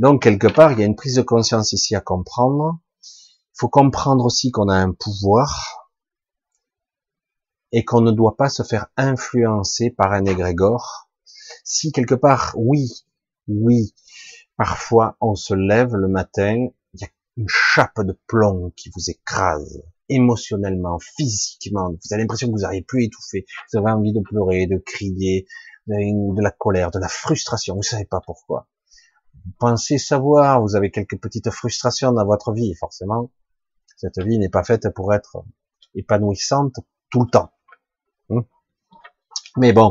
[0.00, 2.78] Donc, quelque part, il y a une prise de conscience ici à comprendre.
[3.02, 5.90] Il faut comprendre aussi qu'on a un pouvoir
[7.70, 11.10] et qu'on ne doit pas se faire influencer par un égrégore.
[11.64, 12.88] Si quelque part, oui,
[13.46, 13.94] oui,
[14.56, 16.68] parfois on se lève le matin
[17.36, 21.90] une chape de plomb qui vous écrase émotionnellement, physiquement.
[21.90, 23.44] Vous avez l'impression que vous n'arrivez plus étouffer.
[23.70, 25.46] Vous avez envie de pleurer, de crier,
[25.86, 27.76] de la colère, de la frustration.
[27.76, 28.66] Vous savez pas pourquoi.
[29.58, 33.30] Pensez savoir, vous avez quelques petites frustrations dans votre vie, forcément.
[33.96, 35.44] Cette vie n'est pas faite pour être
[35.94, 36.76] épanouissante
[37.10, 37.52] tout le temps.
[38.30, 38.44] Hein.
[39.56, 39.90] Mais bon,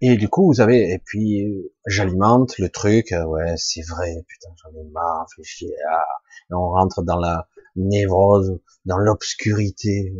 [0.00, 4.48] et du coup, vous avez, et puis, j'alimente le truc, euh, ouais, c'est vrai, putain,
[4.62, 6.04] j'en ai marre, fais ah.
[6.50, 10.12] on rentre dans la névrose, dans l'obscurité,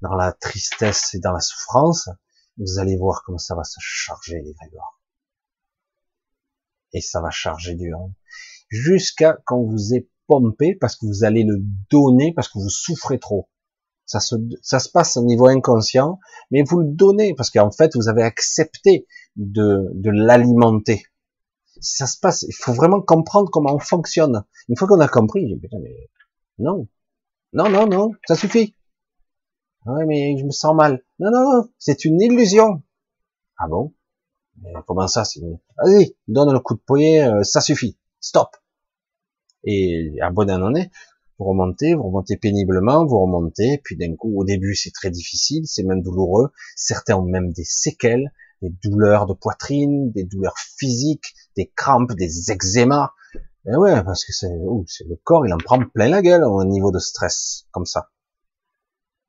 [0.00, 2.08] dans la tristesse et dans la souffrance,
[2.56, 5.00] vous allez voir comment ça va se charger, les Grégor.
[6.94, 7.98] Et ça va charger dur.
[8.70, 11.58] Jusqu'à quand vous êtes pompé, parce que vous allez le
[11.90, 13.50] donner, parce que vous souffrez trop.
[14.06, 16.18] Ça se, ça se passe au niveau inconscient,
[16.50, 19.06] mais vous le donnez parce qu'en fait vous avez accepté
[19.36, 21.04] de, de l'alimenter.
[21.80, 24.44] Ça se passe, il faut vraiment comprendre comment on fonctionne.
[24.68, 26.10] Une fois qu'on a compris, mais
[26.58, 26.86] non,
[27.52, 28.74] non, non, non, ça suffit.
[29.86, 31.02] Ouais, mais je me sens mal.
[31.18, 32.82] Non, non, non, c'est une illusion.
[33.58, 33.94] Ah bon?
[34.86, 35.40] Comment ça c'est
[35.78, 37.98] Vas-y, donne le coup de poignet, euh, ça suffit.
[38.20, 38.48] Stop.
[39.64, 40.90] Et à bon année,
[41.38, 45.66] vous remontez, vous remontez péniblement, vous remontez, puis d'un coup, au début, c'est très difficile,
[45.66, 46.50] c'est même douloureux.
[46.76, 48.32] Certains ont même des séquelles,
[48.62, 53.10] des douleurs de poitrine, des douleurs physiques, des crampes, des eczémas.
[53.66, 56.92] Et ouais, parce que c'est, le corps, il en prend plein la gueule au niveau
[56.92, 58.10] de stress, comme ça.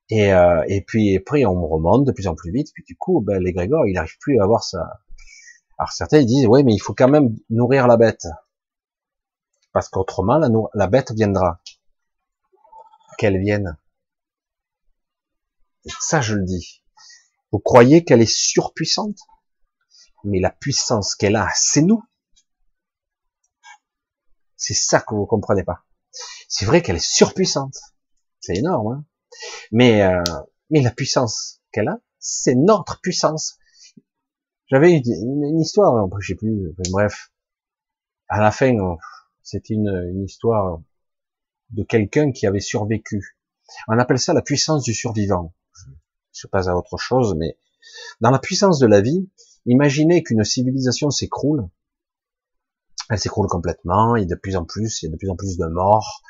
[0.09, 3.41] Et, euh, puis après, on remonte de plus en plus vite, puis du coup, ben,
[3.41, 4.99] l'égrégore, il n'arrive plus à avoir ça.
[5.77, 8.27] Alors certains disent, ouais, mais il faut quand même nourrir la bête,
[9.73, 11.61] parce qu'autrement, la, la bête viendra
[13.17, 13.77] qu'elle vienne.
[15.99, 16.81] ça, je le dis.
[17.51, 19.17] Vous croyez qu'elle est surpuissante?
[20.23, 22.03] Mais la puissance qu'elle a, c'est nous.
[24.55, 25.85] C'est ça que vous comprenez pas.
[26.47, 27.77] C'est vrai qu'elle est surpuissante.
[28.39, 28.93] C'est énorme.
[28.93, 29.05] Hein
[29.71, 30.23] mais, euh,
[30.69, 33.57] mais la puissance qu'elle a, c'est notre puissance.
[34.67, 37.31] J'avais une, une, histoire, je sais plus, bref.
[38.27, 38.73] À la fin,
[39.43, 40.81] c'était une, histoire
[41.69, 43.37] de quelqu'un qui avait survécu.
[43.87, 45.53] On appelle ça la puissance du survivant.
[46.33, 47.57] Je sais pas à autre chose, mais
[48.21, 49.29] dans la puissance de la vie,
[49.65, 51.69] imaginez qu'une civilisation s'écroule.
[53.09, 55.57] Elle s'écroule complètement, et de plus en plus, il y a de plus en plus
[55.57, 56.23] de morts.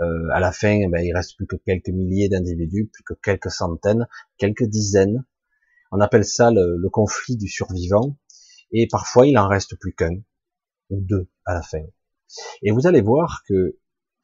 [0.00, 3.50] Euh, à la fin, ben, il reste plus que quelques milliers d'individus, plus que quelques
[3.50, 4.08] centaines,
[4.38, 5.24] quelques dizaines.
[5.92, 8.16] On appelle ça le, conflit du survivant.
[8.72, 10.16] Et parfois, il en reste plus qu'un
[10.88, 11.84] ou deux à la fin.
[12.62, 13.78] Et vous allez voir que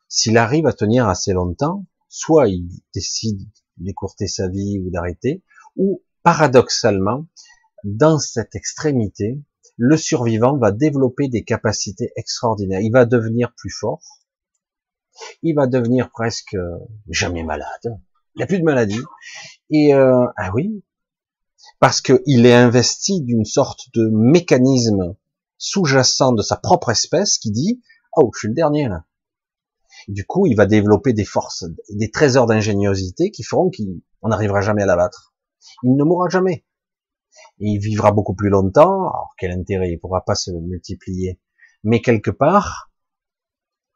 [0.09, 3.47] s'il arrive à tenir assez longtemps, soit il décide
[3.77, 5.45] d'écourter sa vie ou d'arrêter,
[5.77, 7.27] ou paradoxalement,
[7.85, 9.39] dans cette extrémité,
[9.77, 12.81] le survivant va développer des capacités extraordinaires.
[12.81, 14.03] Il va devenir plus fort.
[15.43, 16.57] Il va devenir presque
[17.11, 18.01] jamais malade.
[18.35, 19.03] Il n'y a plus de maladie.
[19.70, 20.82] Et euh, ah oui,
[21.80, 25.16] parce qu'il est investi d'une sorte de mécanisme
[25.59, 27.82] sous-jacent de sa propre espèce qui dit
[28.16, 29.05] oh je suis le dernier là.
[30.09, 34.82] du coup, il va développer des forces, des trésors d'ingéniosité qui feront qu'on n'arrivera jamais
[34.82, 35.35] à l'abattre.
[35.82, 36.64] Il ne mourra jamais.
[37.59, 39.09] Il vivra beaucoup plus longtemps.
[39.09, 41.40] Alors, quel intérêt Il pourra pas se multiplier.
[41.85, 42.90] Mais quelque part,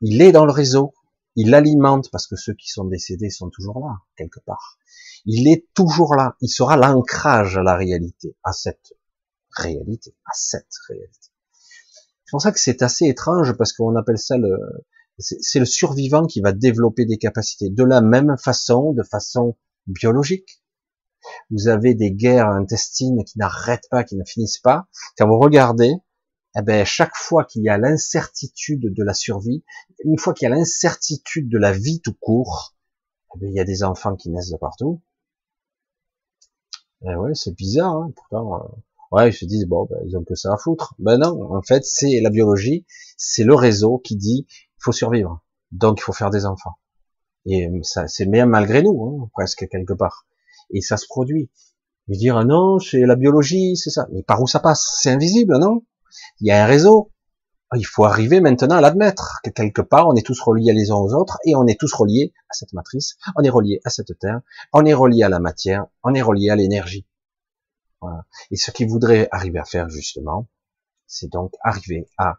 [0.00, 0.94] il est dans le réseau.
[1.36, 4.78] Il alimente, parce que ceux qui sont décédés sont toujours là, quelque part.
[5.24, 6.36] Il est toujours là.
[6.40, 8.92] Il sera l'ancrage à la réalité, à cette
[9.56, 11.30] réalité, à cette réalité.
[12.24, 14.58] C'est pour ça que c'est assez étrange, parce qu'on appelle ça le,
[15.18, 19.56] c'est le survivant qui va développer des capacités de la même façon, de façon
[19.86, 20.62] biologique.
[21.50, 24.88] Vous avez des guerres intestines qui n'arrêtent pas, qui ne finissent pas.
[25.16, 25.94] Quand vous regardez,
[26.56, 29.64] eh ben, chaque fois qu'il y a l'incertitude de la survie,
[30.04, 32.74] une fois qu'il y a l'incertitude de la vie tout court,
[33.34, 35.00] eh ben, il y a des enfants qui naissent de partout.
[37.02, 38.54] Eh ouais, c'est bizarre, hein pourtant.
[38.54, 40.94] Euh, ouais, ils se disent bon, ben, ils ont que ça à foutre.
[40.98, 45.42] Ben non, en fait, c'est la biologie, c'est le réseau qui dit il faut survivre,
[45.72, 46.74] donc il faut faire des enfants.
[47.46, 50.26] Et ça, c'est bien malgré nous, hein, presque quelque part
[50.72, 51.50] et ça se produit.
[52.08, 54.08] Et dire ah non, c'est la biologie, c'est ça.
[54.12, 54.98] Mais par où ça passe?
[55.00, 55.84] C'est invisible, non?
[56.40, 57.12] Il y a un réseau.
[57.70, 60.90] Ah, il faut arriver maintenant à l'admettre que quelque part on est tous reliés les
[60.90, 63.90] uns aux autres et on est tous reliés à cette matrice, on est reliés à
[63.90, 64.42] cette terre,
[64.74, 67.06] on est reliés à la matière, on est reliés à l'énergie.
[68.50, 70.48] Et ce qu'il voudrait arriver à faire justement,
[71.06, 72.34] c'est donc arriver à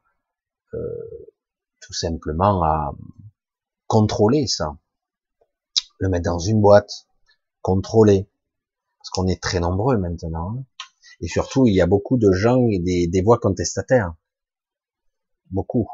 [0.74, 0.80] euh,
[1.80, 2.94] tout simplement à
[3.88, 4.76] contrôler ça,
[6.00, 7.08] le mettre dans une boîte,
[7.62, 8.30] contrôler,
[9.00, 10.64] parce qu'on est très nombreux maintenant, hein.
[11.24, 14.14] Et surtout il y a beaucoup de gens et des, des voix contestataires,
[15.52, 15.88] beaucoup.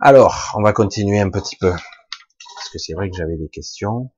[0.00, 4.10] Alors, on va continuer un petit peu, parce que c'est vrai que j'avais des questions.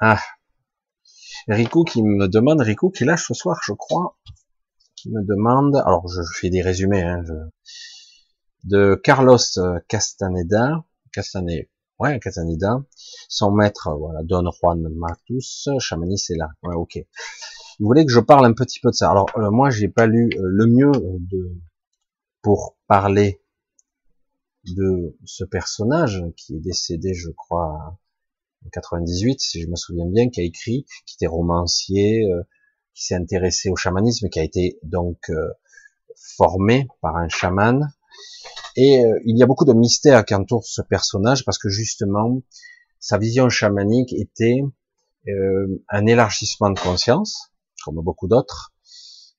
[0.00, 0.22] Ah,
[1.48, 4.16] Rico qui me demande, Rico qui lâche ce soir, je crois,
[4.94, 7.24] qui me demande, alors je fais des résumés, hein,
[8.62, 9.38] de Carlos
[9.88, 11.64] Castaneda, Castaneda,
[11.98, 12.84] Ouais, Casanida.
[13.28, 16.48] Son maître, voilà, Don Juan Matus, Chamani, c'est là.
[16.62, 16.98] Ouais, ok.
[17.80, 19.10] Vous voulez que je parle un petit peu de ça?
[19.10, 21.56] Alors, euh, moi, j'ai pas lu euh, le mieux de,
[22.40, 23.42] pour parler
[24.64, 27.98] de ce personnage qui est décédé, je crois,
[28.64, 32.42] en 98, si je me souviens bien, qui a écrit, qui était romancier, euh,
[32.94, 35.30] qui s'est intéressé au chamanisme, qui a été donc
[36.36, 37.92] formé par un chaman,
[38.78, 42.42] et euh, il y a beaucoup de mystères qui entourent ce personnage parce que justement,
[43.00, 44.62] sa vision chamanique était
[45.26, 47.50] euh, un élargissement de conscience,
[47.84, 48.72] comme beaucoup d'autres,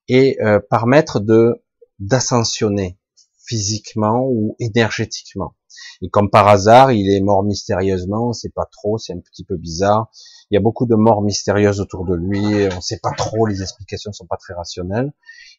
[0.09, 1.63] et euh, permettre de
[1.99, 2.99] d'ascensionner
[3.45, 5.55] physiquement ou énergétiquement.
[6.01, 9.45] Et comme par hasard, il est mort mystérieusement, on sait pas trop, c'est un petit
[9.45, 10.11] peu bizarre.
[10.51, 13.61] Il y a beaucoup de morts mystérieuses autour de lui, on sait pas trop, les
[13.61, 15.13] explications sont pas très rationnelles,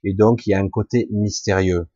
[0.04, 1.88] et donc il y a un côté mystérieux.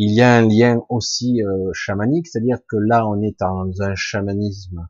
[0.00, 3.96] Il y a un lien aussi euh, chamanique, c'est-à-dire que là, on est dans un
[3.96, 4.86] chamanisme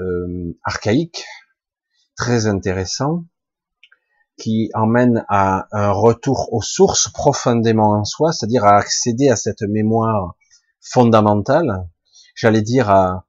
[0.00, 1.24] euh, archaïque,
[2.16, 3.26] très intéressant,
[4.36, 9.62] qui emmène à un retour aux sources profondément en soi, c'est-à-dire à accéder à cette
[9.62, 10.34] mémoire
[10.80, 11.88] fondamentale,
[12.34, 13.24] j'allais dire à,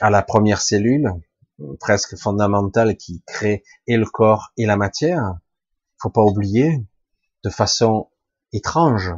[0.00, 1.12] la première cellule,
[1.78, 5.34] presque fondamentale qui crée et le corps et la matière.
[6.00, 6.82] Faut pas oublier,
[7.44, 8.08] de façon
[8.54, 9.12] étrange,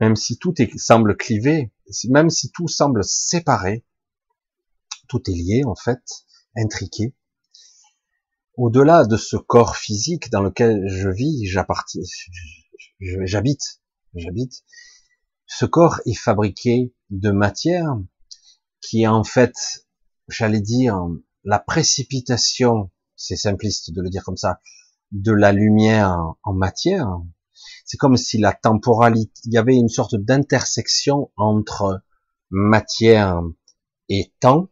[0.00, 1.72] même si tout semble clivé,
[2.08, 3.84] même si tout semble séparé,
[5.08, 6.02] tout est lié en fait,
[6.56, 7.14] intriqué.
[8.56, 11.46] Au-delà de ce corps physique dans lequel je vis,
[13.00, 13.80] j'habite,
[14.14, 14.64] j'habite,
[15.46, 17.96] Ce corps est fabriqué de matière
[18.80, 19.54] qui est en fait,
[20.28, 20.98] j'allais dire,
[21.44, 24.60] la précipitation, c'est simpliste de le dire comme ça,
[25.12, 27.20] de la lumière en matière.
[27.88, 32.02] C'est comme si la temporalité, il y avait une sorte d'intersection entre
[32.50, 33.40] matière
[34.10, 34.68] et temps,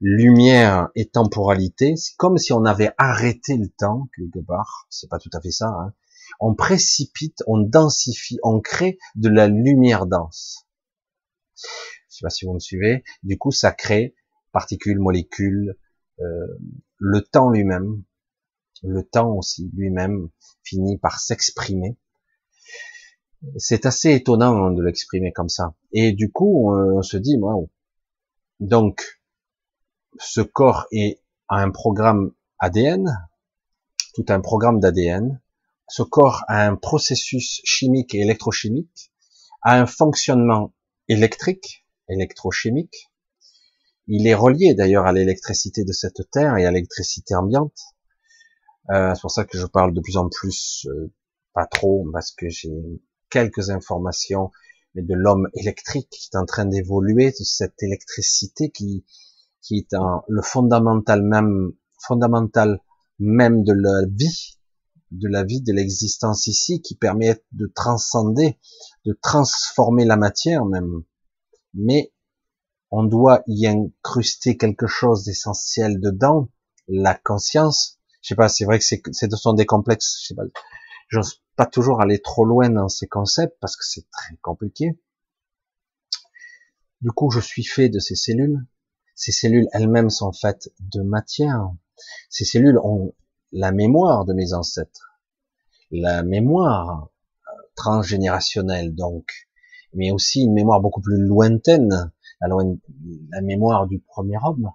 [0.00, 1.94] lumière et temporalité.
[1.94, 4.88] C'est comme si on avait arrêté le temps quelque part.
[4.90, 5.68] C'est pas tout à fait ça.
[5.68, 5.94] Hein.
[6.40, 10.66] On précipite, on densifie, on crée de la lumière dense.
[11.54, 11.62] Je
[12.08, 13.04] sais pas si vous me suivez.
[13.22, 14.16] Du coup, ça crée
[14.50, 15.76] particules, molécules,
[16.18, 16.58] euh,
[16.98, 18.02] le temps lui-même,
[18.82, 20.30] le temps aussi lui-même
[20.64, 21.96] finit par s'exprimer.
[23.56, 25.74] C'est assez étonnant de l'exprimer comme ça.
[25.92, 27.70] Et du coup, on se dit, waouh.
[28.60, 29.20] Donc,
[30.18, 33.08] ce corps est un programme ADN,
[34.14, 35.40] tout un programme d'ADN.
[35.88, 39.12] Ce corps a un processus chimique et électrochimique,
[39.62, 40.72] a un fonctionnement
[41.08, 43.10] électrique, électrochimique.
[44.06, 47.78] Il est relié d'ailleurs à l'électricité de cette terre et à l'électricité ambiante.
[48.90, 51.12] Euh, c'est pour ça que je parle de plus en plus, euh,
[51.54, 52.70] pas trop, parce que j'ai
[53.30, 54.50] quelques informations,
[54.94, 59.04] mais de l'homme électrique qui est en train d'évoluer, de cette électricité qui,
[59.62, 61.72] qui est en, le fondamental même,
[62.06, 62.80] fondamental
[63.18, 64.58] même de la vie,
[65.10, 68.58] de la vie, de l'existence ici, qui permet de transcender,
[69.04, 71.02] de transformer la matière même.
[71.74, 72.12] Mais
[72.90, 76.48] on doit y incruster quelque chose d'essentiel dedans,
[76.88, 80.34] la conscience, je sais pas, c'est vrai que c'est, ce sont des complexes, je sais
[80.34, 80.42] pas,
[81.60, 84.98] pas toujours aller trop loin dans ces concepts parce que c'est très compliqué.
[87.02, 88.64] Du coup, je suis fait de ces cellules.
[89.14, 91.70] Ces cellules elles-mêmes sont faites de matière.
[92.30, 93.12] Ces cellules ont
[93.52, 95.20] la mémoire de mes ancêtres,
[95.90, 97.10] la mémoire
[97.46, 99.30] euh, transgénérationnelle donc,
[99.92, 102.10] mais aussi une mémoire beaucoup plus lointaine,
[102.40, 104.70] la, mémoire du premier homme,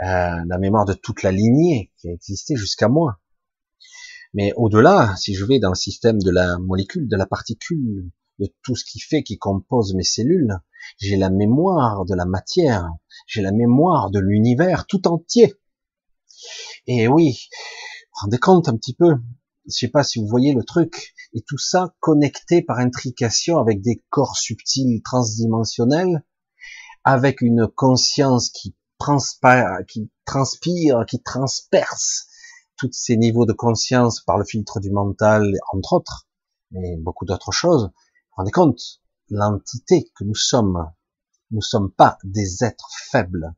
[0.00, 3.18] euh, la mémoire de toute la lignée qui a existé jusqu'à moi.
[4.34, 8.52] Mais au-delà, si je vais dans le système de la molécule, de la particule, de
[8.62, 10.58] tout ce qui fait, qui compose mes cellules,
[10.98, 12.88] j'ai la mémoire de la matière,
[13.26, 15.54] j'ai la mémoire de l'univers tout entier.
[16.86, 17.48] Et oui,
[18.20, 19.16] rendez compte un petit peu,
[19.66, 23.80] je sais pas si vous voyez le truc, et tout ça connecté par intrication avec
[23.82, 26.24] des corps subtils transdimensionnels,
[27.04, 32.28] avec une conscience qui transpire, qui transpire, qui transperce
[32.82, 36.26] tous ces niveaux de conscience par le filtre du mental, entre autres,
[36.72, 37.84] mais beaucoup d'autres choses.
[37.84, 39.00] Vous rendez compte,
[39.30, 40.90] l'entité que nous sommes,
[41.52, 43.54] nous sommes pas des êtres faibles.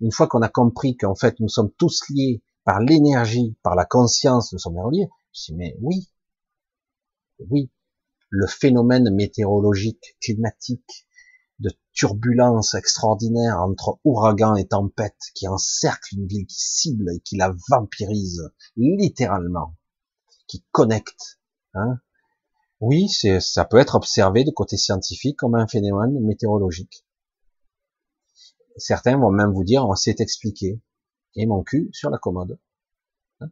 [0.00, 3.84] Une fois qu'on a compris qu'en fait nous sommes tous liés par l'énergie, par la
[3.84, 6.08] conscience, nous sommes reliés, je dis mais oui,
[7.50, 7.72] oui,
[8.30, 11.07] le phénomène météorologique, climatique,
[11.58, 17.36] de turbulences extraordinaires entre ouragans et tempêtes qui encerclent une ville, qui cible et qui
[17.36, 19.76] la vampirise, littéralement,
[20.46, 21.40] qui connecte.
[21.74, 22.00] Hein.
[22.80, 27.04] Oui, ça peut être observé de côté scientifique comme un phénomène météorologique.
[28.76, 30.80] Certains vont même vous dire, on sait expliquer.
[31.34, 32.58] Et mon cul sur la commode.
[33.40, 33.50] Hein.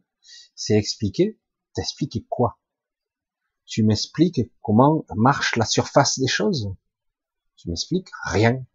[0.55, 1.39] c'est expliqué.
[1.73, 2.59] T'expliquer quoi?
[3.65, 6.73] Tu m'expliques comment marche la surface des choses?
[7.57, 8.65] Tu m'expliques Rien.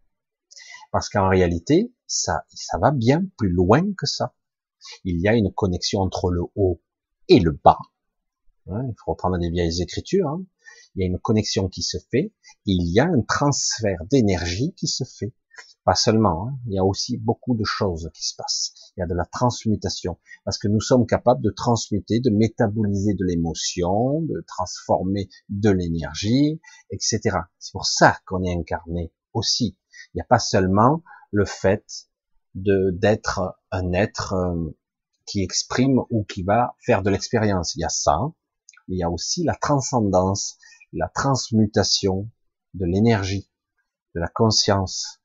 [0.91, 4.35] Parce qu'en réalité, ça, ça va bien plus loin que ça.
[5.03, 6.81] Il y a une connexion entre le haut
[7.29, 7.79] et le bas.
[8.67, 10.27] Hein, il faut reprendre des vieilles écritures.
[10.27, 10.45] Hein.
[10.95, 12.33] Il y a une connexion qui se fait.
[12.65, 15.33] il y a un transfert d'énergie qui se fait.
[15.85, 18.73] Pas seulement, hein, il y a aussi beaucoup de choses qui se passent.
[18.95, 23.13] Il y a de la transmutation, parce que nous sommes capables de transmuter, de métaboliser
[23.15, 27.19] de l'émotion, de transformer de l'énergie, etc.
[27.59, 29.77] C'est pour ça qu'on est incarné aussi.
[30.13, 31.85] Il n'y a pas seulement le fait
[32.55, 34.77] de d'être un être euh,
[35.25, 37.75] qui exprime ou qui va faire de l'expérience.
[37.75, 38.19] Il y a ça,
[38.87, 40.57] mais il y a aussi la transcendance,
[40.93, 42.29] la transmutation
[42.73, 43.49] de l'énergie,
[44.15, 45.22] de la conscience,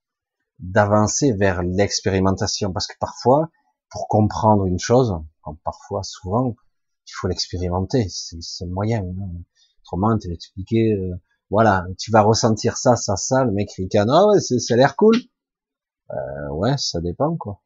[0.58, 3.50] d'avancer vers l'expérimentation, parce que parfois,
[3.90, 5.14] pour comprendre une chose,
[5.64, 6.54] parfois, souvent,
[7.06, 9.02] il faut l'expérimenter, c'est le moyen.
[9.82, 11.14] Autrement, tu l'expliquer, euh,
[11.50, 14.96] voilà, tu vas ressentir ça, ça, ça, le mec ricane, ah ouais, ça a l'air
[14.96, 15.16] cool.
[16.10, 17.62] Euh, ouais, ça dépend, quoi.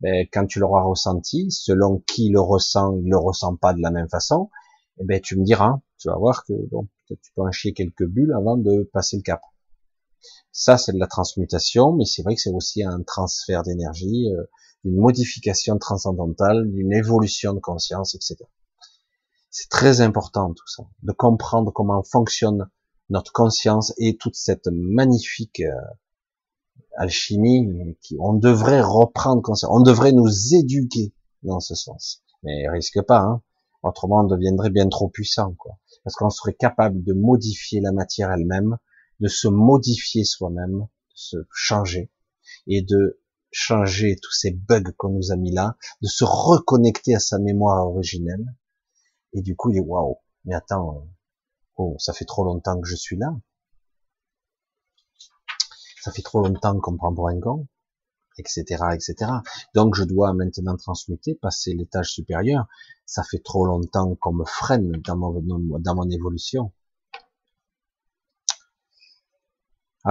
[0.00, 3.90] Mais quand tu l'auras ressenti, selon qui le ressent, il le ressent pas de la
[3.90, 4.50] même façon,
[5.00, 8.06] eh ben, tu me diras, tu vas voir que, bon, tu peux en chier quelques
[8.06, 9.40] bulles avant de passer le cap.
[10.52, 14.44] Ça, c'est de la transmutation, mais c'est vrai que c'est aussi un transfert d'énergie, euh,
[14.84, 18.36] une modification transcendantale, une évolution de conscience, etc.
[19.50, 22.68] C'est très important tout ça, de comprendre comment fonctionne
[23.10, 25.72] notre conscience et toute cette magnifique euh,
[26.96, 32.22] alchimie on devrait reprendre conscience, on devrait nous éduquer dans ce sens.
[32.42, 33.42] Mais risque pas, hein.
[33.82, 35.78] autrement on deviendrait bien trop puissant, quoi.
[36.04, 38.78] Parce qu'on serait capable de modifier la matière elle-même,
[39.20, 42.10] de se modifier soi-même, de se changer
[42.66, 43.20] et de
[43.50, 47.86] changer tous ces bugs qu'on nous a mis là, de se reconnecter à sa mémoire
[47.86, 48.54] originelle.
[49.32, 51.06] Et du coup, il est waouh, mais attends,
[51.76, 53.34] oh, ça fait trop longtemps que je suis là.
[56.02, 57.66] Ça fait trop longtemps qu'on prend pour un con,
[58.38, 58.62] etc.,
[58.94, 59.32] etc.
[59.74, 62.66] Donc je dois maintenant transmuter, passer l'étage supérieur.
[63.04, 66.72] Ça fait trop longtemps qu'on me freine dans mon, dans mon évolution.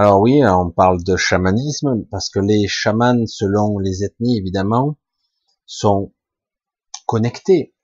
[0.00, 4.96] Alors oui, on parle de chamanisme parce que les chamans, selon les ethnies évidemment,
[5.66, 6.14] sont
[7.06, 7.74] connectés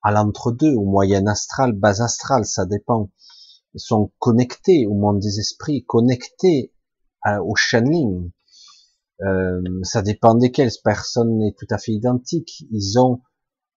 [0.00, 3.10] à l'entre-deux, au moyen astral, bas astral, ça dépend.
[3.74, 6.72] Ils sont connectés au monde des esprits, connectés
[7.26, 8.30] au channeling.
[9.22, 10.70] Euh, ça dépend desquels.
[10.84, 12.66] Personne n'est tout à fait identique.
[12.70, 13.20] Ils ont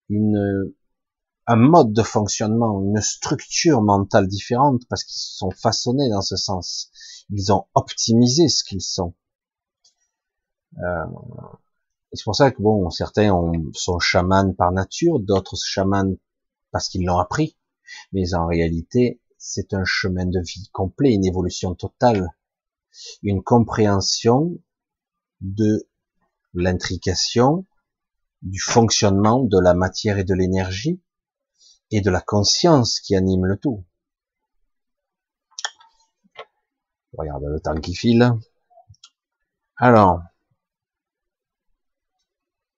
[0.08, 0.72] une,
[1.50, 6.90] un mode de fonctionnement, une structure mentale différente parce qu'ils sont façonnés dans ce sens.
[7.30, 9.14] Ils ont optimisé ce qu'ils sont.
[10.76, 11.06] Euh,
[12.12, 13.32] c'est pour ça que bon, certains
[13.72, 16.14] sont chamans par nature, d'autres chamans
[16.70, 17.56] parce qu'ils l'ont appris.
[18.12, 22.28] Mais en réalité, c'est un chemin de vie complet, une évolution totale,
[23.22, 24.58] une compréhension
[25.40, 25.88] de
[26.52, 27.64] l'intrication,
[28.42, 31.00] du fonctionnement de la matière et de l'énergie,
[31.90, 33.84] et de la conscience qui anime le tout.
[37.16, 38.32] Regarde le temps qui file.
[39.76, 40.20] Alors,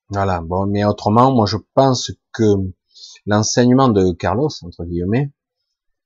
[0.08, 0.40] voilà.
[0.40, 2.54] Bon, mais autrement, moi je pense que
[3.26, 5.32] l'enseignement de Carlos, entre guillemets,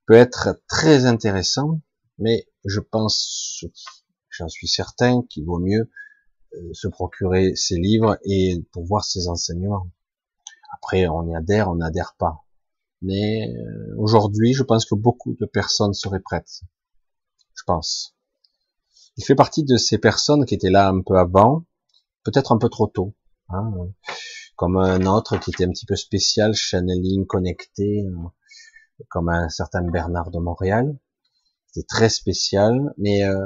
[0.06, 1.80] peut être très intéressant,
[2.18, 3.64] mais je pense,
[4.30, 5.90] j'en suis certain, qu'il vaut mieux
[6.54, 9.88] euh, se procurer ses livres et pour voir ses enseignements.
[10.74, 12.43] Après, on y adhère, on n'adhère pas.
[13.04, 16.62] Mais euh, aujourd'hui, je pense que beaucoup de personnes seraient prêtes.
[17.54, 18.16] Je pense.
[19.18, 21.66] Il fait partie de ces personnes qui étaient là un peu avant,
[22.24, 23.14] peut-être un peu trop tôt.
[23.50, 23.72] Hein,
[24.56, 29.82] comme un autre qui était un petit peu spécial, channeling connecté, euh, comme un certain
[29.82, 30.98] Bernard de Montréal.
[31.66, 33.36] C'était très spécial, mais euh,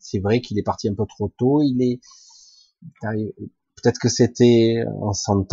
[0.00, 1.60] c'est vrai qu'il est parti un peu trop tôt.
[1.62, 2.00] Il est
[3.02, 5.44] peut-être que c'était en son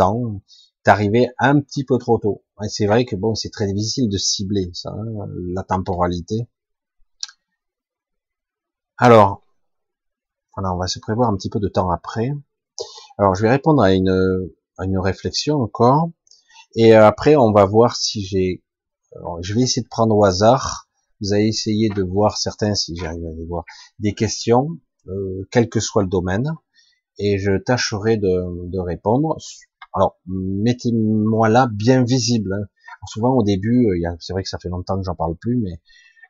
[0.84, 2.42] temps arrivé un petit peu trop tôt.
[2.62, 6.48] Et c'est vrai que bon, c'est très difficile de cibler ça, hein, la temporalité.
[8.98, 9.42] Alors,
[10.54, 12.32] voilà, on va se prévoir un petit peu de temps après.
[13.18, 16.10] Alors, je vais répondre à une, à une réflexion encore.
[16.74, 18.62] Et après, on va voir si j'ai...
[19.40, 20.88] Je vais essayer de prendre au hasard.
[21.20, 23.64] Vous allez essayer de voir certains, si j'arrive à les voir,
[23.98, 24.78] des questions,
[25.08, 26.52] euh, quel que soit le domaine.
[27.18, 29.36] Et je tâcherai de, de répondre
[29.92, 32.52] alors, mettez-moi là bien visible.
[32.54, 32.66] Hein.
[33.06, 35.80] souvent au début, euh, c'est vrai que ça fait longtemps que j'en parle plus, mais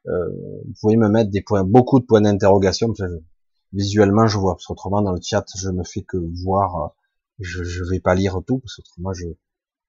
[0.09, 0.29] euh,
[0.67, 2.93] vous pouvez me mettre des points, beaucoup de points d'interrogation.
[3.73, 4.55] Visuellement, je vois.
[4.55, 6.77] Parce qu'autrement, dans le chat, je ne fais que voir.
[6.77, 6.89] Euh,
[7.39, 9.27] je, je vais pas lire tout, parce qu'autrement, je,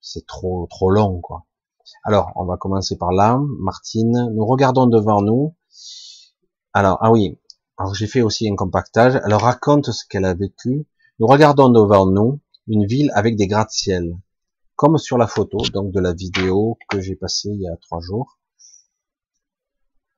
[0.02, 1.45] c'est trop, trop long, quoi.
[2.03, 3.41] Alors, on va commencer par là.
[3.60, 5.56] Martine, nous regardons devant nous.
[6.73, 7.38] Alors, ah oui.
[7.77, 9.19] Alors, j'ai fait aussi un compactage.
[9.26, 10.88] Elle raconte ce qu'elle a vécu.
[11.19, 12.39] Nous regardons devant nous
[12.72, 14.18] une ville avec des gratte-ciel,
[14.77, 17.99] comme sur la photo, donc de la vidéo que j'ai passée il y a trois
[17.99, 18.39] jours.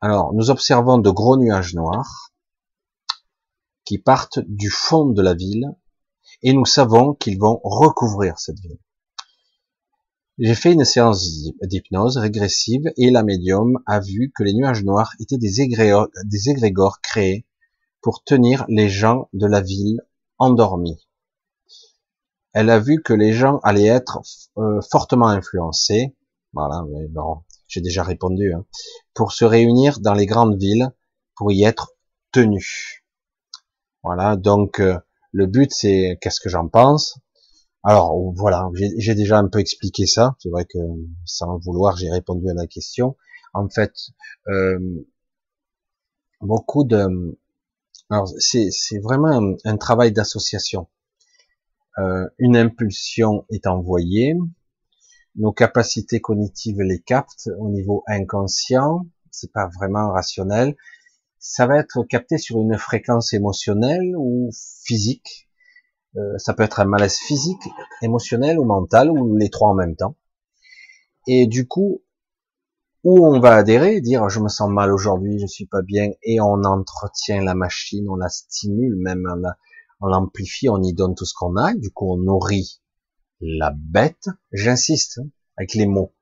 [0.02, 2.32] Alors, nous observons de gros nuages noirs
[3.86, 5.66] qui partent du fond de la ville
[6.44, 8.78] et nous savons qu'ils vont recouvrir cette ville.
[10.38, 11.28] J'ai fait une séance
[11.64, 15.66] d'hypnose régressive et la médium a vu que les nuages noirs étaient des
[16.26, 17.48] des égrégores créés
[18.02, 20.02] pour tenir les gens de la ville
[20.38, 21.08] endormis.
[22.54, 24.22] Elle a vu que les gens allaient être
[24.58, 26.16] euh, fortement influencés,
[26.54, 28.66] voilà, bon, j'ai déjà répondu, hein,
[29.16, 30.92] pour se réunir dans les grandes villes,
[31.36, 31.94] pour y être
[32.32, 33.02] tenus.
[34.04, 35.00] Voilà, donc euh,
[35.32, 37.18] le but c'est qu'est-ce que j'en pense?
[37.84, 40.36] Alors voilà, j'ai déjà un peu expliqué ça.
[40.40, 40.80] C'est vrai que
[41.26, 43.18] sans vouloir, j'ai répondu à la question.
[43.54, 43.94] En fait,
[44.48, 44.80] euh,
[46.40, 47.38] beaucoup de,
[48.10, 50.88] alors c'est vraiment un travail d'association.
[52.00, 54.36] Euh, une impulsion est envoyée,
[55.36, 60.76] nos capacités cognitives les captent au niveau inconscient, c'est pas vraiment rationnel,
[61.40, 64.50] ça va être capté sur une fréquence émotionnelle ou
[64.86, 65.50] physique,
[66.18, 67.64] euh, ça peut être un malaise physique,
[68.02, 70.16] émotionnel ou mental, ou les trois en même temps.
[71.28, 72.02] Et du coup,
[73.04, 76.40] Ou on va adhérer, dire je me sens mal aujourd'hui, je suis pas bien, et
[76.40, 79.44] on entretient la machine, on la stimule, même on
[80.08, 82.82] l'amplifie, on y donne tout ce qu'on a, du coup on nourrit
[83.42, 85.20] la bête, j'insiste
[85.58, 86.14] avec les mots,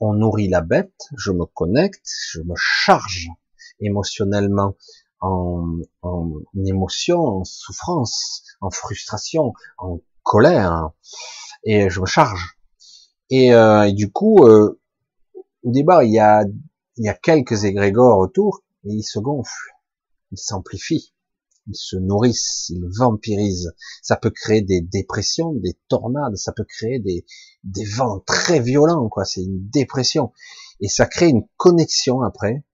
[0.00, 3.28] on nourrit la bête, je me connecte, je me charge
[3.80, 4.76] émotionnellement
[5.20, 10.90] en, en émotion, en souffrance, en frustration, en colère,
[11.64, 12.56] et je me charge.
[13.30, 14.80] Et, euh, du coup, euh,
[15.62, 16.44] au départ, il y a,
[16.96, 19.74] il y a quelques égrégores autour, et ils se gonflent,
[20.32, 21.12] ils s'amplifient,
[21.66, 23.72] ils se nourrissent, ils vampirisent.
[24.02, 27.24] Ça peut créer des dépressions, des tornades, ça peut créer des,
[27.64, 29.24] des vents très violents, quoi.
[29.24, 30.32] C'est une dépression.
[30.80, 32.64] Et ça crée une connexion après.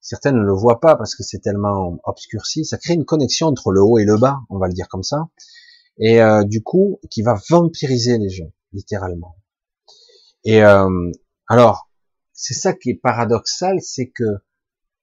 [0.00, 2.64] Certains ne le voient pas parce que c'est tellement obscurci.
[2.64, 5.02] Ça crée une connexion entre le haut et le bas, on va le dire comme
[5.02, 5.28] ça.
[5.98, 9.36] Et euh, du coup, qui va vampiriser les gens, littéralement.
[10.44, 11.10] Et euh,
[11.46, 11.90] alors,
[12.32, 14.24] c'est ça qui est paradoxal, c'est que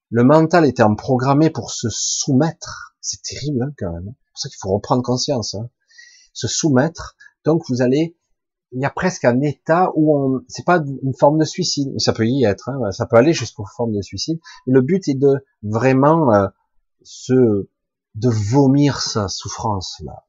[0.10, 2.97] le mental était programmé pour se soumettre.
[3.08, 4.14] C'est terrible hein, quand même.
[4.14, 5.56] C'est pour ça qu'il faut reprendre conscience.
[5.56, 5.70] Hein.
[6.34, 7.16] Se soumettre.
[7.46, 8.18] Donc vous allez,
[8.74, 12.00] il y a presque un état où on, c'est pas une forme de suicide, mais
[12.00, 12.70] ça peut y être.
[12.70, 14.40] Hein, ça peut aller jusqu'aux formes de suicide.
[14.66, 16.48] Le but est de vraiment euh,
[17.02, 17.70] se,
[18.16, 20.26] de vomir sa souffrance là.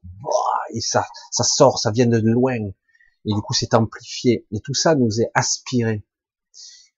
[0.73, 2.55] Et ça, ça sort, ça vient de loin
[3.25, 4.47] et du coup c'est amplifié.
[4.51, 6.05] Et tout ça nous est aspiré.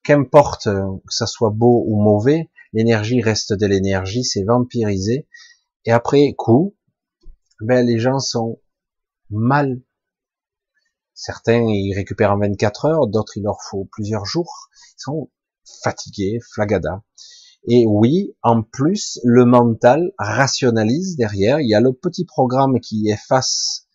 [0.03, 5.28] Qu'importe euh, que ça soit beau ou mauvais, l'énergie reste de l'énergie, c'est vampirisé.
[5.86, 6.76] Et après coup,
[7.60, 8.60] ben les gens sont
[9.30, 9.82] mal.
[11.14, 14.70] Certains ils récupèrent en 24 heures, d'autres il leur faut plusieurs jours.
[14.98, 15.32] Ils sont
[15.84, 17.03] fatigués, flagada.
[17.68, 21.60] Et oui, en plus, le mental rationalise derrière.
[21.60, 23.88] Il y a le petit programme qui efface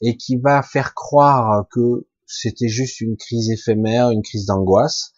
[0.00, 5.12] et qui va faire croire que c'était juste une crise éphémère, une crise d'angoisse,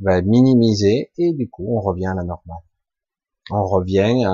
[0.00, 2.64] va minimiser et du coup on revient à la normale.
[3.50, 4.26] On revient,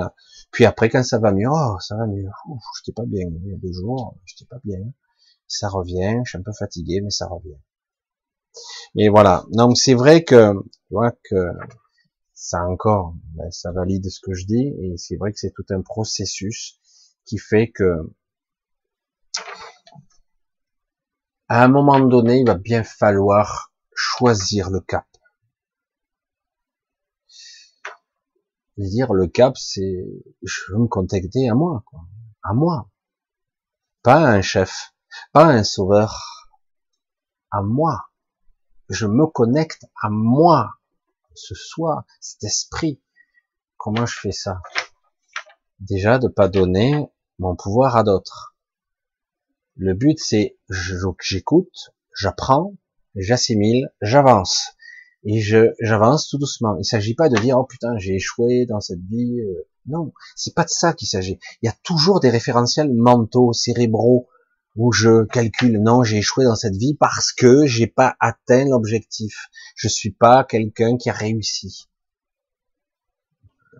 [0.53, 3.49] puis après quand ça va mieux, oh ça va mieux, Je j'étais pas bien il
[3.49, 4.79] y a deux jours, j'étais pas bien,
[5.47, 7.57] ça revient, je suis un peu fatigué mais ça revient.
[8.95, 11.47] Et voilà, donc c'est vrai que, tu vois que
[12.33, 15.65] ça encore, ben, ça valide ce que je dis et c'est vrai que c'est tout
[15.71, 16.79] un processus
[17.25, 18.13] qui fait que
[21.49, 25.05] à un moment donné, il va bien falloir choisir le cap.
[28.77, 30.05] Dire le cap, c'est
[30.41, 32.01] je veux me contacter à moi, quoi.
[32.43, 32.89] à moi,
[34.01, 34.93] pas à un chef,
[35.31, 36.57] pas à un sauveur,
[37.51, 38.09] à moi.
[38.89, 40.75] Je me connecte à moi,
[41.35, 43.01] ce soi, cet esprit.
[43.77, 44.61] Comment je fais ça?
[45.79, 47.07] Déjà de pas donner
[47.39, 48.55] mon pouvoir à d'autres.
[49.75, 52.75] Le but, c'est j'écoute, j'apprends,
[53.15, 54.75] j'assimile, j'avance.
[55.25, 56.75] Et je j'avance tout doucement.
[56.75, 59.39] Il ne s'agit pas de dire oh putain j'ai échoué dans cette vie.
[59.39, 59.67] Euh.
[59.85, 61.39] Non, c'est pas de ça qu'il s'agit.
[61.61, 64.27] Il y a toujours des référentiels mentaux, cérébraux
[64.75, 69.49] où je calcule non j'ai échoué dans cette vie parce que j'ai pas atteint l'objectif.
[69.75, 71.89] Je suis pas quelqu'un qui a réussi.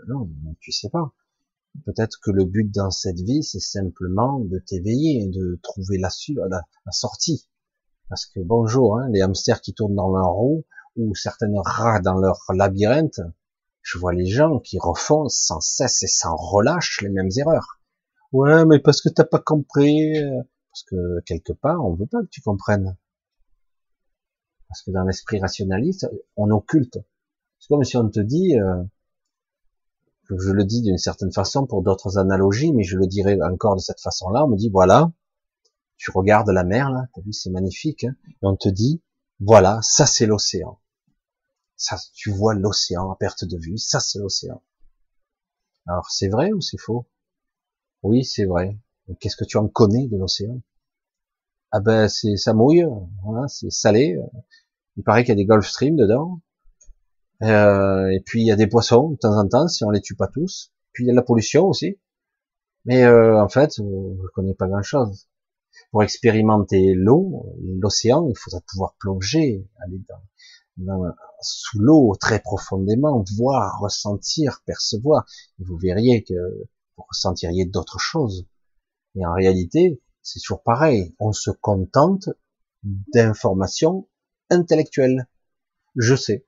[0.07, 0.29] Non,
[0.59, 1.13] tu sais pas.
[1.85, 6.09] Peut-être que le but dans cette vie, c'est simplement de t'éveiller, de trouver la,
[6.47, 7.47] la, sortie.
[8.09, 10.65] Parce que bonjour, hein, les hamsters qui tournent dans leur roue,
[10.95, 13.19] ou certaines rats dans leur labyrinthe,
[13.81, 17.79] je vois les gens qui refont sans cesse et sans relâche les mêmes erreurs.
[18.31, 20.41] Ouais, mais parce que t'as pas compris, euh,
[20.71, 22.97] parce que quelque part, on veut pas que tu comprennes.
[24.67, 26.97] Parce que dans l'esprit rationaliste, on occulte.
[27.59, 28.83] C'est comme si on te dit, euh,
[30.29, 33.81] je le dis d'une certaine façon pour d'autres analogies, mais je le dirai encore de
[33.81, 34.45] cette façon-là.
[34.45, 35.11] On me dit voilà,
[35.97, 39.01] tu regardes la mer là, t'as vu c'est magnifique, hein et on te dit
[39.39, 40.79] voilà, ça c'est l'océan.
[41.75, 44.63] Ça, tu vois l'océan à perte de vue, ça c'est l'océan.
[45.87, 47.05] Alors c'est vrai ou c'est faux?
[48.03, 48.77] Oui, c'est vrai.
[49.19, 50.61] Qu'est-ce que tu en connais de l'océan?
[51.71, 52.85] Ah ben c'est ça mouille,
[53.23, 54.17] voilà, c'est salé.
[54.95, 56.39] Il paraît qu'il y a des Gulf Stream dedans.
[57.41, 60.01] Euh, et puis il y a des poissons de temps en temps, si on les
[60.01, 60.71] tue pas tous.
[60.93, 61.99] Puis il y a la pollution aussi.
[62.85, 65.27] Mais euh, en fait, euh, je connais pas grand-chose.
[65.91, 67.47] Pour expérimenter l'eau,
[67.81, 70.21] l'océan, il faudrait pouvoir plonger, aller dans,
[71.41, 75.25] sous l'eau très profondément, voir, ressentir, percevoir.
[75.59, 76.33] Et vous verriez que
[76.97, 78.47] vous ressentiriez d'autres choses.
[79.15, 81.15] Mais en réalité, c'est toujours pareil.
[81.19, 82.29] On se contente
[82.83, 84.07] d'informations
[84.49, 85.27] intellectuelles.
[85.95, 86.45] Je sais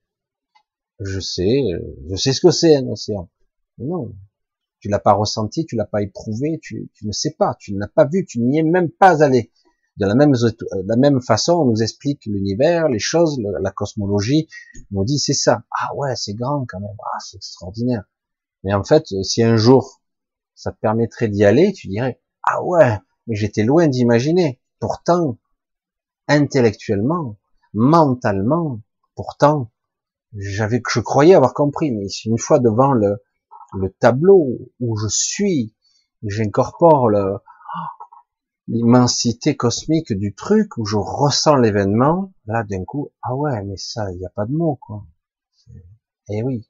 [1.00, 1.80] je sais, euh,
[2.10, 3.30] je sais ce que c'est un océan.
[3.78, 4.16] Mais non,
[4.80, 7.80] tu l'as pas ressenti, tu l'as pas éprouvé, tu, tu, ne sais pas, tu ne
[7.80, 9.52] l'as pas vu, tu n'y es même pas allé.
[9.98, 14.50] De la même, de la même façon, on nous explique l'univers, les choses, la cosmologie,
[14.92, 15.64] on nous dit c'est ça.
[15.72, 18.04] Ah ouais, c'est grand quand même, ah c'est extraordinaire.
[18.64, 20.02] Mais en fait, si un jour
[20.54, 24.62] ça te permettrait d'y aller, tu dirais ah ouais, mais j'étais loin d'imaginer.
[24.80, 25.38] Pourtant,
[26.28, 27.38] intellectuellement,
[27.74, 28.82] mentalement,
[29.16, 29.72] pourtant,
[30.36, 33.24] j'avais je croyais avoir compris, mais une fois devant le,
[33.78, 35.74] le tableau où je suis,
[36.24, 37.38] j'incorpore le,
[38.68, 44.12] l'immensité cosmique du truc, où je ressens l'événement, là d'un coup, ah ouais, mais ça,
[44.12, 45.06] il n'y a pas de mots, quoi.
[46.30, 46.68] Eh oui,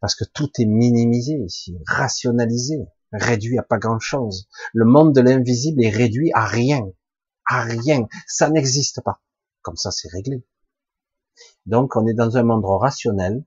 [0.00, 4.48] parce que tout est minimisé ici, rationalisé, réduit à pas grand-chose.
[4.72, 6.90] Le monde de l'invisible est réduit à rien,
[7.46, 9.20] à rien, ça n'existe pas.
[9.60, 10.42] Comme ça, c'est réglé.
[11.66, 13.44] Donc, on est dans un monde rationnel,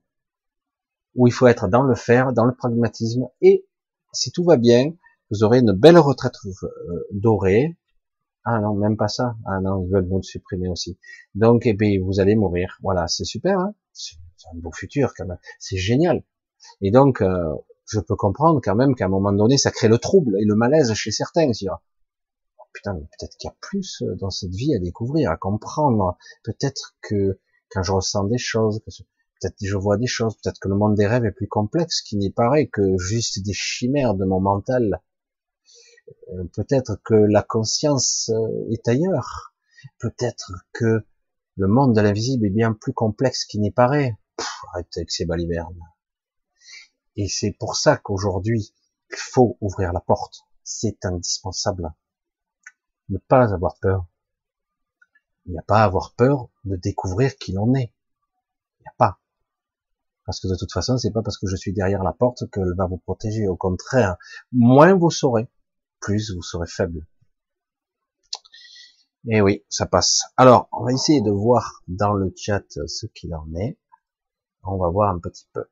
[1.16, 3.66] où il faut être dans le faire, dans le pragmatisme, et
[4.12, 4.92] si tout va bien,
[5.34, 7.76] vous aurez une belle retraite euh, dorée.
[8.44, 9.34] Ah non, même pas ça.
[9.46, 10.98] Ah non, ils veulent nous le supprimer aussi.
[11.34, 12.78] Donc, eh bien, vous allez mourir.
[12.82, 13.58] Voilà, c'est super.
[13.58, 14.16] Hein c'est
[14.52, 15.38] un beau futur quand même.
[15.58, 16.22] C'est génial.
[16.80, 17.54] Et donc, euh,
[17.90, 20.54] je peux comprendre quand même qu'à un moment donné, ça crée le trouble et le
[20.54, 21.50] malaise chez certains.
[21.66, 25.36] Oh, putain, mais peut-être qu'il y a plus euh, dans cette vie à découvrir, à
[25.36, 26.16] comprendre.
[26.44, 27.40] Peut-être que
[27.70, 30.94] quand je ressens des choses, peut-être que je vois des choses, peut-être que le monde
[30.94, 35.00] des rêves est plus complexe qu'il n'y paraît que juste des chimères de mon mental
[36.52, 39.54] peut-être que la conscience euh, est ailleurs,
[39.98, 41.06] peut-être que
[41.56, 44.18] le monde de l'invisible est bien plus complexe qu'il n'y paraît.
[44.72, 45.80] arrêtez avec ces balivernes.
[47.16, 48.74] Et c'est pour ça qu'aujourd'hui,
[49.10, 50.40] il faut ouvrir la porte.
[50.64, 51.94] C'est indispensable.
[53.08, 54.06] Ne pas avoir peur.
[55.46, 57.92] Il n'y a pas à avoir peur de découvrir qui l'on est.
[58.80, 59.20] Il n'y a pas.
[60.24, 62.74] Parce que de toute façon, c'est pas parce que je suis derrière la porte qu'elle
[62.76, 63.46] va vous protéger.
[63.46, 64.16] Au contraire,
[64.52, 65.48] moins vous saurez,
[66.34, 67.06] vous serez faible.
[69.26, 70.24] Et oui, ça passe.
[70.36, 73.78] Alors, on va essayer de voir dans le chat ce qu'il en est.
[74.62, 75.64] On va voir un petit peu.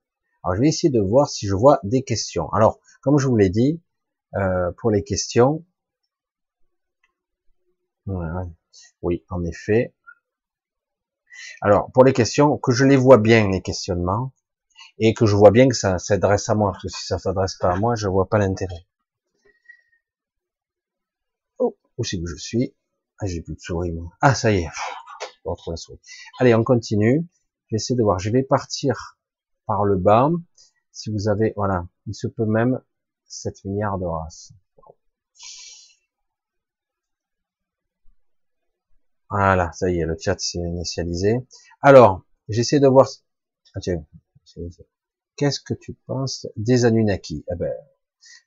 [0.42, 2.50] Alors, je vais essayer de voir si je vois des questions.
[2.52, 3.82] Alors, comme je vous l'ai dit,
[4.36, 5.64] euh, pour les questions,
[9.02, 9.94] oui, en effet.
[11.60, 14.32] Alors, pour les questions, que je les vois bien, les questionnements,
[14.98, 17.56] et que je vois bien que ça s'adresse à moi, parce que si ça s'adresse
[17.56, 18.86] pas à moi, je vois pas l'intérêt.
[21.98, 22.74] Où c'est que je suis
[23.18, 24.10] Ah, j'ai plus de souris, moi.
[24.20, 24.68] Ah, ça y est.
[25.44, 26.00] Je retrouve la souris.
[26.38, 27.26] Allez, on continue.
[27.70, 28.18] J'essaie de voir.
[28.18, 29.18] Je vais partir
[29.66, 30.30] par le bas.
[30.92, 32.80] Si vous avez, voilà, il se peut même
[33.26, 34.52] 7 milliards de races.
[39.30, 41.36] Voilà, ça y est, le chat s'est initialisé.
[41.80, 43.08] Alors, j'essaie de voir.
[43.74, 43.80] Ah,
[45.36, 47.42] Qu'est-ce que tu penses des Anunnaki?
[47.50, 47.72] Eh ben,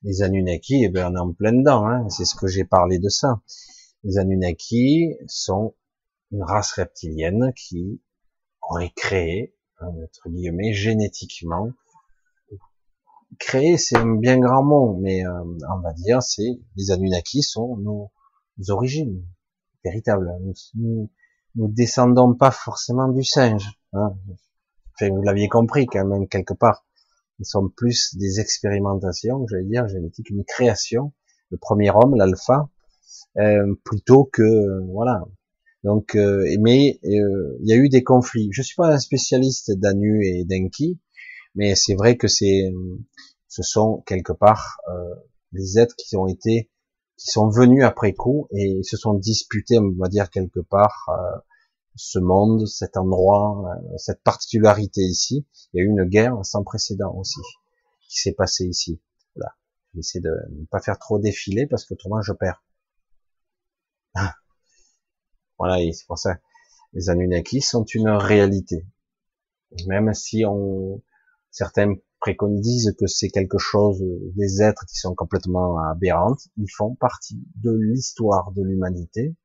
[0.03, 2.09] les Anunnaki, eh ben, on est en plein dedans, hein.
[2.09, 3.41] c'est ce que j'ai parlé de ça.
[4.03, 5.75] Les Anunnaki sont
[6.31, 8.01] une race reptilienne qui
[8.61, 11.71] aurait créé, entre guillemets, génétiquement,
[13.39, 17.77] créé, c'est un bien grand mot, mais euh, on va dire, c'est les Anunnaki sont
[17.77, 18.11] nos,
[18.69, 19.25] origines
[19.83, 20.31] véritables.
[20.75, 21.09] Nous,
[21.55, 23.79] nous, descendons pas forcément du singe.
[23.93, 24.15] Hein.
[24.93, 26.85] Enfin, vous l'aviez compris quand même quelque part
[27.39, 31.13] ils sont plus des expérimentations, j'allais dire, génétiques, une création,
[31.49, 32.69] le premier homme, l'alpha,
[33.37, 35.25] euh, plutôt que voilà.
[35.83, 38.49] Donc, euh, mais euh, il y a eu des conflits.
[38.51, 40.99] Je suis pas un spécialiste d'Anu et d'Enki,
[41.53, 42.73] mais c'est vrai que c'est,
[43.47, 45.15] ce sont quelque part euh,
[45.51, 46.71] des êtres qui ont été,
[47.17, 51.37] qui sont venus après coup et se sont disputés, on va dire quelque part, euh,
[51.95, 55.45] ce monde, cet endroit, euh, cette particularité ici.
[55.73, 57.39] Il y a eu une guerre sans précédent aussi
[58.09, 59.01] qui s'est passée ici.
[59.35, 59.55] Voilà.
[59.93, 62.63] J'essaie de ne pas faire trop défiler parce que autrement je perds.
[65.57, 66.37] voilà, c'est pour ça.
[66.93, 68.85] Les Anunnaki sont une réalité.
[69.87, 71.01] Même si on,
[71.51, 74.01] certains préconisent que c'est quelque chose,
[74.35, 79.35] des êtres qui sont complètement aberrantes, ils font partie de l'histoire de l'humanité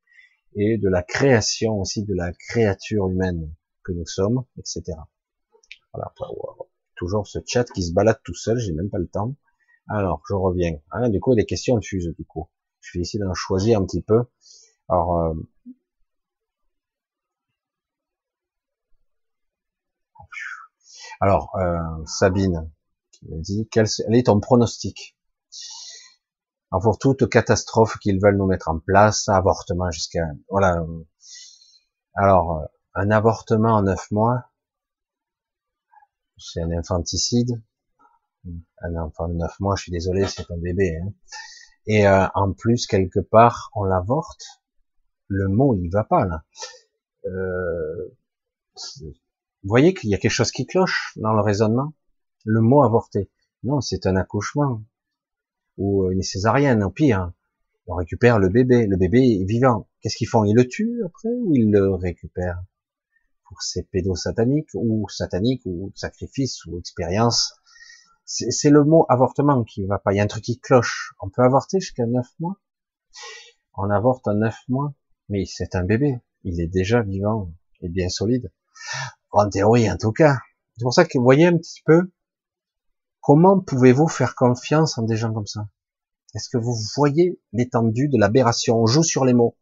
[0.55, 3.52] et de la création aussi de la créature humaine
[3.85, 4.82] que nous sommes, etc.
[5.93, 6.12] Voilà,
[6.97, 9.35] toujours ce chat qui se balade tout seul, j'ai même pas le temps.
[9.89, 10.78] Alors, je reviens.
[10.90, 12.48] Ah, du coup, les questions fusent, du coup.
[12.81, 14.22] Je vais essayer d'en choisir un petit peu.
[14.89, 15.35] Alors, euh...
[21.20, 22.70] alors euh, Sabine
[23.12, 25.16] qui me dit quel est ton pronostic?
[26.78, 30.84] Pour toute catastrophe qu'ils veulent nous mettre en place, avortement jusqu'à voilà.
[32.14, 34.44] Alors un avortement en neuf mois,
[36.38, 37.62] c'est un infanticide.
[38.82, 40.97] Un enfant de neuf mois, je suis désolé, c'est un bébé.
[40.97, 41.12] Hein.
[41.86, 44.44] Et euh, en plus quelque part, on l'avorte.
[45.28, 46.44] le mot il va pas là.
[47.26, 48.16] Euh,
[49.02, 51.92] vous voyez qu'il y a quelque chose qui cloche dans le raisonnement?
[52.44, 53.30] Le mot avorté.
[53.62, 54.82] Non, c'est un accouchement
[55.81, 57.32] ou une césarienne, au pire.
[57.86, 58.86] On récupère le bébé.
[58.86, 59.89] Le bébé est vivant.
[60.01, 60.44] Qu'est-ce qu'ils font?
[60.44, 62.62] Ils le tuent après ou ils le récupèrent?
[63.48, 67.55] Pour ces pédos sataniques ou sataniques ou sacrifices ou expériences.
[68.24, 70.12] C'est le mot avortement qui va pas.
[70.12, 71.15] Il y a un truc qui cloche.
[71.20, 72.61] On peut avorter jusqu'à neuf mois?
[73.77, 74.94] On avorte à neuf mois,
[75.28, 76.20] mais c'est un bébé.
[76.44, 77.51] Il est déjà vivant
[77.81, 78.52] et bien solide.
[79.32, 80.36] En théorie, en tout cas.
[80.77, 82.12] C'est pour ça que vous voyez un petit peu
[83.31, 85.69] comment pouvez-vous faire confiance en des gens comme ça?
[86.35, 88.82] Est-ce que vous voyez l'étendue de l'aberration?
[88.82, 89.57] On joue sur les mots.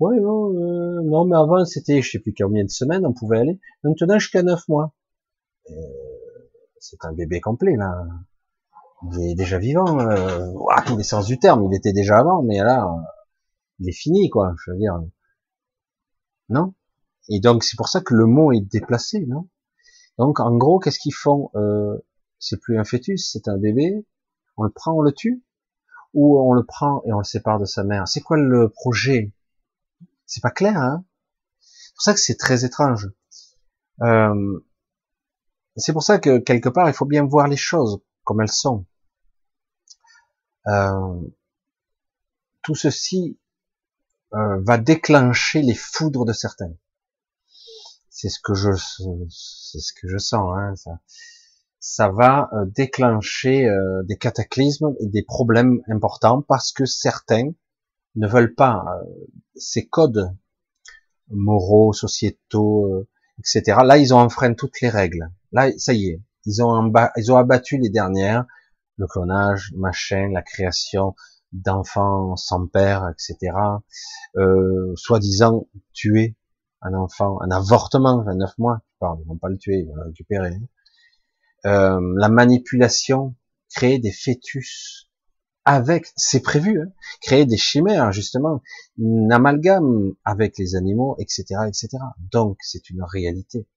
[0.00, 3.38] Oui, non, euh, non, mais avant c'était, je sais plus combien de semaines on pouvait
[3.38, 3.60] aller.
[3.84, 4.92] Maintenant jusqu'à neuf mois.
[5.70, 5.74] Euh,
[6.80, 7.94] c'est un bébé complet là.
[9.12, 11.62] Il est déjà vivant, euh, à tous les sens du terme.
[11.70, 12.92] Il était déjà avant, mais là,
[13.78, 14.56] il est fini quoi.
[14.64, 15.00] Je veux dire,
[16.48, 16.74] non?
[17.28, 19.48] Et donc c'est pour ça que le mot est déplacé, non?
[20.18, 21.50] Donc en gros, qu'est-ce qu'ils font?
[21.54, 21.96] Euh,
[22.40, 24.04] C'est plus un fœtus, c'est un bébé.
[24.56, 25.44] On le prend, on le tue,
[26.14, 28.08] ou on le prend et on le sépare de sa mère?
[28.08, 29.32] C'est quoi le projet?
[30.26, 31.04] C'est pas clair, hein?
[31.60, 33.10] C'est pour ça que c'est très étrange.
[34.02, 34.64] Euh,
[35.76, 38.86] c'est pour ça que quelque part, il faut bien voir les choses comme elles sont.
[40.66, 41.20] Euh,
[42.62, 43.38] tout ceci
[44.34, 46.72] euh, va déclencher les foudres de certains.
[48.08, 48.70] C'est ce que je,
[49.28, 50.54] c'est ce que je sens.
[50.56, 51.00] Hein, ça,
[51.80, 57.50] ça va euh, déclencher euh, des cataclysmes et des problèmes importants parce que certains
[58.16, 58.84] ne veulent pas
[59.54, 60.34] ces codes
[61.30, 63.06] moraux, sociétaux,
[63.38, 63.78] etc.
[63.84, 65.30] Là, ils ont enfreint toutes les règles.
[65.52, 68.46] Là, ça y est, ils ont, ils ont abattu les dernières,
[68.96, 71.14] le clonage, machin, la création,
[71.52, 73.52] d'enfants sans père, etc.
[74.36, 76.36] Euh, soi-disant tuer
[76.82, 80.02] un enfant, un avortement à neuf mois, ils vont pas le tuer, ils vont le
[80.04, 80.56] récupérer.
[81.66, 83.34] Euh, la manipulation,
[83.74, 85.10] créer des fœtus
[85.66, 88.62] avec, c'est prévu, hein, créer des chimères justement,
[88.96, 91.88] une amalgame avec les animaux, etc., etc.
[92.32, 93.68] Donc c'est une réalité.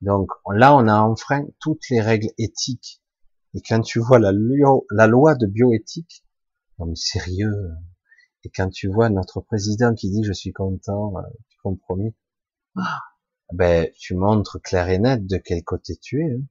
[0.00, 3.02] Donc là, on a enfreint toutes les règles éthiques.
[3.54, 6.24] Et quand tu vois la, loi de bioéthique,
[6.78, 7.72] non mais sérieux.
[8.44, 12.14] Et quand tu vois notre président qui dit je suis content du euh, compromis,
[12.76, 13.00] ah.
[13.52, 16.42] ben tu montres clair et net de quel côté tu es, hein.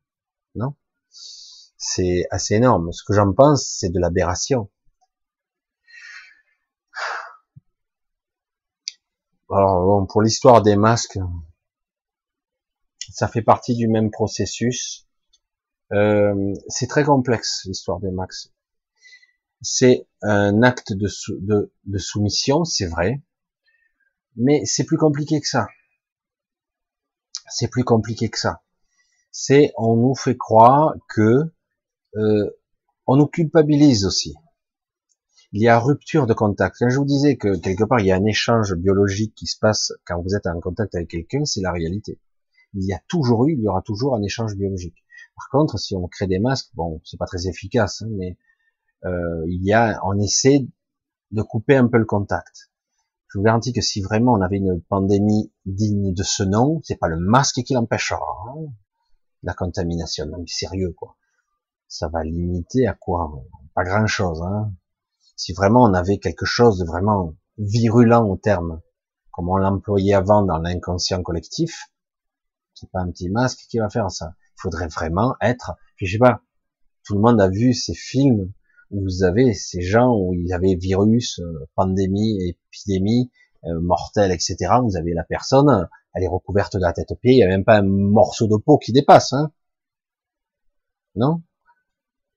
[0.58, 0.76] Non?
[1.10, 2.92] C'est assez énorme.
[2.92, 4.70] Ce que j'en pense, c'est de l'aberration.
[9.50, 11.20] Alors bon, pour l'histoire des masques,
[13.12, 15.08] ça fait partie du même processus.
[15.94, 18.52] Euh, c'est très complexe l'histoire des masques
[19.62, 21.08] c'est un acte de,
[21.86, 23.22] de, soumission, c'est vrai,
[24.36, 25.68] mais c'est plus compliqué que ça.
[27.50, 28.62] C'est plus compliqué que ça.
[29.40, 31.54] C'est on nous fait croire que
[32.16, 32.50] euh,
[33.06, 34.34] on nous culpabilise aussi.
[35.52, 36.78] Il y a rupture de contact.
[36.80, 39.60] Quand je vous disais que quelque part il y a un échange biologique qui se
[39.60, 42.20] passe quand vous êtes en contact avec quelqu'un, c'est la réalité.
[42.74, 45.06] Il y a toujours eu, il y aura toujours un échange biologique.
[45.36, 48.40] Par contre, si on crée des masques, bon, c'est pas très efficace, hein, mais
[49.06, 50.68] euh, il y a, on essaie
[51.30, 52.72] de couper un peu le contact.
[53.28, 56.98] Je vous garantis que si vraiment on avait une pandémie digne de ce nom, c'est
[56.98, 58.26] pas le masque qui l'empêchera.
[58.50, 58.72] Hein.
[59.44, 61.16] La contamination, non mais sérieux quoi.
[61.88, 63.44] Ça va limiter à quoi?
[63.74, 64.42] Pas grand chose.
[64.42, 64.72] Hein.
[65.36, 68.82] Si vraiment on avait quelque chose de vraiment virulent au terme,
[69.32, 71.92] comme on l'employait avant dans l'inconscient collectif,
[72.74, 74.34] c'est pas un petit masque qui va faire ça.
[74.58, 76.42] Il faudrait vraiment être, je sais pas,
[77.06, 78.52] tout le monde a vu ces films
[78.92, 83.32] vous avez ces gens où il y avait virus, euh, pandémie, épidémie,
[83.66, 84.56] euh, mortelle, etc.
[84.84, 87.48] Vous avez la personne, elle est recouverte de la tête aux pieds, il n'y a
[87.48, 89.52] même pas un morceau de peau qui dépasse, hein
[91.14, 91.44] Non?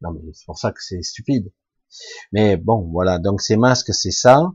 [0.03, 1.51] Non, mais c'est pour ça que c'est stupide.
[2.31, 3.19] Mais bon, voilà.
[3.19, 4.53] Donc ces masques, c'est ça,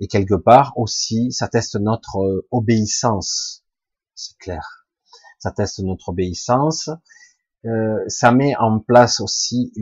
[0.00, 3.64] et quelque part aussi, ça teste notre euh, obéissance.
[4.16, 4.88] C'est clair.
[5.38, 6.90] Ça teste notre obéissance.
[7.64, 9.72] Euh, ça met en place aussi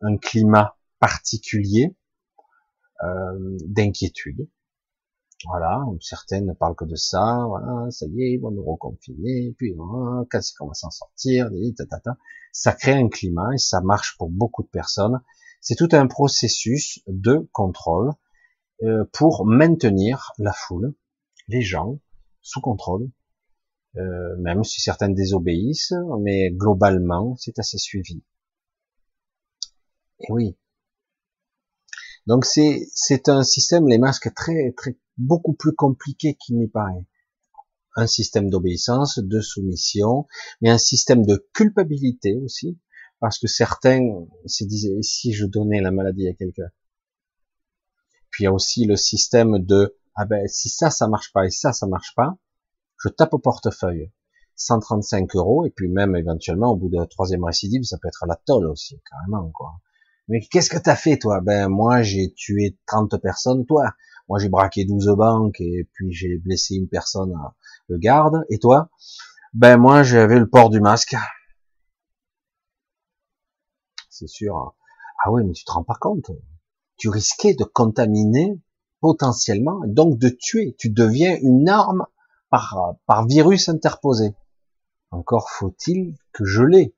[0.00, 1.94] un climat particulier
[3.04, 4.48] euh, d'inquiétude.
[5.46, 9.54] Voilà, certaines ne parlent que de ça, voilà, ça y est, ils vont nous reconfiner,
[9.56, 11.48] puis voilà, qu'est-ce qu'on va s'en sortir,
[12.52, 15.20] ça crée un climat et ça marche pour beaucoup de personnes.
[15.62, 18.12] C'est tout un processus de contrôle
[18.82, 20.94] euh, pour maintenir la foule,
[21.48, 21.98] les gens,
[22.42, 23.10] sous contrôle,
[23.96, 28.22] euh, même si certaines désobéissent, mais globalement, c'est assez suivi.
[30.20, 30.56] Et oui,
[32.26, 37.06] donc c'est c'est un système les masques très très beaucoup plus compliqué qu'il n'y paraît.
[37.96, 40.26] Un système d'obéissance, de soumission,
[40.60, 42.78] mais un système de culpabilité aussi,
[43.20, 46.70] parce que certains se disaient, si je donnais la maladie à quelqu'un?
[48.30, 51.46] Puis il y a aussi le système de, ah ben, si ça, ça marche pas
[51.46, 52.38] et ça, ça marche pas,
[53.02, 54.12] je tape au portefeuille.
[54.56, 58.26] 135 euros, et puis même éventuellement, au bout de la troisième récidive, ça peut être
[58.28, 59.80] la tolle aussi, carrément, quoi.
[60.28, 61.40] Mais qu'est-ce que t'as fait, toi?
[61.40, 63.94] Ben, moi, j'ai tué 30 personnes, toi.
[64.30, 67.34] Moi, j'ai braqué 12 banques, et puis j'ai blessé une personne,
[67.88, 68.88] le garde, et toi?
[69.54, 71.16] Ben, moi, j'avais le port du masque.
[74.08, 74.76] C'est sûr.
[75.24, 76.30] Ah oui, mais tu te rends pas compte.
[76.96, 78.56] Tu risquais de contaminer
[79.00, 80.76] potentiellement, donc de tuer.
[80.78, 82.06] Tu deviens une arme
[82.50, 84.36] par, par virus interposé.
[85.10, 86.94] Encore faut-il que je l'ai.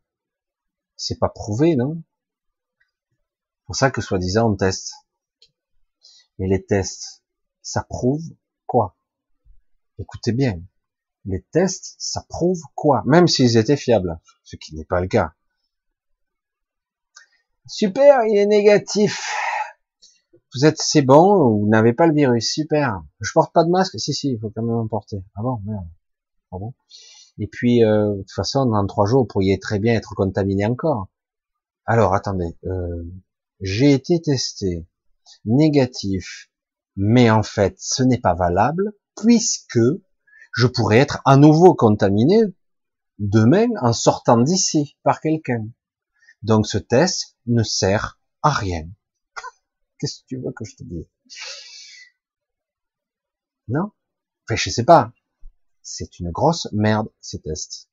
[0.97, 2.03] C'est pas prouvé, non?
[2.77, 4.93] C'est pour ça que soi-disant on teste.
[6.39, 7.22] Mais les tests,
[7.63, 8.25] ça prouve
[8.67, 8.97] quoi?
[9.99, 10.61] Écoutez bien,
[11.25, 13.03] les tests, ça prouve quoi?
[13.07, 15.35] Même s'ils étaient fiables, ce qui n'est pas le cas.
[17.67, 19.31] Super, il est négatif.
[20.55, 23.03] Vous êtes, c'est bon, vous n'avez pas le virus, super.
[23.21, 25.25] Je porte pas de masque, si si, il faut quand même en porter.
[25.35, 25.87] Ah bon, merde.
[26.53, 26.57] Ah.
[27.39, 30.67] Et puis, euh, de toute façon, dans trois jours, vous pourriez très bien être contaminé
[30.67, 31.09] encore.
[31.87, 33.05] Alors, attendez, euh,
[33.61, 34.87] j'ai été testé
[35.45, 36.51] négatif,
[36.97, 39.79] mais en fait, ce n'est pas valable, puisque
[40.55, 42.43] je pourrais être à nouveau contaminé
[43.19, 45.67] demain en sortant d'ici par quelqu'un.
[46.43, 48.89] Donc ce test ne sert à rien.
[49.99, 51.07] Qu'est-ce que tu veux que je te dise?
[53.69, 53.93] Non?
[54.45, 55.13] Enfin, je sais pas.
[55.83, 57.89] C'est une grosse merde, ces tests.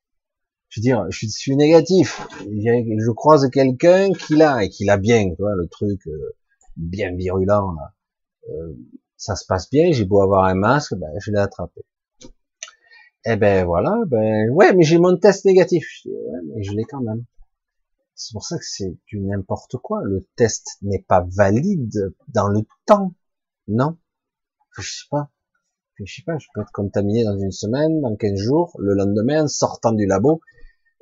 [0.69, 2.21] Je veux dire, je suis négatif.
[2.41, 6.35] Je croise quelqu'un qui l'a, et qui l'a bien, tu vois, le truc euh,
[6.75, 7.75] bien virulent.
[8.49, 8.73] Euh,
[9.17, 11.81] ça se passe bien, j'ai beau avoir un masque, ben, je l'ai attrapé.
[13.25, 15.85] Eh ben voilà, ben ouais, mais j'ai mon test négatif.
[16.05, 17.25] Mais je l'ai quand même.
[18.15, 20.01] C'est pour ça que c'est du n'importe quoi.
[20.03, 23.13] Le test n'est pas valide dans le temps.
[23.67, 23.97] Non?
[24.77, 25.31] Je sais pas.
[25.95, 29.47] Je sais pas, je peux être contaminé dans une semaine, dans 15 jours, le lendemain,
[29.47, 30.39] sortant du labo.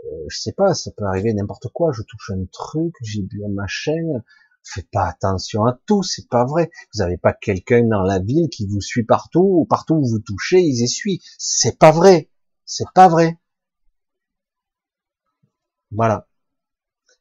[0.05, 1.91] Euh, je sais pas, ça peut arriver n'importe quoi.
[1.91, 4.23] Je touche un truc, j'ai bu un machin.
[4.73, 6.69] Faites pas attention à tout, c'est pas vrai.
[6.93, 10.19] Vous n'avez pas quelqu'un dans la ville qui vous suit partout, ou partout où vous
[10.19, 11.21] touchez, ils essuient.
[11.37, 12.29] C'est pas vrai.
[12.65, 13.39] C'est pas vrai.
[15.91, 16.27] Voilà.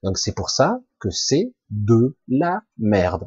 [0.02, 3.24] Donc c'est pour ça que c'est de la merde.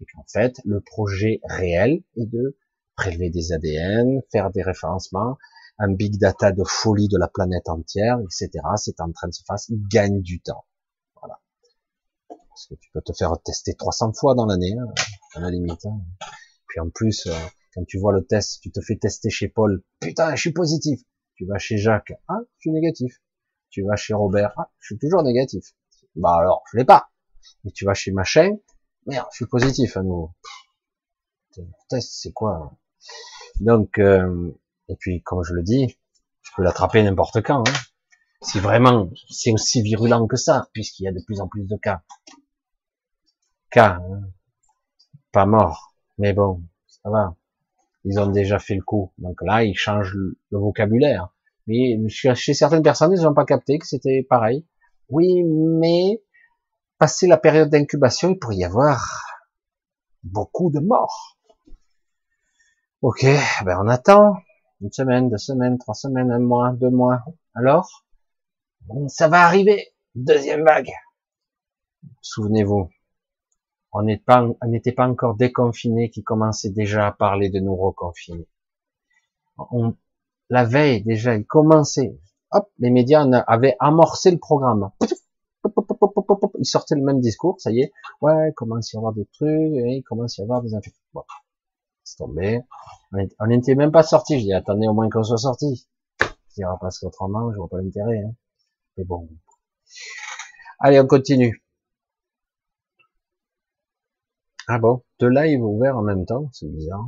[0.00, 2.56] Et qu'en fait, le projet réel est de
[2.94, 5.38] prélever des ADN, faire des référencements,
[5.78, 8.50] un big data de folie de la planète entière, etc.
[8.76, 10.64] C'est en train de se faire, il gagne du temps.
[12.62, 14.86] Parce que tu peux te faire tester 300 fois dans l'année, hein,
[15.34, 15.84] à la limite.
[15.84, 16.00] Hein.
[16.68, 17.32] Puis en plus, euh,
[17.74, 21.00] quand tu vois le test, tu te fais tester chez Paul, putain, je suis positif.
[21.34, 23.20] Tu vas chez Jacques, ah, je suis négatif.
[23.70, 25.64] Tu vas chez Robert, ah, je suis toujours négatif.
[26.14, 27.10] Bah alors, je l'ai pas.
[27.64, 28.56] Mais tu vas chez machin,
[29.06, 30.30] merde, je suis positif à nouveau.
[31.56, 32.78] Le test, c'est quoi
[33.58, 34.56] Donc, euh,
[34.88, 35.98] et puis comme je le dis,
[36.42, 37.68] je peux l'attraper n'importe quand.
[37.68, 37.72] Hein.
[38.40, 41.76] Si vraiment c'est aussi virulent que ça, puisqu'il y a de plus en plus de
[41.76, 42.02] cas.
[43.76, 44.00] Hein.
[45.32, 47.34] pas mort, mais bon, ça va.
[48.04, 49.12] Ils ont déjà fait le coup.
[49.18, 51.28] Donc là, ils changent le, vocabulaire.
[51.66, 54.66] Mais chez certaines personnes, ils n'ont pas capté que c'était pareil.
[55.08, 56.22] Oui, mais
[56.98, 59.00] passer la période d'incubation, il pourrait y avoir
[60.22, 61.38] beaucoup de morts.
[63.00, 63.24] Ok,
[63.64, 64.36] ben on attend
[64.80, 67.22] une semaine, deux semaines, trois semaines, un mois, deux mois.
[67.54, 68.04] Alors,
[69.08, 70.92] ça va arriver, deuxième vague.
[72.20, 72.90] Souvenez-vous,
[73.92, 78.46] on n'était pas, encore déconfiné qui commençait déjà à parler de nous reconfiner.
[79.58, 79.94] On,
[80.48, 82.18] la veille déjà, il commençait
[82.52, 84.90] hop, les médias avaient amorcé le programme.
[86.58, 89.48] Ils sortaient le même discours, ça y est, ouais, commence à y avoir des trucs,
[89.50, 91.02] il commence à y avoir des infections.
[91.14, 91.22] Bon,
[92.04, 92.60] c'est tombé.
[93.38, 94.38] On n'était même pas sorti.
[94.38, 95.86] Je dis, attendez au moins qu'on soit sorti.
[96.20, 98.18] Je dirais parce qu'autrement, je vois pas l'intérêt.
[98.18, 98.34] Hein.
[98.96, 99.28] Mais bon.
[100.78, 101.61] Allez, on continue.
[104.74, 107.06] Ah bon, deux lives ouverts en même temps, c'est bizarre.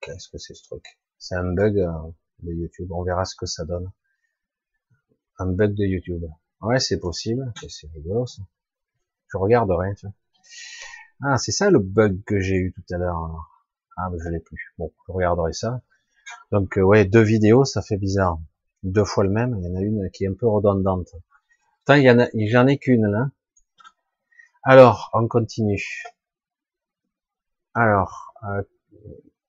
[0.00, 0.82] Qu'est-ce que c'est ce truc?
[1.18, 1.92] C'est un bug euh,
[2.38, 2.90] de YouTube.
[2.92, 3.92] On verra ce que ça donne
[5.38, 6.24] un bug de YouTube.
[6.62, 7.52] Ouais, c'est possible.
[7.68, 8.40] C'est rigolo, ça.
[9.30, 10.06] Je regarderai, tu.
[11.22, 13.36] Ah, c'est ça le bug que j'ai eu tout à l'heure.
[13.98, 14.72] Ah, mais je l'ai plus.
[14.78, 15.82] Bon, je regarderai ça.
[16.52, 18.38] Donc, euh, ouais, deux vidéos, ça fait bizarre.
[18.82, 19.58] Deux fois le même.
[19.60, 21.10] Il y en a une qui est un peu redondante.
[21.80, 23.30] Putain, il y en a, j'en ai qu'une, là.
[24.62, 25.84] Alors, on continue.
[27.78, 28.62] Alors, euh,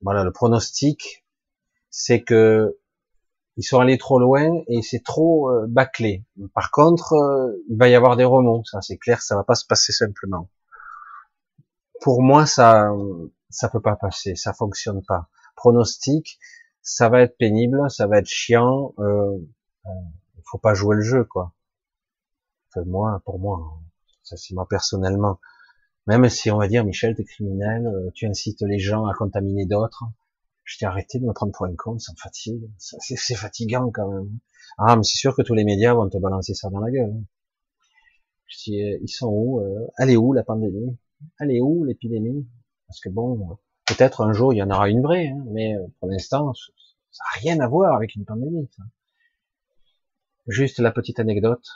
[0.03, 1.25] voilà, le pronostic,
[1.89, 2.77] c'est que
[3.57, 6.23] ils sont allés trop loin et c'est trop euh, bâclé.
[6.53, 9.55] Par contre, euh, il va y avoir des remous, ça c'est clair, ça va pas
[9.55, 10.47] se passer simplement.
[12.01, 12.91] Pour moi, ça,
[13.49, 15.27] ça peut pas passer, ça fonctionne pas.
[15.55, 16.39] Pronostic,
[16.83, 18.93] ça va être pénible, ça va être chiant.
[18.99, 19.39] Euh,
[19.87, 19.89] euh
[20.51, 21.53] faut pas jouer le jeu, quoi.
[22.75, 23.81] Moi, pour moi, hein.
[24.21, 25.39] ça c'est moi personnellement.
[26.09, 29.67] Même si on va dire, Michel, t'es criminel, euh, tu incites les gens à contaminer
[29.67, 30.05] d'autres,
[30.63, 32.67] je t'ai arrêté de me prendre pour un con, ça me fatigue.
[32.79, 34.39] C'est fatigant quand même.
[34.79, 37.13] Ah, mais c'est sûr que tous les médias vont te balancer ça dans la gueule.
[38.47, 40.97] Je dis, euh, ils sont où euh, Elle est où la pandémie?
[41.39, 42.47] Elle est où l'épidémie?
[42.87, 46.09] Parce que bon, peut-être un jour il y en aura une vraie, hein, mais pour
[46.09, 48.67] l'instant, ça n'a rien à voir avec une pandémie.
[48.75, 48.83] Ça.
[50.47, 51.67] Juste la petite anecdote.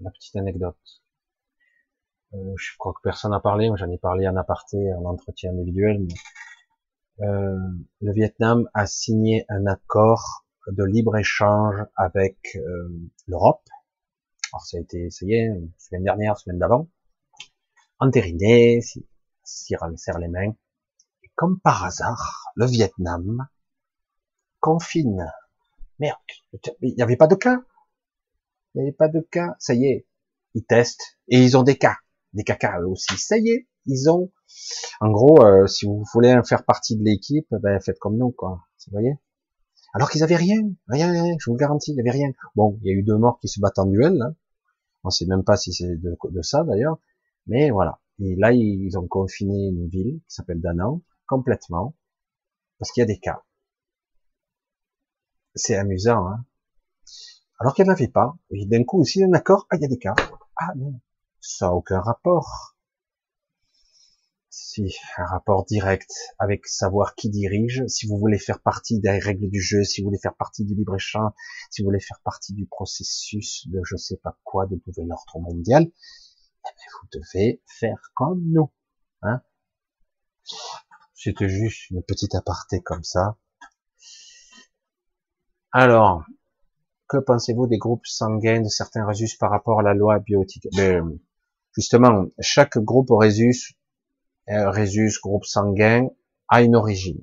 [0.00, 0.76] La petite anecdote.
[2.34, 6.00] Euh, je crois que personne n'a parlé, j'en ai parlé en aparté, en entretien individuel,
[6.00, 7.58] mais euh,
[8.00, 12.88] le Vietnam a signé un accord de libre-échange avec euh,
[13.26, 13.62] l'Europe.
[14.52, 16.88] Alors ça a été essayé semaine dernière, semaine d'avant,
[17.98, 19.06] entériné, si,
[19.42, 20.54] si serre les mains.
[21.22, 23.48] Et comme par hasard, le Vietnam
[24.60, 25.32] confine
[25.98, 26.18] Merde,
[26.82, 27.60] il n'y avait pas de cas.
[28.74, 29.56] Il n'y avait pas de cas.
[29.58, 30.06] Ça y est,
[30.54, 31.96] ils testent et ils ont des cas,
[32.32, 33.16] des caca aussi.
[33.16, 34.30] Ça y est, ils ont.
[35.00, 38.62] En gros, euh, si vous voulez faire partie de l'équipe, ben faites comme nous, quoi.
[38.86, 39.18] Vous voyez?
[39.94, 41.34] Alors qu'ils avaient rien, rien, rien.
[41.38, 42.30] Je vous le garantis, il n'y avait rien.
[42.54, 44.14] Bon, il y a eu deux morts qui se battent en duel.
[44.14, 44.34] Là.
[45.04, 46.98] On sait même pas si c'est de, ça d'ailleurs,
[47.46, 48.00] mais voilà.
[48.20, 51.94] Et là, ils ont confiné une ville qui s'appelle Danang complètement
[52.78, 53.42] parce qu'il y a des cas.
[55.54, 56.44] C'est amusant, hein
[57.58, 58.36] alors qu'elle n'avait pas.
[58.50, 60.14] Et d'un coup, aussi, un accord, ah, il y a des cas.
[60.56, 61.00] Ah non,
[61.40, 62.76] ça aucun rapport.
[64.50, 69.48] Si, un rapport direct avec savoir qui dirige, si vous voulez faire partie des règles
[69.48, 71.32] du jeu, si vous voulez faire partie du libre-échange,
[71.70, 75.40] si vous voulez faire partie du processus de je sais pas quoi, de nouvel ordre
[75.40, 78.70] mondial, eh bien, vous devez faire comme nous.
[79.22, 79.40] Hein
[81.14, 83.36] C'était juste une petite aparté comme ça.
[85.72, 86.24] Alors,
[87.08, 91.18] que pensez-vous des groupes sanguins de certains résus par rapport à la loi biotique ben,
[91.78, 93.78] Justement, chaque groupe résus,
[94.48, 96.08] euh, résus, groupe sanguin,
[96.48, 97.20] a une origine.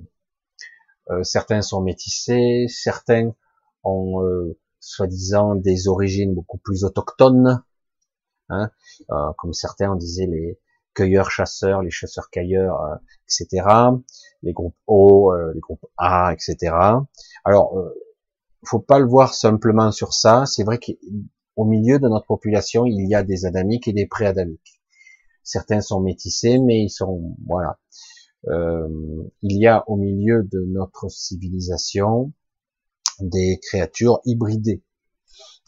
[1.10, 3.36] Euh, certains sont métissés, certains
[3.84, 7.66] ont euh, soi-disant des origines beaucoup plus autochtones,
[8.48, 8.72] hein,
[9.38, 10.58] comme certains on disait les
[10.94, 12.80] cueilleurs-chasseurs, les chasseurs-cueilleurs,
[13.26, 13.68] etc.
[14.42, 16.74] Les groupes O, les groupes A, etc.
[17.44, 17.76] Alors,
[18.64, 20.46] faut pas le voir simplement sur ça.
[20.46, 20.80] C'est vrai
[21.56, 24.82] qu'au milieu de notre population, il y a des adamiques et des pré-adamiques.
[25.44, 27.80] Certains sont métissés, mais ils sont voilà.
[28.48, 28.88] Euh,
[29.42, 32.32] il y a au milieu de notre civilisation
[33.20, 34.84] des créatures hybridées,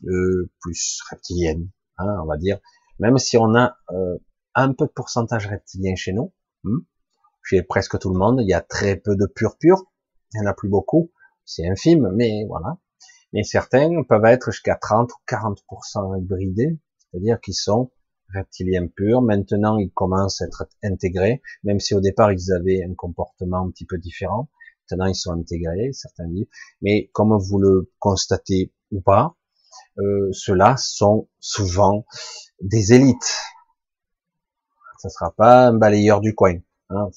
[0.06, 2.60] euh, plus reptiliennes, hein, on va dire.
[3.00, 4.18] Même si on a euh,
[4.54, 6.34] un peu de pourcentage reptilien chez nous,
[6.64, 6.80] hmm,
[7.44, 9.86] chez presque tout le monde, il y a très peu de pur pur,
[10.34, 11.12] il y en a plus beaucoup,
[11.46, 12.78] c'est infime, mais voilà
[13.34, 17.92] mais certains peuvent être jusqu'à 30 ou 40% hybridés, c'est-à-dire qu'ils sont
[18.34, 19.22] reptiliens purs.
[19.22, 23.70] Maintenant, ils commencent à être intégrés, même si au départ ils avaient un comportement un
[23.70, 24.50] petit peu différent.
[24.90, 26.48] Maintenant, ils sont intégrés, certains vivent.
[26.82, 29.36] Mais comme vous le constatez ou pas,
[30.00, 32.06] euh, ceux-là sont souvent
[32.62, 33.36] des élites.
[35.00, 36.56] Ça sera pas un balayeur du coin.
[36.90, 37.10] Hein,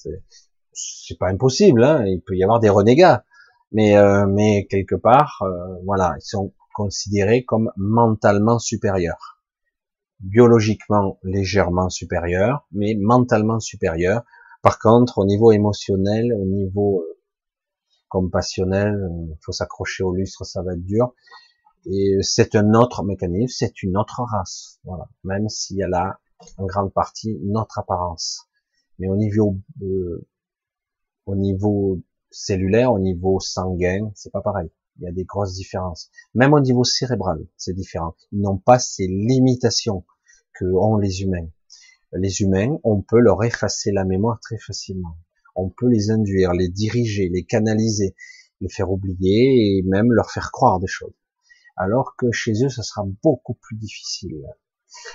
[0.72, 1.84] c'est pas impossible.
[1.84, 3.24] Hein, il peut y avoir des renégats
[3.72, 9.40] mais euh, mais quelque part, euh, voilà, ils sont considérés comme mentalement supérieurs,
[10.20, 14.22] biologiquement légèrement supérieurs, mais mentalement supérieurs.
[14.62, 17.18] Par contre, au niveau émotionnel, au niveau euh,
[18.08, 21.14] compassionnel, il faut s'accrocher au lustre, ça va être dur.
[21.86, 25.08] Et c'est un autre mécanisme, c'est une autre race, voilà.
[25.24, 26.18] Même si elle a
[26.58, 28.48] en grande partie notre apparence,
[28.98, 29.56] mais au niveau
[31.26, 32.00] au niveau
[32.30, 34.70] cellulaire, au niveau sanguin, c'est pas pareil.
[34.98, 36.10] Il y a des grosses différences.
[36.34, 38.14] Même au niveau cérébral, c'est différent.
[38.32, 40.04] Ils n'ont pas ces limitations
[40.54, 41.48] que ont les humains.
[42.12, 45.16] Les humains, on peut leur effacer la mémoire très facilement.
[45.56, 48.14] On peut les induire, les diriger, les canaliser,
[48.60, 51.14] les faire oublier et même leur faire croire des choses.
[51.76, 54.42] Alors que chez eux, ça sera beaucoup plus difficile.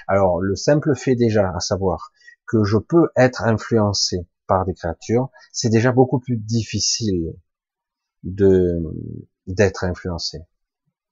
[0.08, 2.12] Alors, le simple fait déjà, à savoir
[2.48, 7.36] que je peux être influencé par des créatures, c'est déjà beaucoup plus difficile
[8.24, 8.82] de
[9.48, 10.40] d'être influencé.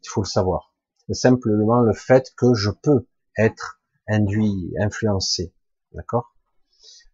[0.04, 0.74] Il faut le savoir.
[1.12, 3.08] Simplement le fait que je peux
[3.38, 5.54] être induit, influencé,
[5.94, 6.36] d'accord?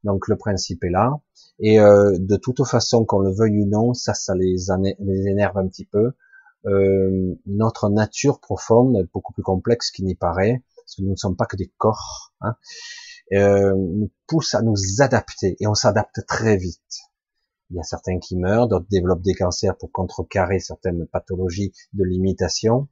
[0.03, 1.21] Donc le principe est là.
[1.59, 4.55] Et euh, de toute façon, qu'on le veuille ou non, ça, ça les,
[4.99, 6.13] les énerve un petit peu.
[6.65, 11.15] Euh, notre nature profonde est beaucoup plus complexe qu'il n'y paraît, parce que nous ne
[11.15, 12.55] sommes pas que des corps, hein,
[13.33, 16.99] euh, nous pousse à nous adapter, et on s'adapte très vite.
[17.69, 22.03] Il y a certains qui meurent, d'autres développent des cancers pour contrecarrer certaines pathologies de
[22.03, 22.87] limitation.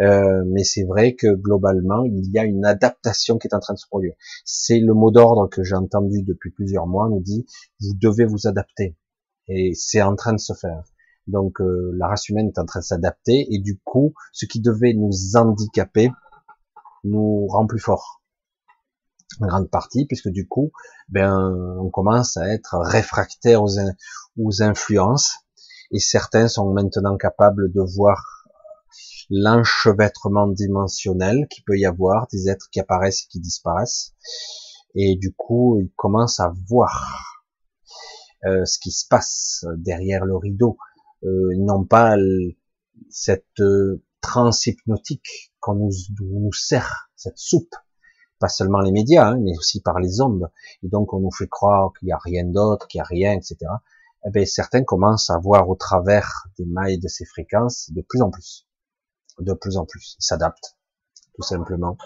[0.00, 3.74] Euh, mais c'est vrai que globalement, il y a une adaptation qui est en train
[3.74, 4.14] de se produire.
[4.44, 7.46] C'est le mot d'ordre que j'ai entendu depuis plusieurs mois, nous dit,
[7.80, 8.96] vous devez vous adapter.
[9.48, 10.82] Et c'est en train de se faire.
[11.26, 14.60] Donc euh, la race humaine est en train de s'adapter, et du coup, ce qui
[14.60, 16.10] devait nous handicaper
[17.04, 18.22] nous rend plus forts
[19.40, 20.72] en grande partie, puisque du coup,
[21.08, 23.78] ben, on commence à être réfractaire aux,
[24.38, 25.34] aux influences,
[25.90, 28.46] et certains sont maintenant capables de voir
[29.30, 34.14] l'enchevêtrement dimensionnel qui peut y avoir, des êtres qui apparaissent et qui disparaissent,
[34.94, 37.42] et du coup, ils commencent à voir
[38.46, 40.78] euh, ce qui se passe derrière le rideau.
[41.24, 42.16] Euh, non pas
[43.10, 45.90] cette euh, transe hypnotique qu'on
[46.20, 47.74] nous sert, cette soupe,
[48.38, 50.50] pas seulement les médias, hein, mais aussi par les ondes.
[50.82, 53.32] Et donc on nous fait croire qu'il n'y a rien d'autre, qu'il n'y a rien,
[53.32, 53.56] etc.
[54.26, 58.22] Eh bien, certains commencent à voir au travers des mailles de ces fréquences de plus
[58.22, 58.66] en plus.
[59.38, 60.16] De plus en plus.
[60.18, 60.76] Ils s'adaptent,
[61.34, 61.96] tout simplement.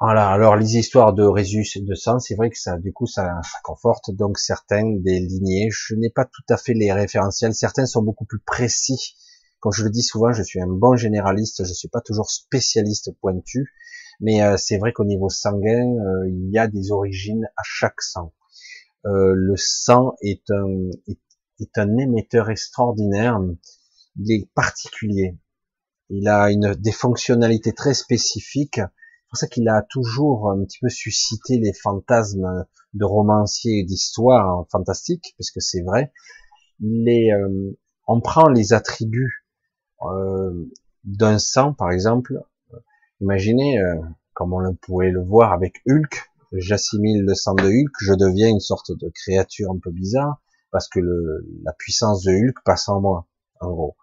[0.00, 3.06] Voilà, alors les histoires de Résus et de sang, c'est vrai que ça, du coup,
[3.06, 5.68] ça, ça conforte donc certains des lignées.
[5.70, 7.52] Je n'ai pas tout à fait les référentiels.
[7.52, 9.16] Certains sont beaucoup plus précis
[9.60, 13.12] comme je le dis souvent, je suis un bon généraliste, je suis pas toujours spécialiste
[13.20, 13.72] pointu,
[14.20, 18.00] mais euh, c'est vrai qu'au niveau sanguin, euh, il y a des origines à chaque
[18.00, 18.32] sang.
[19.06, 23.40] Euh, le sang est un, émetteur extraordinaire,
[24.16, 25.36] il est particulier,
[26.08, 30.88] il a des fonctionnalités très spécifiques, c'est pour ça qu'il a toujours un petit peu
[30.88, 32.64] suscité les fantasmes
[32.94, 36.12] de romanciers et d'histoires fantastiques, puisque c'est vrai.
[36.80, 39.47] On prend les attributs
[40.02, 40.70] euh,
[41.04, 42.40] d'un sang, par exemple.
[43.20, 43.96] Imaginez, euh,
[44.34, 48.60] comme on pouvait le voir avec Hulk, j'assimile le sang de Hulk, je deviens une
[48.60, 53.00] sorte de créature un peu bizarre, parce que le, la puissance de Hulk passe en
[53.00, 53.26] moi,
[53.60, 53.96] en gros.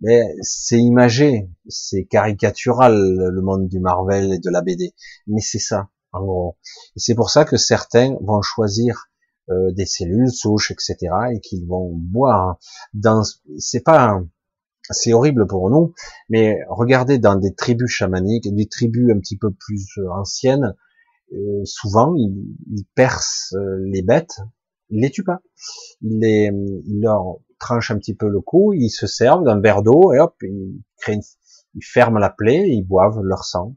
[0.00, 4.94] Mais c'est imagé, c'est caricatural le monde du Marvel et de la BD,
[5.26, 6.56] mais c'est ça, en gros.
[6.96, 9.08] Et c'est pour ça que certains vont choisir
[9.50, 10.96] euh, des cellules souches, etc.,
[11.32, 12.58] et qu'ils vont boire.
[12.92, 13.22] Dans,
[13.58, 14.20] c'est pas
[14.90, 15.94] c'est horrible pour nous,
[16.28, 20.74] mais regardez dans des tribus chamaniques, des tribus un petit peu plus euh, anciennes,
[21.32, 24.40] euh, souvent ils, percent euh, les bêtes,
[24.90, 25.40] ils les tuent pas,
[26.02, 26.50] ils, les,
[26.86, 30.20] ils leur tranchent un petit peu le cou, ils se servent d'un verre d'eau et
[30.20, 31.20] hop, ils, créent
[31.74, 33.76] ils ferment la plaie, et ils boivent leur sang.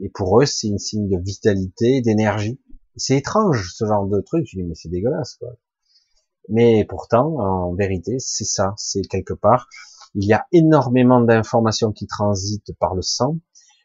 [0.00, 2.60] Et pour eux, c'est un signe de vitalité, d'énergie.
[2.96, 4.46] C'est étrange ce genre de truc.
[4.46, 5.56] Je dis mais c'est dégueulasse quoi.
[6.48, 8.74] Mais pourtant, en vérité, c'est ça.
[8.76, 9.68] C'est quelque part
[10.16, 13.38] il y a énormément d'informations qui transitent par le sang.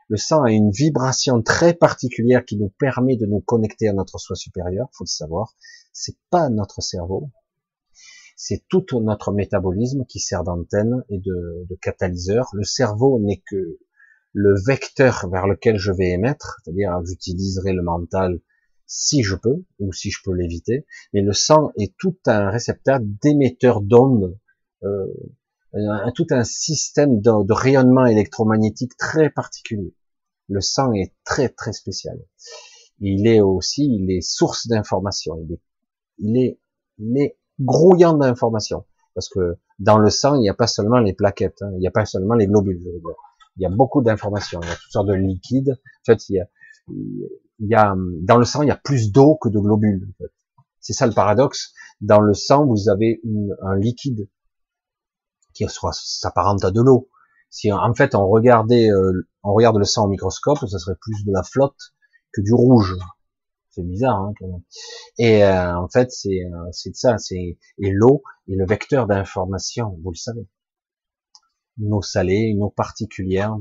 [0.08, 4.18] Le sang a une vibration très particulière qui nous permet de nous connecter à notre
[4.18, 5.53] soi supérieur, faut le savoir.
[5.91, 7.32] C'est pas notre cerveau.
[8.38, 12.48] C'est tout notre métabolisme qui sert d'antenne et de, catalyseur.
[12.53, 13.78] Le cerveau n'est que
[14.34, 18.40] le vecteur vers lequel je vais émettre, c'est-à-dire j'utiliserai le mental
[18.88, 22.99] si je peux, ou si je peux l'éviter, mais le sang est tout un récepteur
[23.02, 24.38] d'émetteur d'ondes
[24.84, 25.06] euh,
[25.73, 29.95] un, tout un système de, de, rayonnement électromagnétique très particulier.
[30.49, 32.19] Le sang est très très spécial.
[32.99, 35.35] Il est aussi, il est source d'information.
[35.39, 35.61] Il est,
[36.19, 36.60] il est,
[36.99, 38.85] il est grouillant d'informations.
[39.15, 41.88] Parce que dans le sang, il n'y a pas seulement les plaquettes, hein, il n'y
[41.88, 42.81] a pas seulement les globules.
[43.57, 44.60] Il y a beaucoup d'informations.
[44.61, 45.72] Il y a toutes sortes de liquides.
[45.72, 46.48] En fait, il y a,
[47.60, 50.07] il y a dans le sang, il y a plus d'eau que de globules.
[50.80, 51.73] C'est ça le paradoxe.
[52.02, 54.27] Dans le sang, vous avez une, un liquide
[55.53, 57.10] qui s'apparente à de l'eau.
[57.49, 61.26] Si en fait on regardait, euh, on regarde le sang au microscope, ça serait plus
[61.26, 61.94] de la flotte
[62.32, 62.95] que du rouge.
[63.72, 64.34] C'est bizarre, hein.
[65.18, 69.98] Et euh, en fait, c'est euh, c'est ça, c'est et l'eau est le vecteur d'information,
[70.03, 70.48] vous le savez.
[71.78, 73.56] Une eau salée, une eau particulière,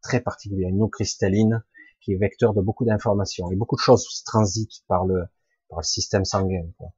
[0.00, 1.64] très particulière, une eau cristalline
[2.00, 5.24] qui est vecteur de beaucoup d'informations et beaucoup de choses transitent par le
[5.68, 6.66] par le système sanguin.
[6.78, 6.92] Quoi.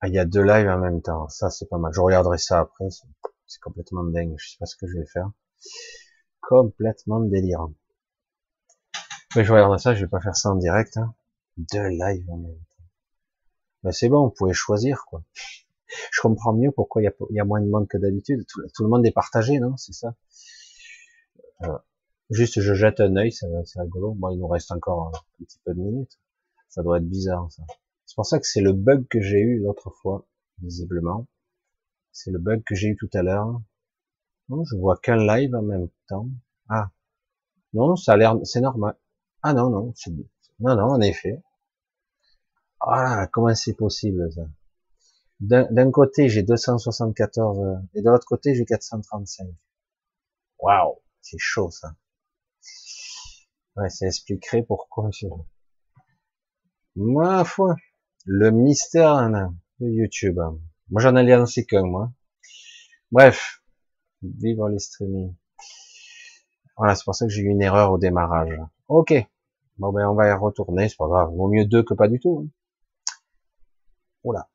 [0.00, 1.28] Ah, il y a deux lives en même temps.
[1.28, 1.92] Ça, c'est pas mal.
[1.92, 2.88] Je regarderai ça après.
[3.46, 4.34] C'est complètement dingue.
[4.38, 5.30] Je sais pas ce que je vais faire.
[6.40, 7.74] Complètement délirant.
[9.36, 9.94] Mais je regarde ça.
[9.94, 10.96] Je vais pas faire ça en direct.
[10.96, 11.14] Hein.
[11.56, 12.84] Deux lives en même temps.
[13.84, 14.24] Mais c'est bon.
[14.24, 15.22] Vous pouvez choisir, quoi.
[16.12, 18.46] Je comprends mieux pourquoi il y a, moins de monde que d'habitude.
[18.46, 19.76] Tout, le monde est partagé, non?
[19.76, 20.14] C'est ça.
[21.62, 21.78] Euh,
[22.30, 24.14] Juste, je jette un œil, c'est rigolo.
[24.14, 26.16] Moi, il nous reste encore un petit peu de minutes.
[26.68, 27.64] Ça doit être bizarre, ça.
[28.10, 30.26] C'est pour ça que c'est le bug que j'ai eu l'autre fois,
[30.58, 31.28] visiblement.
[32.10, 33.62] C'est le bug que j'ai eu tout à l'heure.
[34.48, 36.28] Non, je vois qu'un live en même temps.
[36.68, 36.90] Ah.
[37.72, 38.96] Non, ça a l'air, c'est normal.
[39.42, 40.10] Ah non, non, c'est,
[40.58, 41.40] non, non, en effet.
[42.80, 44.42] Ah, comment c'est possible, ça?
[45.38, 49.46] D'un côté, j'ai 274, euh, et de l'autre côté, j'ai 435.
[50.58, 51.94] Waouh, c'est chaud, ça.
[53.76, 55.28] Ouais, ça expliquerait pourquoi je...
[56.96, 57.76] Ma foi,
[58.26, 59.28] le mystère
[59.80, 60.38] de YouTube.
[60.90, 62.12] Moi, j'en ai lancé qu'un, moi.
[63.12, 63.62] Bref,
[64.22, 65.34] vivre les streaming.
[66.76, 68.58] Voilà, c'est pour ça que j'ai eu une erreur au démarrage.
[68.88, 69.14] Ok.
[69.78, 71.30] Bon, ben, on va y retourner, c'est pas grave.
[71.34, 72.44] Vaut mieux deux que pas du tout.
[72.44, 72.50] Hein.
[74.24, 74.48] Oula.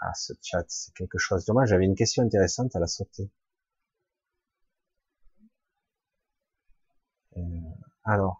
[0.00, 1.44] Ah, ce chat, c'est quelque chose.
[1.44, 3.30] Dommage, j'avais une question intéressante, à la sauter.
[7.36, 7.40] Euh,
[8.04, 8.39] alors,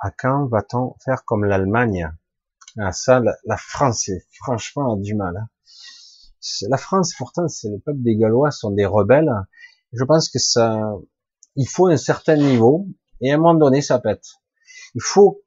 [0.00, 2.10] à quand va-t-on faire comme l'Allemagne?
[2.78, 5.36] Ah ça, la, France, franchement, a du mal.
[5.36, 5.48] Hein.
[6.68, 9.32] La France, pourtant, c'est le peuple des Gallois, sont des rebelles.
[9.92, 10.94] Je pense que ça,
[11.56, 12.86] il faut un certain niveau,
[13.20, 14.24] et à un moment donné, ça pète.
[14.94, 15.42] Il faut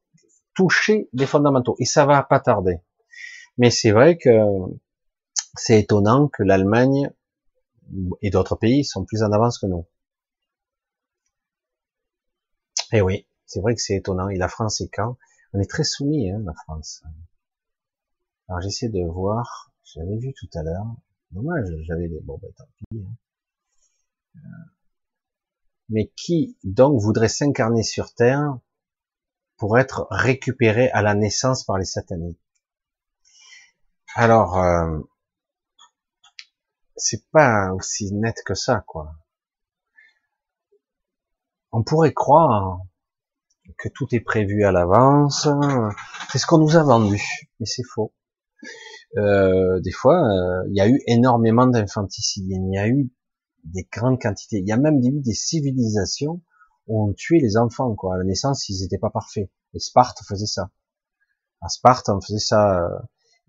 [0.54, 2.80] toucher des fondamentaux, et ça va pas tarder.
[3.58, 4.30] Mais c'est vrai que
[5.56, 7.10] c'est étonnant que l'Allemagne
[8.22, 9.86] et d'autres pays sont plus en avance que nous.
[12.92, 14.30] Eh oui, c'est vrai que c'est étonnant.
[14.30, 15.18] Et la France, c'est quand?
[15.54, 17.04] On est très soumis, hein, la France.
[18.48, 19.72] Alors j'essaie de voir.
[19.84, 20.88] J'avais vu tout à l'heure.
[21.32, 22.20] Dommage, j'avais des.
[22.22, 23.06] Bon, ben tant pis.
[23.06, 23.16] Hein.
[24.38, 24.40] Euh,
[25.90, 28.58] mais qui donc voudrait s'incarner sur Terre
[29.58, 32.40] pour être récupéré à la naissance par les sataniques?
[34.16, 35.00] Alors, euh,
[36.96, 39.16] c'est pas aussi net que ça, quoi.
[41.72, 42.80] On pourrait croire
[43.78, 45.48] que tout est prévu à l'avance.
[46.32, 47.22] C'est ce qu'on nous a vendu,
[47.60, 48.14] mais c'est faux.
[49.18, 53.12] Euh, des fois, euh, il y a eu énormément d'infanticides, il y a eu
[53.64, 54.58] des grandes quantités.
[54.58, 56.42] Il y a même eu des civilisations
[56.88, 58.16] où on tuait les enfants, quoi.
[58.16, 59.50] À la naissance, ils n'étaient pas parfaits.
[59.74, 60.72] Et Sparte faisait ça.
[61.62, 63.00] À Sparte, on faisait ça, euh,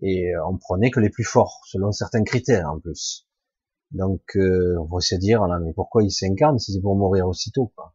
[0.01, 3.27] et on prenait que les plus forts, selon certains critères, en plus.
[3.91, 7.93] Donc, on va se dire, mais pourquoi ils s'incarnent si c'est pour mourir aussitôt, quoi?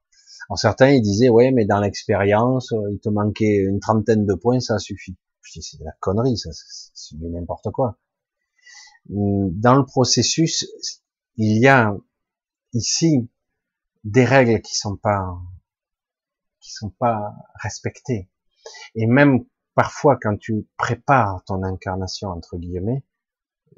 [0.51, 4.35] Alors certains ils disaient ouais mais dans l'expérience euh, il te manquait une trentaine de
[4.35, 5.17] points ça suffit.
[5.43, 7.99] C'est de la connerie ça, c'est n'importe quoi.
[9.11, 10.67] Hum, dans le processus
[11.37, 11.97] il y a
[12.73, 13.31] ici
[14.03, 15.39] des règles qui sont pas
[16.61, 18.29] qui sont pas respectées
[18.97, 19.45] et même
[19.77, 23.05] parfois quand tu prépares ton incarnation entre guillemets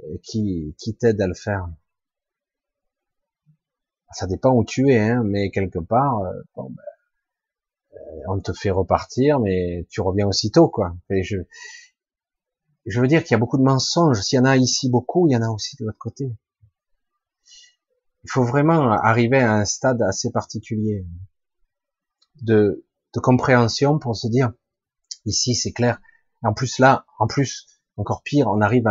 [0.04, 1.68] euh, qui qui t'aide à le faire?
[4.12, 6.82] Ça dépend où tu es, hein, mais quelque part, euh, bon, ben,
[7.94, 10.96] euh, on te fait repartir, mais tu reviens aussitôt, quoi.
[11.10, 14.20] Je, veux dire qu'il y a beaucoup de mensonges.
[14.22, 16.34] S'il y en a ici beaucoup, il y en a aussi de l'autre côté.
[18.24, 21.06] Il faut vraiment arriver à un stade assez particulier
[22.42, 22.84] de,
[23.14, 24.52] de compréhension pour se dire,
[25.26, 26.00] ici c'est clair.
[26.42, 27.66] En plus là, en plus,
[27.96, 28.84] encore pire, on arrive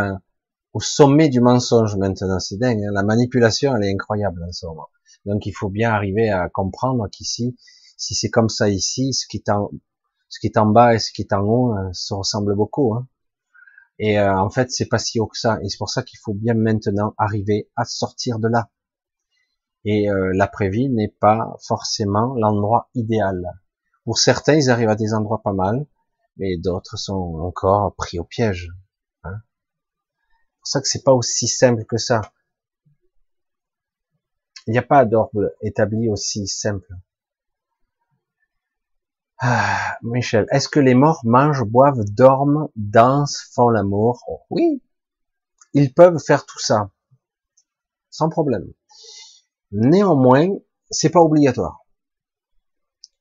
[0.72, 2.38] au sommet du mensonge maintenant.
[2.38, 2.82] C'est dingue.
[2.82, 2.92] Hein.
[2.92, 4.88] La manipulation, elle est incroyable en ce moment.
[5.26, 7.56] Donc il faut bien arriver à comprendre qu'ici,
[7.96, 11.42] si c'est comme ça ici, ce qui est en, bas et ce qui est en
[11.42, 12.94] haut euh, se ressemble beaucoup.
[12.94, 13.06] Hein.
[13.98, 15.58] Et euh, en fait, c'est pas si haut que ça.
[15.62, 18.70] Et c'est pour ça qu'il faut bien maintenant arriver à sortir de là.
[19.84, 23.60] Et euh, l'après-vie n'est pas forcément l'endroit idéal.
[24.04, 25.86] Pour certains, ils arrivent à des endroits pas mal,
[26.36, 28.70] mais d'autres sont encore pris au piège.
[29.22, 29.36] Hein.
[29.36, 32.22] C'est pour ça que c'est pas aussi simple que ça.
[34.66, 36.94] Il n'y a pas d'ordre établi aussi simple.
[39.38, 44.22] Ah, Michel, est-ce que les morts mangent, boivent, dorment, dansent, font l'amour?
[44.50, 44.80] Oui,
[45.74, 46.92] ils peuvent faire tout ça,
[48.08, 48.72] sans problème.
[49.72, 50.48] Néanmoins,
[50.90, 51.84] c'est pas obligatoire.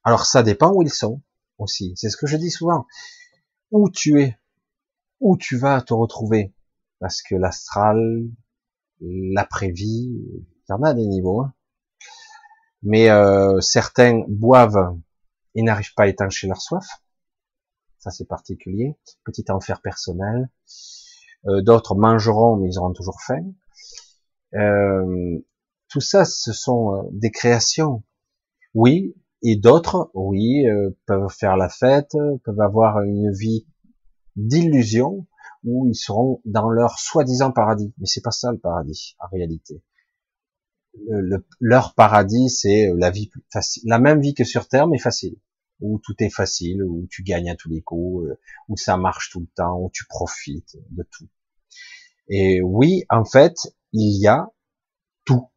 [0.03, 1.22] Alors ça dépend où ils sont
[1.57, 1.93] aussi.
[1.95, 2.85] C'est ce que je dis souvent.
[3.72, 4.38] Où tu es,
[5.19, 6.53] où tu vas te retrouver,
[6.99, 8.30] parce que l'astral,
[8.99, 11.41] l'après-vie, en des niveaux.
[11.41, 11.53] Hein.
[12.84, 14.98] Mais euh, certains boivent
[15.56, 16.88] et n'arrivent pas à étancher leur soif.
[17.99, 18.98] Ça c'est particulier.
[19.23, 20.49] Petit enfer personnel.
[21.48, 23.43] Euh, d'autres mangeront mais ils auront toujours faim.
[24.56, 25.39] Euh,
[25.89, 28.03] tout ça, ce sont des créations.
[28.73, 30.65] Oui, et d'autres, oui,
[31.06, 32.15] peuvent faire la fête,
[32.45, 33.68] peuvent avoir une vie
[34.38, 35.27] d'illusion
[35.64, 37.93] où ils seront dans leur soi-disant paradis.
[37.98, 39.84] Mais c'est pas ça le paradis, en réalité.
[41.59, 45.35] Leur paradis, c'est la vie facile, la même vie que sur Terre, mais facile,
[45.80, 48.39] où tout est facile, où tu gagnes à tous les coups, euh,
[48.69, 51.27] où ça marche tout le temps, où tu profites de tout.
[52.27, 53.55] Et oui, en fait,
[53.93, 54.47] il y a
[55.26, 55.49] tout.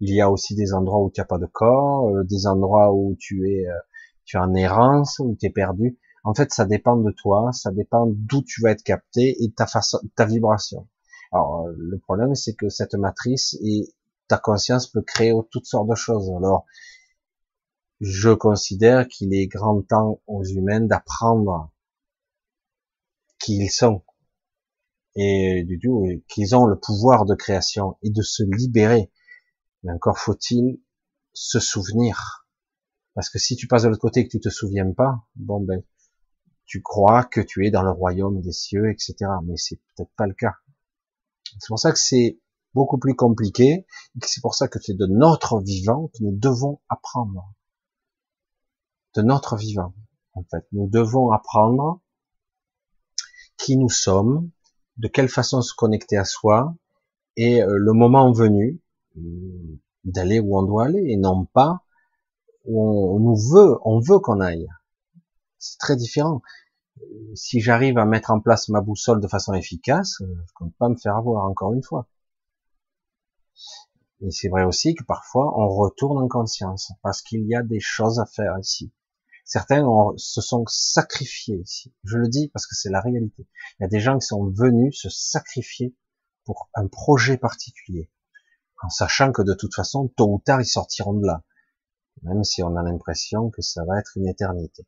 [0.00, 2.92] Il y a aussi des endroits où tu n'as pas de corps, euh, des endroits
[2.92, 3.78] où tu es, euh,
[4.24, 5.98] tu es en errance, où tu es perdu.
[6.24, 9.66] En fait, ça dépend de toi, ça dépend d'où tu vas être capté et ta
[9.66, 10.88] façon, ta vibration.
[11.32, 13.94] Alors, le problème, c'est que cette matrice et
[14.28, 16.30] ta conscience peut créer toutes sortes de choses.
[16.36, 16.66] Alors,
[18.00, 21.72] je considère qu'il est grand temps aux humains d'apprendre
[23.38, 24.02] qui ils sont
[25.14, 29.10] et du tout qu'ils ont le pouvoir de création et de se libérer.
[29.82, 30.80] Mais encore faut-il
[31.32, 32.46] se souvenir.
[33.14, 35.60] Parce que si tu passes de l'autre côté et que tu te souviens pas, bon
[35.60, 35.82] ben,
[36.64, 39.14] tu crois que tu es dans le royaume des cieux, etc.
[39.44, 40.54] Mais c'est peut-être pas le cas.
[41.58, 42.38] C'est pour ça que c'est
[42.74, 46.80] beaucoup plus compliqué, et c'est pour ça que c'est de notre vivant que nous devons
[46.88, 47.52] apprendre.
[49.14, 49.94] De notre vivant,
[50.34, 50.66] en fait.
[50.72, 52.00] Nous devons apprendre
[53.58, 54.50] qui nous sommes,
[54.96, 56.74] de quelle façon se connecter à soi,
[57.36, 58.80] et euh, le moment venu,
[59.16, 61.84] euh, d'aller où on doit aller, et non pas
[62.64, 62.80] où
[63.16, 64.68] on nous veut, on veut qu'on aille.
[65.58, 66.42] C'est très différent
[67.34, 70.88] si j'arrive à mettre en place ma boussole de façon efficace, euh, je compte pas
[70.88, 72.08] me faire avoir encore une fois.
[74.20, 77.80] Et c'est vrai aussi que parfois on retourne en conscience parce qu'il y a des
[77.80, 78.92] choses à faire ici.
[79.44, 79.84] Certains
[80.16, 81.92] se sont sacrifiés ici.
[82.04, 83.48] Je le dis parce que c'est la réalité.
[83.78, 85.94] Il y a des gens qui sont venus se sacrifier
[86.44, 88.10] pour un projet particulier,
[88.82, 91.42] en sachant que de toute façon, tôt ou tard, ils sortiront de là,
[92.22, 94.86] même si on a l'impression que ça va être une éternité.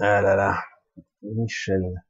[0.00, 0.58] Ah là là,
[1.22, 2.02] Michel.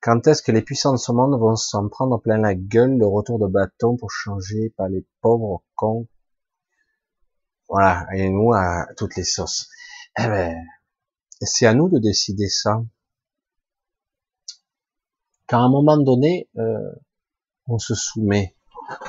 [0.00, 3.06] Quand est-ce que les puissants de ce monde vont s'en prendre plein la gueule le
[3.06, 6.08] retour de bâton pour changer par les pauvres cons?
[7.68, 9.68] Voilà, et nous à toutes les sauces.
[10.18, 10.56] Eh ben,
[11.40, 12.82] c'est à nous de décider ça.
[15.46, 16.92] Quand à un moment donné, euh,
[17.68, 18.56] on se soumet.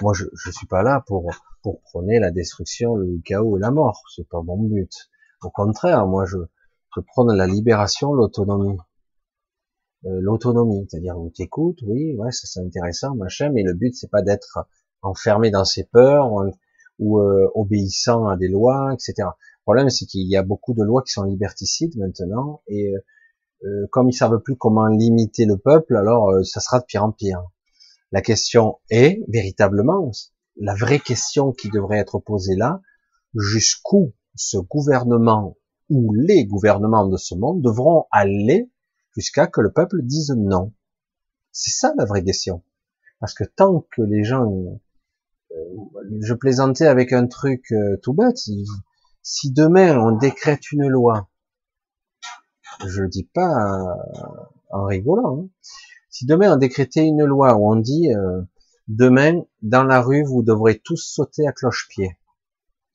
[0.02, 1.32] Moi, je, suis pas là pour
[1.64, 4.04] pour prôner la destruction, le chaos et la mort.
[4.16, 5.10] C'est pas mon but.
[5.42, 6.38] Au contraire, moi, je
[6.96, 8.78] je prône la libération, l'autonomie.
[10.06, 14.10] Euh, l'autonomie, c'est-à-dire où t'écoutes, oui, ouais, ça c'est intéressant, machin, mais le but c'est
[14.10, 14.68] pas d'être
[15.04, 16.32] enfermé dans ses peurs
[17.00, 19.14] ou, euh, obéissant à des lois, etc.
[19.20, 22.94] Le problème c'est qu'il y a beaucoup de lois qui sont liberticides maintenant, et
[23.64, 27.12] euh, comme ils savent plus comment limiter le peuple, alors ça sera de pire en
[27.12, 27.44] pire.
[28.12, 30.12] La question est véritablement
[30.58, 32.82] la vraie question qui devrait être posée là,
[33.36, 35.58] jusqu'où ce gouvernement
[35.92, 38.72] où les gouvernements de ce monde devront aller
[39.16, 40.74] jusqu'à que le peuple dise non.
[41.52, 42.64] C'est ça la vraie question.
[43.20, 44.50] Parce que tant que les gens,
[45.52, 45.56] euh,
[46.22, 48.40] je plaisantais avec un truc euh, tout bête,
[49.22, 51.30] si demain on décrète une loi,
[52.88, 53.54] je le dis pas
[54.72, 55.50] en rigolant, hein,
[56.10, 58.42] si demain on décrétait une loi où on dit euh,
[58.88, 62.18] demain dans la rue vous devrez tous sauter à cloche-pied,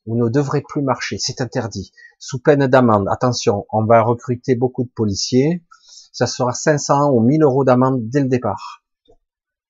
[0.07, 3.09] vous ne devrez plus marcher, c'est interdit, sous peine d'amende.
[3.09, 5.65] Attention, on va recruter beaucoup de policiers,
[6.13, 8.85] ça sera 500 ou 1000 euros d'amende dès le départ.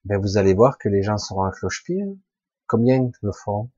[0.04, 2.04] Ben, vous allez voir que les gens seront à cloche-pied.
[2.68, 3.70] Combien le font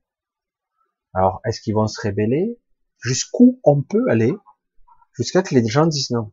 [1.13, 2.59] Alors, est-ce qu'ils vont se rébeller?
[2.99, 4.33] Jusqu'où on peut aller
[5.13, 6.31] Jusqu'à que les gens disent non?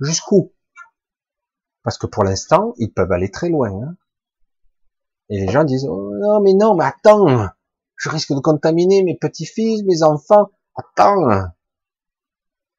[0.00, 0.54] Jusqu'où?
[1.82, 3.70] Parce que pour l'instant, ils peuvent aller très loin.
[3.70, 3.96] Hein.
[5.28, 7.50] Et les gens disent, oh, non, mais non, mais attends,
[7.96, 10.50] je risque de contaminer mes petits-fils, mes enfants.
[10.76, 11.50] Attends.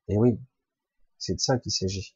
[0.08, 0.40] Et oui,
[1.18, 2.16] c'est de ça qu'il s'agit.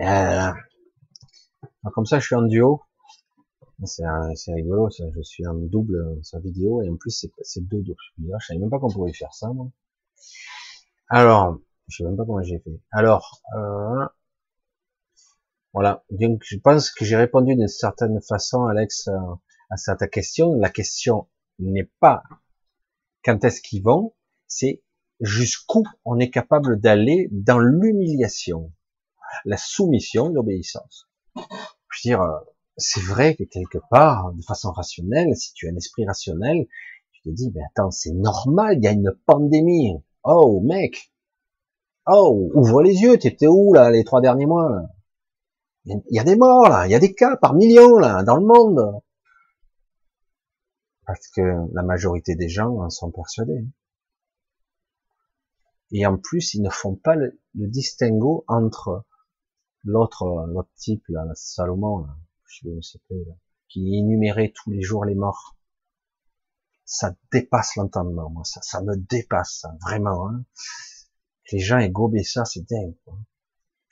[0.00, 0.52] Euh,
[1.94, 2.82] comme ça, je suis en duo.
[3.84, 7.98] C'est rigolo, je suis en double sa vidéo et en plus c'est deux doubles.
[8.18, 9.48] Je savais même pas qu'on pouvait faire ça.
[9.48, 9.68] Moi.
[11.08, 12.80] Alors, je sais même pas comment j'ai fait.
[12.92, 14.06] Alors, euh,
[15.74, 16.04] voilà.
[16.10, 19.18] Donc, je pense que j'ai répondu d'une certaine façon, Alex, euh,
[19.70, 20.54] à cette question.
[20.54, 21.28] La question
[21.58, 22.22] n'est pas
[23.24, 24.14] quand est-ce qu'ils vont,
[24.46, 24.82] c'est
[25.20, 28.72] jusqu'où on est capable d'aller dans l'humiliation,
[29.44, 31.08] la soumission l'obéissance.
[31.36, 31.40] Je
[32.08, 32.38] veux dire, euh,
[32.76, 36.66] c'est vrai que quelque part, de façon rationnelle, si tu as un esprit rationnel,
[37.12, 39.94] tu te dis, mais attends, c'est normal, il y a une pandémie.
[40.22, 41.12] Oh, mec.
[42.06, 44.82] Oh, ouvre les yeux, tu étais où, là, les trois derniers mois?
[45.86, 48.36] Il y a des morts là, il y a des cas par millions là dans
[48.36, 49.02] le monde.
[51.06, 51.42] Parce que
[51.74, 53.66] la majorité des gens en sont persuadés.
[55.92, 59.04] Et en plus, ils ne font pas le, distinguo entre
[59.84, 62.16] l'autre, l'autre type, là, Salomon, là,
[62.46, 63.14] je sais pas,
[63.68, 65.56] qui énumérait tous les jours les morts.
[66.84, 70.28] Ça dépasse l'entendement, moi, ça, ça me dépasse, vraiment.
[70.28, 70.44] Hein.
[71.52, 72.96] Les gens aient gobé ça, c'est dingue.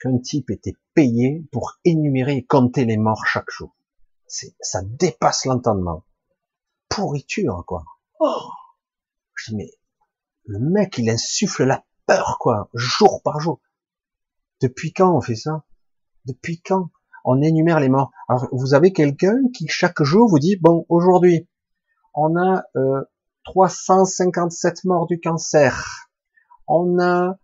[0.03, 3.73] Qu'un type était payé pour énumérer et compter les morts chaque jour.
[4.27, 6.03] Ça dépasse l'entendement.
[6.89, 7.85] Pourriture, quoi.
[8.19, 8.49] Oh
[9.33, 9.71] je dis, mais
[10.43, 13.61] le mec, il insuffle la peur, quoi, jour par jour.
[14.59, 15.63] Depuis quand on fait ça?
[16.25, 16.89] Depuis quand
[17.23, 18.11] on énumère les morts?
[18.27, 21.47] Alors, vous avez quelqu'un qui, chaque jour, vous dit, bon, aujourd'hui,
[22.13, 23.05] on a euh,
[23.45, 26.09] 357 morts du cancer.
[26.67, 27.37] On a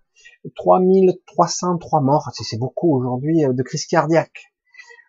[0.55, 4.53] 3303 morts, c'est beaucoup aujourd'hui, euh, de crise cardiaque.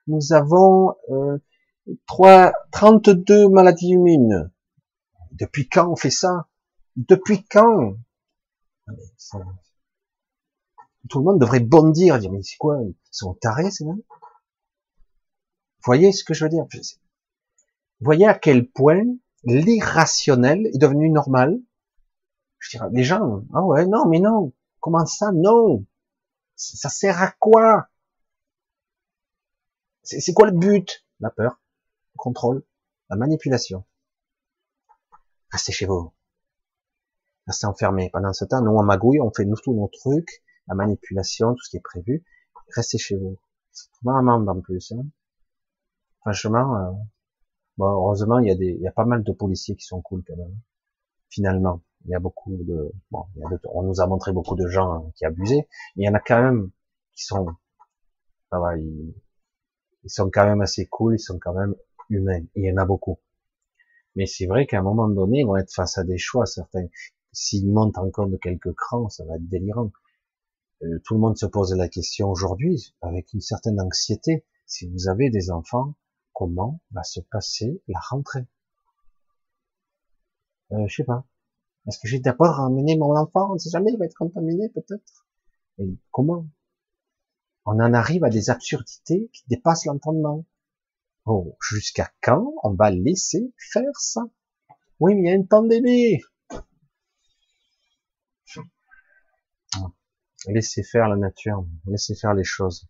[0.07, 1.39] Nous avons euh,
[2.07, 4.51] 3, 32 maladies immunes.
[5.33, 6.49] Depuis quand on fait ça?
[6.97, 7.95] Depuis quand?
[11.09, 12.79] Tout le monde devrait bondir, dire mais c'est quoi?
[12.83, 14.03] Ils sont tarés, c'est Vous
[15.85, 16.67] voyez ce que je veux dire?
[16.73, 19.05] Vous voyez à quel point
[19.45, 21.61] l'irrationnel est devenu normal?
[22.59, 25.85] Je dirais, les gens, ah ouais, non, mais non, comment ça, non?
[26.57, 27.89] Ça sert à quoi?
[30.03, 31.07] C'est quoi le but?
[31.21, 31.61] La peur
[32.21, 32.63] contrôle,
[33.09, 33.85] la manipulation.
[35.51, 36.13] Restez chez vous.
[37.47, 38.11] Restez enfermés.
[38.13, 41.65] Pendant ce temps, nous, on magouille, on fait nous tous nos trucs, la manipulation, tout
[41.65, 42.25] ce qui est prévu.
[42.77, 43.39] Restez chez vous.
[44.03, 44.93] Vraiment en plus.
[44.93, 45.07] Hein.
[46.21, 49.85] Franchement, euh, heureusement, il y, a des, il y a pas mal de policiers qui
[49.85, 50.57] sont cool quand même.
[51.31, 54.57] Finalement, il y a beaucoup de, bon, il y a on nous a montré beaucoup
[54.57, 56.71] de gens qui abusaient, mais il y en a quand même
[57.15, 57.47] qui sont,
[58.51, 59.15] ça va, ils,
[60.05, 61.75] ils sont quand même assez cool, ils sont quand même
[62.09, 62.45] humains.
[62.55, 63.19] Il y en a beaucoup.
[64.17, 66.87] Mais c'est vrai qu'à un moment donné, ils vont être face à des choix, certains.
[67.33, 69.93] S'ils montent encore de quelques crans, ça va être délirant.
[70.83, 74.45] Euh, tout le monde se pose la question aujourd'hui, avec une certaine anxiété.
[74.67, 75.95] Si vous avez des enfants,
[76.33, 78.47] comment va se passer la rentrée?
[80.73, 81.25] Euh, Je sais pas.
[81.91, 83.51] Est-ce que j'ai d'abord ramené mon enfant?
[83.51, 85.27] On ne sait jamais, il va être contaminé peut-être.
[85.79, 86.49] Et comment?
[87.65, 90.47] On en arrive à des absurdités qui dépassent l'entendement.
[91.25, 94.21] Oh, jusqu'à quand on va laisser faire ça?
[95.01, 96.21] Oui, mais il y a une pandémie.
[100.47, 102.87] Laissez faire la nature, laissez faire les choses.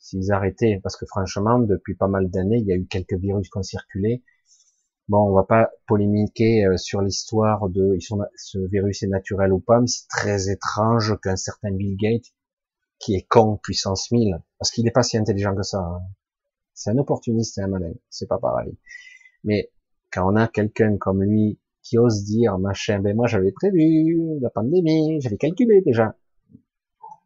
[0.00, 3.48] S'ils arrêtaient, parce que franchement, depuis pas mal d'années, il y a eu quelques virus
[3.48, 4.24] qui ont circulé.
[5.08, 9.52] Bon, on va pas polémiquer euh, sur l'histoire de ils sont, ce virus est naturel
[9.52, 12.34] ou pas, mais c'est très étrange qu'un certain Bill Gates,
[12.98, 16.00] qui est con puissance 1000, parce qu'il n'est pas si intelligent que ça, hein,
[16.74, 17.92] c'est un opportuniste et un malin.
[18.10, 18.76] C'est pas pareil.
[19.44, 19.70] Mais
[20.12, 24.50] quand on a quelqu'un comme lui qui ose dire machin, ben moi j'avais prévu la
[24.50, 26.16] pandémie, j'avais calculé déjà.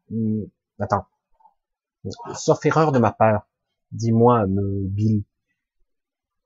[0.09, 0.43] Hmm,
[0.79, 1.05] attends.
[2.35, 3.47] Sauf erreur de ma part.
[3.91, 5.23] Dis-moi, Bill,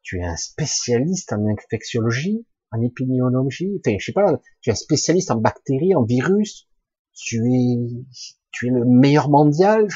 [0.06, 4.76] tu es un spécialiste en infectiologie, en épidémiologie, enfin, je sais pas, tu es un
[4.76, 6.70] spécialiste en bactéries, en virus,
[7.14, 8.06] tu es,
[8.52, 9.88] tu es le meilleur mondial,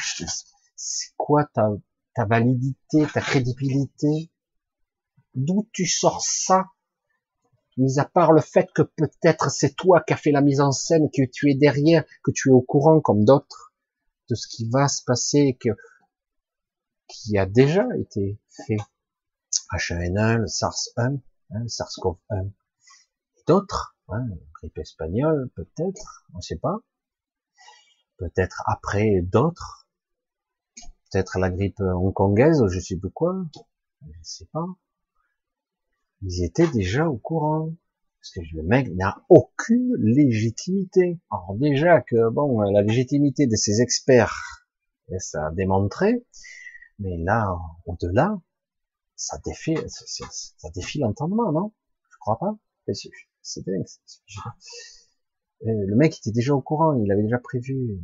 [0.74, 1.70] c'est quoi ta,
[2.14, 4.30] ta validité, ta crédibilité?
[5.34, 6.66] D'où tu sors ça?
[7.76, 10.72] Mis à part le fait que peut-être c'est toi qui as fait la mise en
[10.72, 13.72] scène, que tu es derrière, que tu es au courant comme d'autres
[14.28, 15.70] de ce qui va se passer, que
[17.06, 18.76] qui a déjà été fait.
[19.72, 21.20] H1N1, le SARS-1,
[21.50, 22.50] hein, SARS-CoV-1,
[23.46, 26.78] d'autres, hein, grippe espagnole peut-être, on ne sait pas.
[28.16, 29.88] Peut-être après d'autres,
[31.10, 33.34] peut-être la grippe hongkongaise, je sais pas quoi,
[34.02, 34.66] je sais pas.
[36.22, 37.74] Ils étaient déjà au courant.
[38.20, 41.18] Parce que le mec n'a aucune légitimité.
[41.30, 44.68] Alors déjà que, bon, la légitimité de ces experts,
[45.18, 46.22] ça a démontré,
[46.98, 47.56] mais là,
[47.86, 48.38] au-delà,
[49.20, 51.74] ça défie, ça défie l'entendement, non?
[52.10, 52.56] Je crois pas.
[52.90, 53.10] C'est.
[55.60, 58.02] Le mec était déjà au courant, il avait déjà prévu.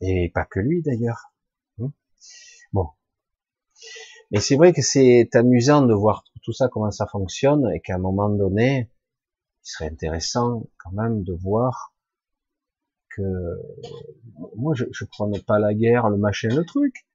[0.00, 1.32] Et pas que lui d'ailleurs.
[1.78, 1.90] Hmm.
[2.72, 2.88] Bon.
[4.32, 7.94] Mais c'est vrai que c'est amusant de voir tout ça, comment ça fonctionne, et qu'à
[7.94, 8.90] un moment donné,
[9.62, 11.94] il serait intéressant quand même de voir
[13.10, 13.22] que
[14.56, 17.06] moi je, je prenais pas la guerre, le machin, le truc.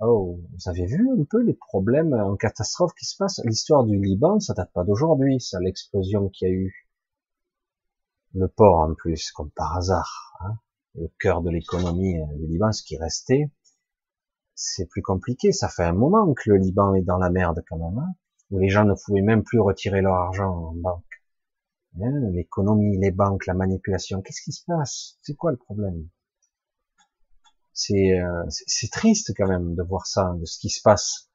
[0.00, 3.40] Oh, vous avez vu un peu les problèmes en catastrophe qui se passent?
[3.44, 6.88] L'histoire du Liban, ça date pas d'aujourd'hui, ça, l'explosion qu'il y a eu.
[8.34, 10.36] Le port en plus, comme par hasard.
[10.40, 10.58] Hein
[10.94, 13.50] le cœur de l'économie euh, du Liban, ce qui restait,
[14.54, 15.52] c'est plus compliqué.
[15.52, 18.14] Ça fait un moment que le Liban est dans la merde quand même, hein,
[18.50, 21.04] où les gens ne pouvaient même plus retirer leur argent en banque.
[22.00, 24.22] Hein, l'économie, les banques, la manipulation.
[24.22, 25.18] Qu'est-ce qui se passe?
[25.22, 26.08] C'est quoi le problème?
[27.90, 31.30] Euh, C'est triste quand même de voir ça, de ce qui se passe.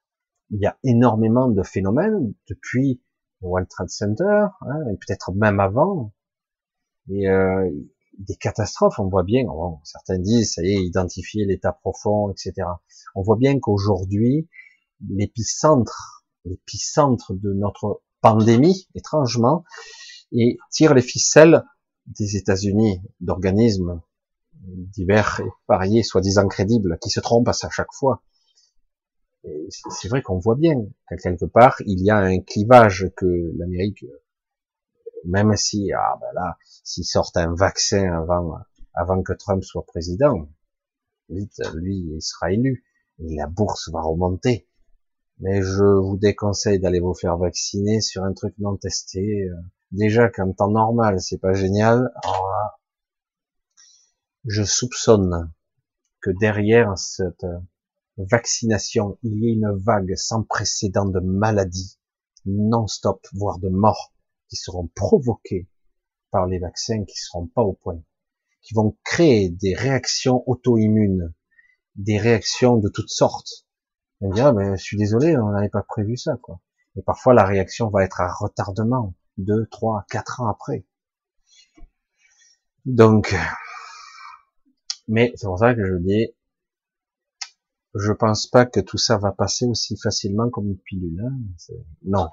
[0.50, 3.02] Il y a énormément de phénomènes depuis
[3.40, 6.12] le World Trade Center, hein, et peut-être même avant.
[7.10, 7.70] Et euh,
[8.18, 9.44] des catastrophes, on voit bien,
[9.82, 12.68] certains disent, ça y est, identifier l'état profond, etc.
[13.14, 14.48] On voit bien qu'aujourd'hui,
[15.08, 19.64] l'épicentre, l'épicentre de notre pandémie, étrangement,
[20.70, 21.64] tire les ficelles
[22.06, 24.00] des États-Unis, d'organismes
[24.66, 28.22] divers et variés, soi-disant crédibles, qui se trompent à chaque fois.
[29.90, 34.04] C'est vrai qu'on voit bien qu'à quelque part, il y a un clivage que l'Amérique,
[35.26, 38.56] même si, ah ben là, s'ils sortent un vaccin avant,
[38.94, 40.48] avant que Trump soit président,
[41.28, 42.84] vite, lui, il sera élu,
[43.18, 44.68] et la bourse va remonter.
[45.40, 49.48] Mais je vous déconseille d'aller vous faire vacciner sur un truc non testé.
[49.90, 52.10] Déjà qu'en temps normal, c'est pas génial.
[54.46, 55.52] Je soupçonne
[56.20, 57.46] que derrière cette
[58.16, 61.98] vaccination, il y ait une vague sans précédent de maladies
[62.46, 64.12] non-stop, voire de morts,
[64.48, 65.68] qui seront provoquées
[66.30, 68.02] par les vaccins qui seront pas au point,
[68.60, 71.32] qui vont créer des réactions auto-immunes,
[71.96, 73.66] des réactions de toutes sortes.
[74.20, 76.60] On dit, je suis désolé, on n'avait pas prévu ça, quoi.
[76.96, 80.86] Et parfois, la réaction va être à retardement, deux, trois, quatre ans après.
[82.84, 83.34] Donc,
[85.08, 86.34] mais c'est pour ça que je dis,
[87.94, 91.22] je pense pas que tout ça va passer aussi facilement comme une pilule.
[91.24, 91.74] Hein.
[92.04, 92.28] Non,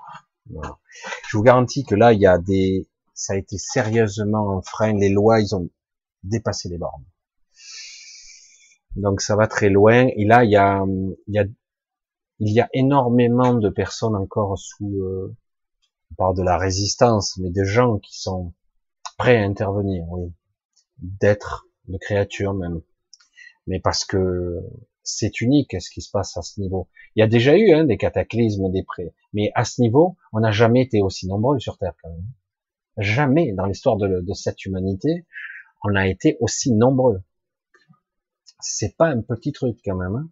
[0.50, 4.93] Je vous garantis que là, il y a des, ça a été sérieusement un frein.
[4.93, 5.69] Les lois, ils ont
[6.24, 7.06] dépassé les bornes.
[8.95, 10.08] Donc ça va très loin.
[10.16, 10.83] Et là, il y a,
[11.27, 11.45] il y a,
[12.40, 15.35] il y a énormément de personnes encore sous, euh,
[16.11, 18.53] on parle de la résistance, mais de gens qui sont
[19.17, 20.33] prêts à intervenir, oui,
[20.98, 22.81] d'être de créatures même.
[23.67, 24.59] Mais parce que
[25.03, 26.89] c'est unique ce qui se passe à ce niveau.
[27.15, 30.39] Il y a déjà eu hein, des cataclysmes, des prêts, mais à ce niveau, on
[30.39, 32.25] n'a jamais été aussi nombreux sur Terre quand même.
[32.97, 35.25] Jamais dans l'histoire de, de, cette humanité,
[35.83, 37.23] on a été aussi nombreux.
[38.59, 40.15] C'est pas un petit truc quand même.
[40.15, 40.29] Hein.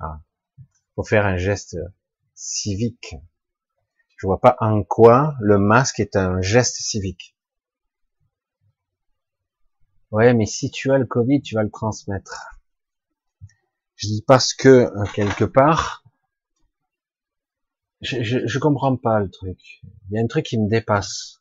[0.00, 0.20] Ah.
[0.94, 1.76] Faut faire un geste
[2.34, 3.16] civique.
[4.16, 7.36] Je vois pas en quoi le masque est un geste civique.
[10.10, 12.60] Ouais, mais si tu as le Covid, tu vas le transmettre.
[13.96, 16.04] Je dis parce que euh, quelque part,
[18.00, 19.58] je, je, comprends pas le truc.
[19.82, 21.40] Il y a un truc qui me dépasse.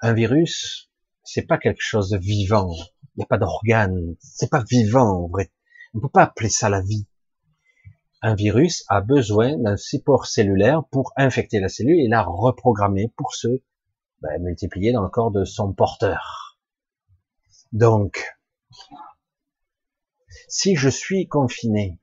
[0.00, 0.90] Un virus,
[1.24, 2.74] c'est pas quelque chose de vivant.
[3.14, 4.16] Il n'y a pas d'organe.
[4.20, 5.52] C'est pas vivant, en vrai.
[5.94, 7.06] On peut pas appeler ça la vie.
[8.24, 13.34] Un virus a besoin d'un support cellulaire pour infecter la cellule et la reprogrammer pour
[13.34, 13.48] se
[14.20, 16.56] ben, multiplier dans le corps de son porteur.
[17.72, 18.24] Donc,
[20.46, 21.98] si je suis confiné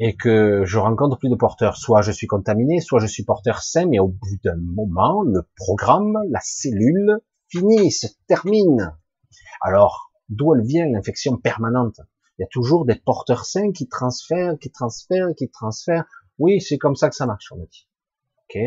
[0.00, 3.62] et que je rencontre plus de porteurs, soit je suis contaminé, soit je suis porteur
[3.62, 8.96] sain, mais au bout d'un moment, le programme, la cellule finit, se termine.
[9.60, 12.00] Alors, d'où elle vient l'infection permanente?
[12.40, 16.06] Il y a toujours des porteurs sains qui transfèrent, qui transfèrent, qui transfèrent.
[16.38, 17.86] Oui, c'est comme ça que ça marche, on me dit.
[18.38, 18.58] Ok.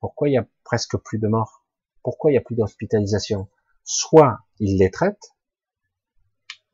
[0.00, 1.64] Pourquoi il y a presque plus de morts?
[2.02, 3.48] Pourquoi il y a plus d'hospitalisation
[3.84, 5.36] soit ils les traitent,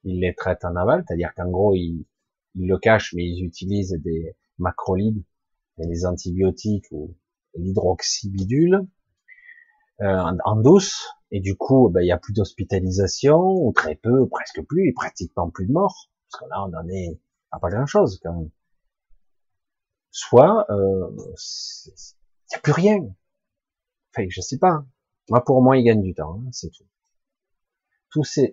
[0.05, 2.07] ils les traitent en aval, c'est-à-dire qu'en gros, ils,
[2.55, 5.23] le cachent, mais ils utilisent des macrolides,
[5.79, 7.15] et des antibiotiques ou
[7.57, 8.87] l'hydroxybidule
[10.01, 14.28] euh, en, douce, et du coup, ben, il n'y a plus d'hospitalisation, ou très peu,
[14.28, 17.70] presque plus, et pratiquement plus de morts, parce que là, on en est à pas
[17.70, 18.50] grand-chose quand même.
[20.10, 21.92] Soit, euh, il
[22.50, 22.99] n'y a plus rien.
[24.12, 24.84] Enfin, je sais pas.
[25.28, 26.84] Moi, pour moi, il gagne du temps, hein, c'est tout
[28.10, 28.52] tous ces,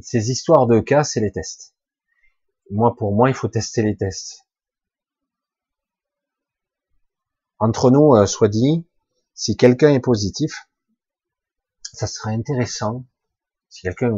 [0.00, 1.74] ces histoires de cas, c'est les tests.
[2.70, 4.44] Moi, pour moi, il faut tester les tests.
[7.58, 8.86] Entre nous, euh, soit dit,
[9.34, 10.68] si quelqu'un est positif,
[11.96, 13.06] ça serait intéressant.
[13.68, 14.12] Si quelqu'un,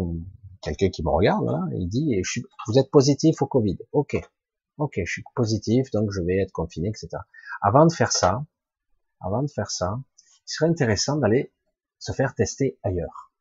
[0.62, 3.78] quelqu'un qui me regarde, là, il dit, je suis, vous êtes positif au Covid.
[3.92, 4.16] Ok.
[4.78, 7.08] Ok, je suis positif, donc je vais être confiné, etc.
[7.60, 8.44] Avant de faire ça,
[9.20, 11.52] avant de faire ça, il serait intéressant d'aller
[11.98, 13.32] se faire tester ailleurs.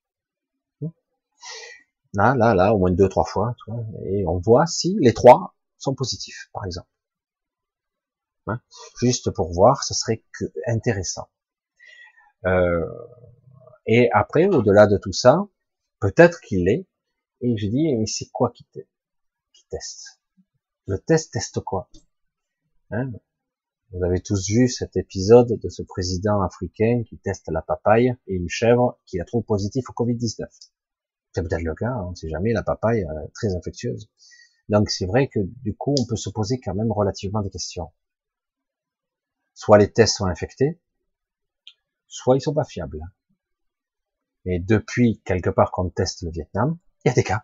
[2.13, 3.55] Là, là, là, au moins deux, trois fois,
[4.05, 6.89] et on voit si les trois sont positifs, par exemple.
[8.47, 8.59] Hein
[8.99, 10.23] Juste pour voir, ce serait
[10.67, 11.29] intéressant.
[12.45, 12.85] Euh,
[13.87, 15.47] et après, au-delà de tout ça,
[15.99, 16.85] peut-être qu'il l'est.
[17.41, 18.67] Et je dis, mais c'est quoi qui,
[19.69, 20.21] teste?
[20.85, 21.89] Le test teste quoi?
[22.91, 23.11] Hein?
[23.91, 28.33] Vous avez tous vu cet épisode de ce président africain qui teste la papaye et
[28.33, 30.45] une chèvre qui la trouve positif au Covid-19.
[31.31, 34.09] C'est peut-être le cas, on ne sait jamais, la papaye est très infectieuse.
[34.69, 37.91] Donc c'est vrai que du coup, on peut se poser quand même relativement des questions.
[39.53, 40.79] Soit les tests sont infectés,
[42.07, 43.01] soit ils sont pas fiables.
[44.49, 47.43] Et depuis quelque part qu'on teste le Vietnam, il y a des cas.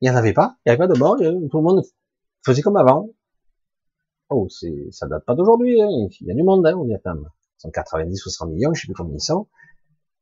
[0.00, 1.84] Il n'y en avait pas, il n'y avait pas de mort, tout le monde
[2.44, 3.08] faisait comme avant.
[4.30, 5.88] Oh, c'est, ça date pas d'aujourd'hui, hein.
[6.20, 7.30] il y a du monde hein, au Vietnam.
[7.58, 9.48] Ils sont 90 ou 100 millions, je sais plus combien ils sont.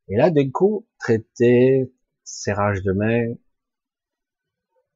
[0.09, 1.91] Et là, d'un coup, traité,
[2.23, 3.35] serrage de main,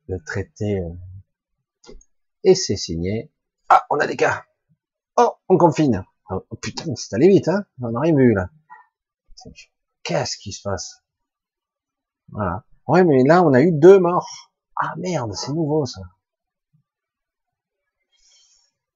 [0.08, 1.94] le traité, euh,
[2.42, 3.32] et c'est signé.
[3.70, 4.44] Ah, on a des cas.
[5.16, 6.04] Oh, on confine.
[6.28, 7.64] Oh, putain, c'est allé vite, hein.
[7.80, 8.50] On rien vu, là.
[10.04, 11.02] Qu'est-ce qui se passe?
[12.28, 12.64] Voilà.
[12.86, 14.52] Ouais, mais là, on a eu deux morts.
[14.76, 16.02] Ah, merde, c'est nouveau, ça.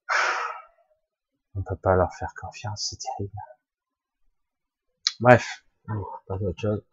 [1.54, 3.32] On peut pas leur faire confiance, c'est terrible.
[5.20, 5.64] Bref.
[6.26, 6.84] pas d'autre chose.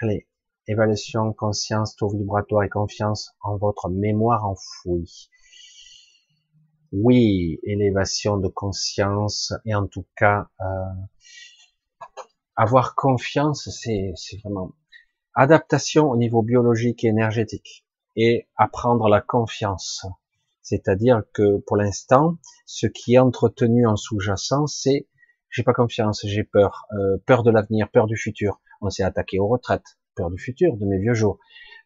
[0.00, 0.28] Allez.
[0.68, 5.30] Évaluation, conscience, taux vibratoire et confiance en votre mémoire enfouie.
[6.92, 10.64] Oui, élévation de conscience et en tout cas euh,
[12.58, 14.12] avoir confiance, c'est
[14.42, 14.72] vraiment
[15.34, 20.04] adaptation au niveau biologique et énergétique et apprendre la confiance.
[20.62, 25.06] C'est-à-dire que pour l'instant, ce qui est entretenu en sous-jacent, c'est
[25.50, 28.60] j'ai pas confiance, j'ai peur, euh, peur de l'avenir, peur du futur.
[28.80, 31.38] On s'est attaqué aux retraites, peur du futur, de mes vieux jours.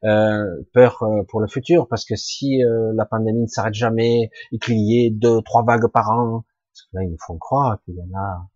[0.05, 0.42] Euh,
[0.73, 2.62] peur euh, pour le futur, parce que si
[2.94, 6.83] la pandémie ne s'arrête jamais et qu'il y ait deux, trois vagues par an, parce
[6.86, 8.49] que là ils nous font croire qu'il y en a.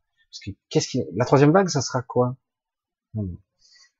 [1.14, 2.36] La troisième vague, ça sera quoi?
[3.14, 3.36] Hmm.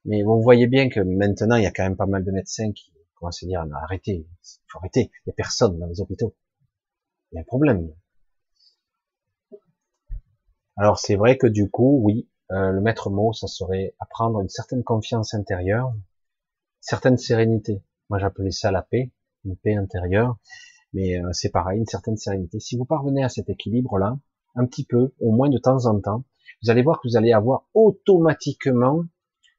[0.04, 2.72] Mais vous voyez bien que maintenant il y a quand même pas mal de médecins
[2.72, 6.36] qui commencent à dire arrêtez, il faut arrêter, il y a personne dans les hôpitaux,
[7.32, 7.90] il y a un problème.
[10.76, 14.48] Alors c'est vrai que du coup, oui, euh, le maître mot, ça serait apprendre une
[14.48, 15.92] certaine confiance intérieure,
[16.80, 17.82] certaine sérénité.
[18.08, 19.10] Moi, j'appelais ça la paix,
[19.44, 20.38] une paix intérieure.
[20.92, 22.60] Mais euh, c'est pareil, une certaine sérénité.
[22.60, 24.18] Si vous parvenez à cet équilibre-là,
[24.56, 26.24] un petit peu, au moins de temps en temps,
[26.62, 29.04] vous allez voir que vous allez avoir automatiquement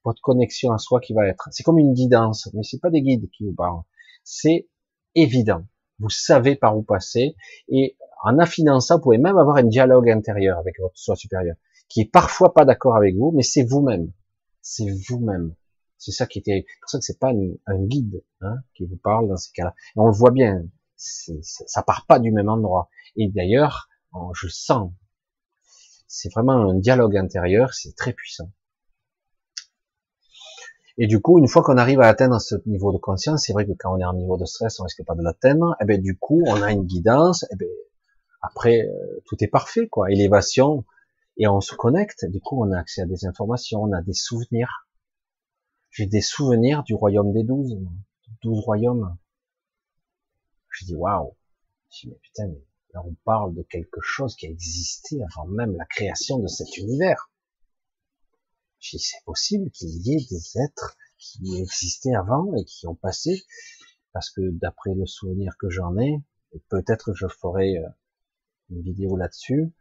[0.03, 1.47] votre connexion à soi qui va être.
[1.51, 3.83] C'est comme une guidance, mais c'est pas des guides qui vous parlent.
[4.23, 4.67] C'est
[5.15, 5.63] évident.
[5.99, 7.35] Vous savez par où passer
[7.69, 11.55] et en affinant ça, vous pouvez même avoir un dialogue intérieur avec votre soi supérieur
[11.89, 14.11] qui est parfois pas d'accord avec vous, mais c'est vous-même.
[14.61, 15.55] C'est vous-même.
[15.97, 19.27] C'est ça qui était, pour ça que c'est pas un guide hein, qui vous parle
[19.27, 19.73] dans ces cas-là.
[19.95, 20.63] On le voit bien,
[20.95, 22.89] ça part pas du même endroit.
[23.15, 23.86] Et d'ailleurs,
[24.33, 24.91] je sens,
[26.07, 28.51] c'est vraiment un dialogue intérieur, c'est très puissant.
[30.97, 33.67] Et du coup, une fois qu'on arrive à atteindre ce niveau de conscience, c'est vrai
[33.67, 35.75] que quand on est en niveau de stress, on risque pas de l'atteindre.
[35.79, 37.43] Et eh ben du coup, on a une guidance.
[37.43, 37.69] Et eh ben
[38.41, 40.11] après, euh, tout est parfait, quoi.
[40.11, 40.85] Élévation,
[41.37, 44.13] et on se connecte, du coup on a accès à des informations, on a des
[44.13, 44.87] souvenirs.
[45.91, 47.77] J'ai des souvenirs du royaume des douze,
[48.41, 49.17] douze royaumes.
[50.69, 51.35] Je dis waouh,
[51.91, 52.51] je dis mais putain,
[52.93, 56.77] là on parle de quelque chose qui a existé avant même la création de cet
[56.77, 57.31] univers.
[58.81, 63.43] Dis c'est possible qu'il y ait des êtres qui existaient avant et qui ont passé,
[64.13, 66.21] parce que d'après le souvenir que j'en ai,
[66.69, 67.87] peut-être je ferai euh,
[68.69, 69.73] une vidéo là-dessus,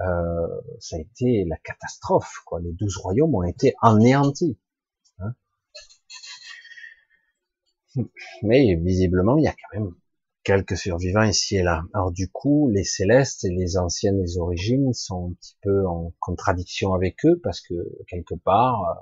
[0.00, 2.40] euh, ça a été la catastrophe.
[2.46, 2.60] Quoi.
[2.60, 4.58] Les douze royaumes ont été anéantis.
[5.18, 5.34] Hein.
[8.42, 9.94] Mais visiblement, il y a quand même
[10.42, 11.82] quelques survivants ici et là.
[11.94, 16.12] Alors du coup, les célestes et les anciennes des origines sont un petit peu en
[16.18, 17.74] contradiction avec eux parce que
[18.08, 18.94] quelque part, euh,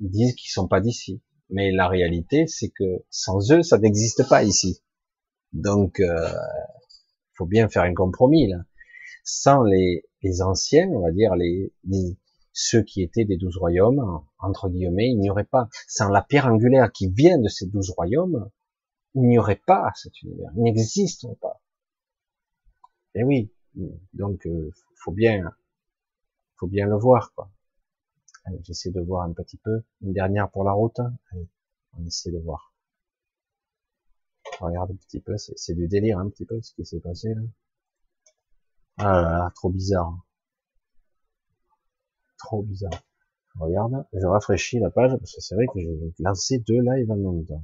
[0.00, 1.22] ils disent qu'ils sont pas d'ici.
[1.50, 4.82] Mais la réalité, c'est que sans eux, ça n'existe pas ici.
[5.52, 6.32] Donc, euh,
[7.34, 8.58] faut bien faire un compromis là
[9.24, 11.72] sans les, les anciens, on va dire les,
[12.52, 16.46] ceux qui étaient des douze royaumes, entre guillemets, il n'y aurait pas, sans la pierre
[16.46, 18.48] angulaire qui vient de ces douze royaumes,
[19.14, 21.60] il n'y aurait pas cet univers, il n'existerait pas.
[23.14, 23.52] Et eh oui,
[24.12, 25.54] donc euh, faut bien,
[26.56, 27.50] faut bien le voir quoi.
[28.62, 30.98] j'essaie de voir un petit peu, une dernière pour la route.
[31.30, 31.48] Allez,
[31.96, 32.72] on essaie de voir.
[34.60, 37.42] regarde un petit peu, c'est du délire un petit peu ce qui s'est passé là.
[38.98, 40.18] Ah là trop bizarre.
[42.38, 43.02] Trop bizarre.
[43.58, 47.16] Regarde, je rafraîchis la page, parce que c'est vrai que j'ai lancé deux lives en
[47.16, 47.62] même temps.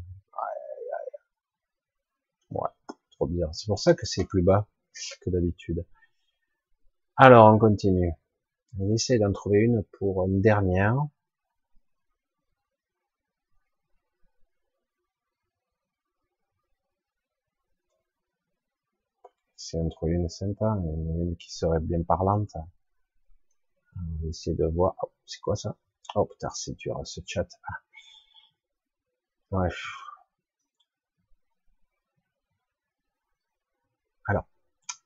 [2.50, 2.68] Ouais,
[3.52, 4.66] C'est pour ça que c'est plus bas
[5.20, 5.84] que d'habitude.
[7.16, 8.12] Alors, on continue.
[8.78, 10.96] On essaie d'en trouver une pour une dernière.
[19.70, 22.56] c'est une trouver une sympa, une, qui serait bien parlante.
[23.96, 24.94] On va essayer de voir.
[25.02, 25.76] Oh, c'est quoi ça?
[26.16, 27.46] Oh putain, c'est dur ce chat.
[27.68, 27.74] Ah.
[29.50, 30.09] Bref.
[34.26, 34.46] Alors,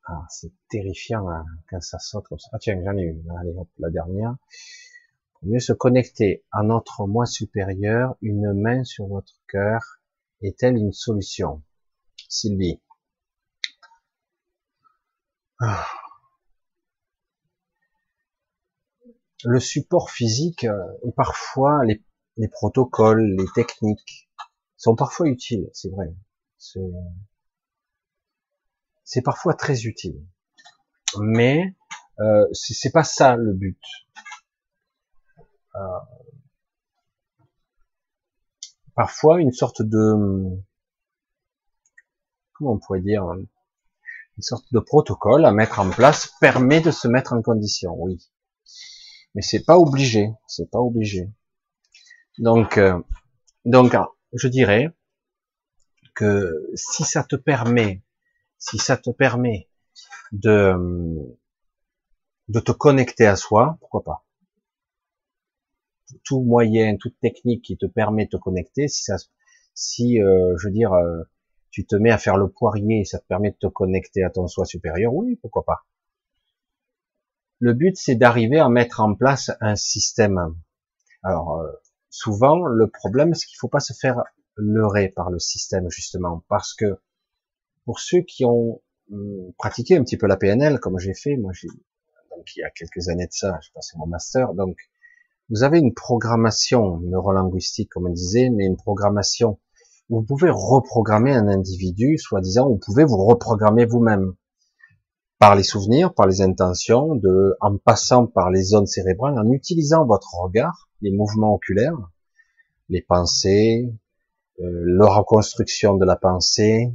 [0.06, 2.50] ah, c'est terrifiant hein, quand ça saute comme ça.
[2.52, 3.24] Ah tiens, j'en ai une.
[3.40, 4.36] Allez, hop, la dernière.
[5.34, 10.00] Pour mieux se connecter à notre moi supérieur, une main sur votre cœur
[10.42, 11.62] est-elle une solution?
[12.28, 12.80] Sylvie.
[15.60, 15.86] Ah.
[19.44, 22.02] Le support physique euh, et parfois les,
[22.36, 24.28] les protocoles, les techniques
[24.76, 26.14] sont parfois utiles, c'est vrai.
[29.22, 30.24] Parfois très utile.
[31.20, 31.76] Mais
[32.20, 33.80] euh, c'est pas ça le but.
[35.76, 35.80] Euh,
[38.94, 40.14] parfois une sorte de
[42.52, 43.24] comment on pourrait dire
[44.36, 48.30] une sorte de protocole à mettre en place permet de se mettre en condition, oui.
[49.34, 51.30] Mais c'est pas obligé, c'est pas obligé.
[52.38, 53.00] Donc, euh,
[53.64, 53.96] donc,
[54.32, 54.90] je dirais
[56.14, 58.02] que si ça te permet,
[58.64, 59.68] si ça te permet
[60.32, 61.36] de
[62.60, 64.24] te connecter à soi, pourquoi pas.
[66.24, 70.94] Tout moyen, toute technique qui te permet de te connecter, si euh, je veux dire,
[70.94, 71.24] euh,
[71.70, 74.46] tu te mets à faire le poirier ça te permet de te connecter à ton
[74.46, 75.84] soi supérieur, oui, pourquoi pas.
[77.58, 80.54] Le but, c'est d'arriver à mettre en place un système.
[81.22, 81.70] Alors, euh,
[82.08, 84.22] souvent, le problème, c'est qu'il faut pas se faire
[84.56, 86.98] leurrer par le système, justement, parce que
[87.84, 88.80] pour ceux qui ont
[89.10, 92.62] hum, pratiqué un petit peu la PNL, comme j'ai fait, moi, j'ai, donc il y
[92.62, 94.76] a quelques années de ça, j'ai passé mon master, donc
[95.50, 99.58] vous avez une programmation neurolinguistique, comme on disait, mais une programmation
[100.10, 104.34] vous pouvez reprogrammer un individu, soi-disant, vous pouvez vous reprogrammer vous-même
[105.38, 110.04] par les souvenirs, par les intentions, de, en passant par les zones cérébrales, en utilisant
[110.06, 111.96] votre regard, les mouvements oculaires,
[112.88, 113.92] les pensées,
[114.60, 116.92] euh, la reconstruction de la pensée,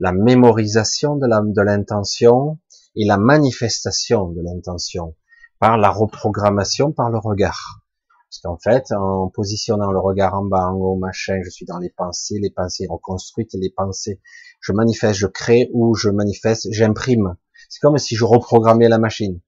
[0.00, 2.58] la mémorisation de l'intention
[2.96, 5.14] et la manifestation de l'intention
[5.58, 7.84] par la reprogrammation par le regard.
[8.28, 11.78] Parce qu'en fait, en positionnant le regard en bas, en haut, machin, je suis dans
[11.78, 14.20] les pensées, les pensées reconstruites, les pensées,
[14.60, 17.36] je manifeste, je crée ou je manifeste, j'imprime.
[17.68, 19.40] C'est comme si je reprogrammais la machine.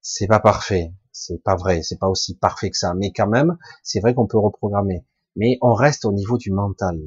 [0.00, 3.56] C'est pas parfait, c'est pas vrai, c'est pas aussi parfait que ça, mais quand même,
[3.84, 5.06] c'est vrai qu'on peut reprogrammer.
[5.36, 7.00] Mais on reste au niveau du mental.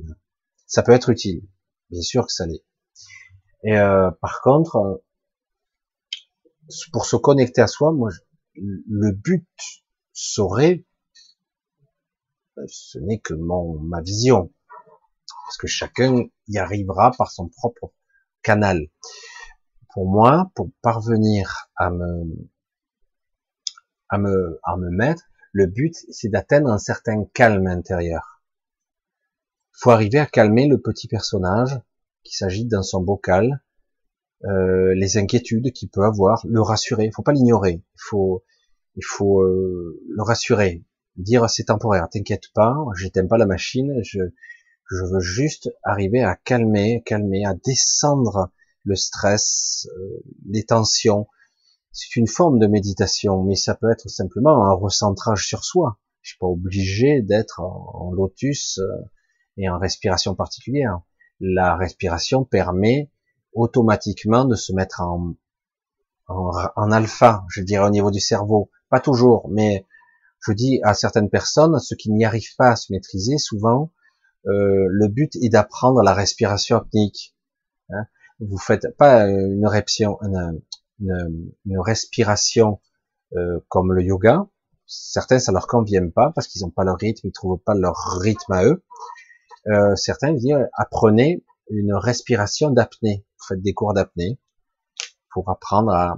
[0.66, 1.42] Ça peut être utile,
[1.90, 2.67] bien sûr que ça l'est.
[3.64, 4.96] Et euh, par contre, euh,
[6.92, 8.10] pour se connecter à soi, moi,
[8.56, 9.48] le but
[10.14, 10.86] serait
[12.66, 14.52] ce n'est que mon, ma vision.
[15.46, 17.94] Parce que chacun y arrivera par son propre
[18.42, 18.88] canal.
[19.94, 22.50] Pour moi, pour parvenir à me,
[24.10, 28.42] à me, à me mettre, le but, c'est d'atteindre un certain calme intérieur.
[29.74, 31.80] Il faut arriver à calmer le petit personnage
[32.28, 33.64] qui s'agite dans son bocal,
[34.46, 37.06] euh, les inquiétudes qu'il peut avoir, le rassurer.
[37.06, 37.82] Il faut pas l'ignorer.
[37.96, 40.84] Il faut, euh, le rassurer
[41.16, 44.20] dire c'est temporaire, t'inquiète pas, je t'aime pas la machine, je,
[44.90, 48.52] je veux juste arriver à calmer, calmer, à descendre
[48.84, 51.28] le stress, euh, les tensions.
[51.92, 56.00] C'est une forme de méditation, mais ça peut être simplement un recentrage sur soi.
[56.22, 58.86] Je suis pas obligé d'être en, lotus euh,
[59.58, 61.02] et en respiration particulière.
[61.40, 63.12] La respiration permet
[63.54, 65.36] automatiquement de se mettre en,
[66.92, 68.70] alpha, je dirais au niveau du cerveau.
[68.90, 69.86] Pas toujours, mais
[70.46, 73.92] je dis à certaines personnes, ceux qui n'y arrivent pas à se maîtriser, souvent,
[74.46, 77.36] euh, le but est d'apprendre la respiration apnique.
[77.90, 78.06] Hein.
[78.40, 80.62] Vous faites pas une, répétition, une,
[81.00, 82.80] une, respiration
[83.36, 84.48] euh, comme le yoga.
[84.86, 87.98] Certains, ça leur convient pas parce qu'ils n'ont pas leur rythme, ils trouvent pas leur
[88.22, 88.84] rythme à eux.
[89.70, 93.26] Euh, certains disent apprenez une respiration d'apnée.
[93.48, 94.40] Faites des cours d'apnée
[95.32, 96.18] pour apprendre à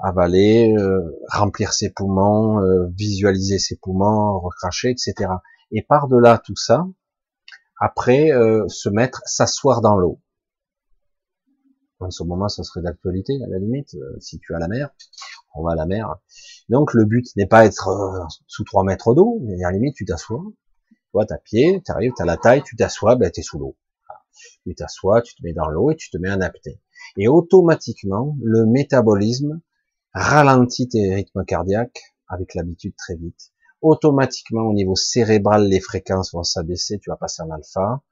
[0.00, 5.30] avaler, euh, remplir ses poumons, euh, visualiser ses poumons, recracher, etc.
[5.70, 6.86] Et par-delà tout ça,
[7.80, 8.30] après,
[8.66, 10.20] se mettre, s'asseoir dans l'eau.
[12.00, 14.90] En ce moment, ça serait d'actualité, à la limite, si tu as la mer,
[15.54, 16.16] on va à la mer.
[16.68, 17.88] Donc, le but n'est pas être
[18.48, 20.42] sous 3 mètres d'eau, mais à la limite, tu t'assois,
[21.08, 23.76] tu vois, t'as pied, tu arrives, t'as la taille, tu t'assois, ben, t'es sous l'eau.
[24.64, 26.80] Tu t'assois, tu te mets dans l'eau et tu te mets en apnée.
[27.16, 29.60] Et automatiquement, le métabolisme
[30.12, 33.52] ralentit tes rythmes cardiaques avec l'habitude très vite.
[33.80, 38.02] Automatiquement, au niveau cérébral, les fréquences vont s'abaisser, tu vas passer en alpha,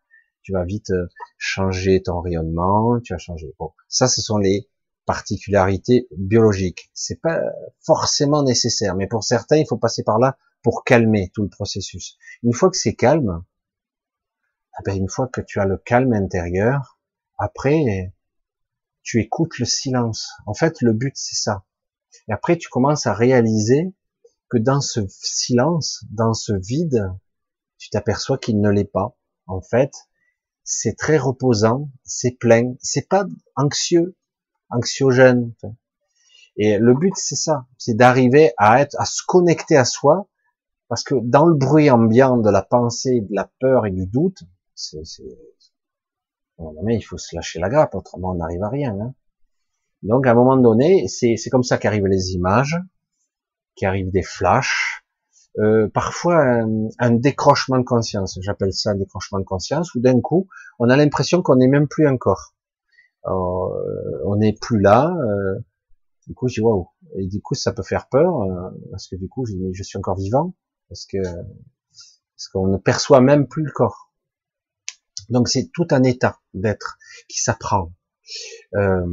[0.43, 3.53] tu vas vite euh, changer ton rayonnement, tu vas changer.
[3.59, 4.71] Bon, ça, ce sont les
[5.05, 6.91] particularités biologiques.
[6.95, 7.43] C'est pas
[7.85, 12.19] forcément nécessaire, mais pour certains, il faut passer par là pour calmer tout le processus.
[12.43, 13.45] Une fois que c'est calme,
[14.77, 16.99] eh ben, une fois que tu as le calme intérieur,
[17.39, 18.13] après,
[19.05, 20.33] tu écoutes le silence.
[20.45, 21.65] En fait, le but, c'est ça.
[22.27, 23.95] Et après, tu commences à réaliser
[24.51, 27.13] que dans ce silence, dans ce vide,
[27.79, 29.17] tu t'aperçois qu'il ne l'est pas.
[29.47, 29.93] En fait,
[30.65, 34.17] c'est très reposant, c'est plein, c'est pas anxieux,
[34.71, 35.55] anxiogène.
[36.57, 40.29] Et le but, c'est ça, c'est d'arriver à être, à se connecter à soi,
[40.89, 44.43] parce que dans le bruit ambiant de la pensée, de la peur et du doute,
[44.75, 45.03] c'est,
[46.59, 48.97] il faut se lâcher la grappe, autrement on n'arrive à rien.
[49.01, 49.15] Hein.
[50.03, 52.79] Donc à un moment donné, c'est comme ça qu'arrivent les images,
[53.75, 55.03] qu'arrivent des flashs,
[55.59, 56.65] euh, parfois
[56.99, 58.39] un, décrochement de conscience.
[58.43, 60.49] J'appelle ça un décrochement de conscience, où d'un coup,
[60.79, 62.55] on a l'impression qu'on n'est même plus encore.
[63.27, 63.31] Euh,
[64.27, 65.11] on n'est plus là.
[65.17, 65.59] Euh,
[66.27, 66.89] du coup, je dis waouh.
[67.17, 69.99] Et du coup, ça peut faire peur euh, parce que du coup, je, je suis
[69.99, 70.55] encore vivant
[70.89, 74.13] parce que parce qu'on ne perçoit même plus le corps.
[75.31, 76.99] Donc c'est tout un état d'être
[77.29, 77.93] qui s'apprend.
[78.75, 79.07] Euh,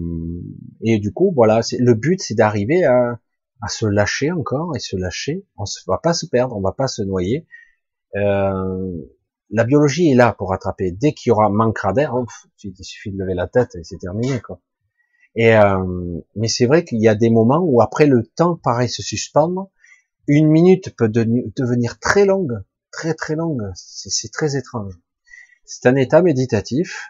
[0.82, 3.20] et du coup, voilà, le but, c'est d'arriver à,
[3.62, 5.46] à, se lâcher encore et se lâcher.
[5.58, 7.48] On ne va pas se perdre, on va pas se noyer.
[8.16, 8.98] Euh,
[9.50, 10.92] la biologie est là pour rattraper.
[10.92, 12.14] Dès qu'il y aura manquera d'air,
[12.64, 14.60] il suffit de lever la tête et c'est terminé, quoi.
[15.36, 18.88] Et euh, mais c'est vrai qu'il y a des moments où après le temps paraît
[18.88, 19.72] se suspendre.
[20.28, 23.72] Une minute peut devenir très longue, très très longue.
[23.76, 24.94] C'est très étrange.
[25.66, 27.10] C'est un état méditatif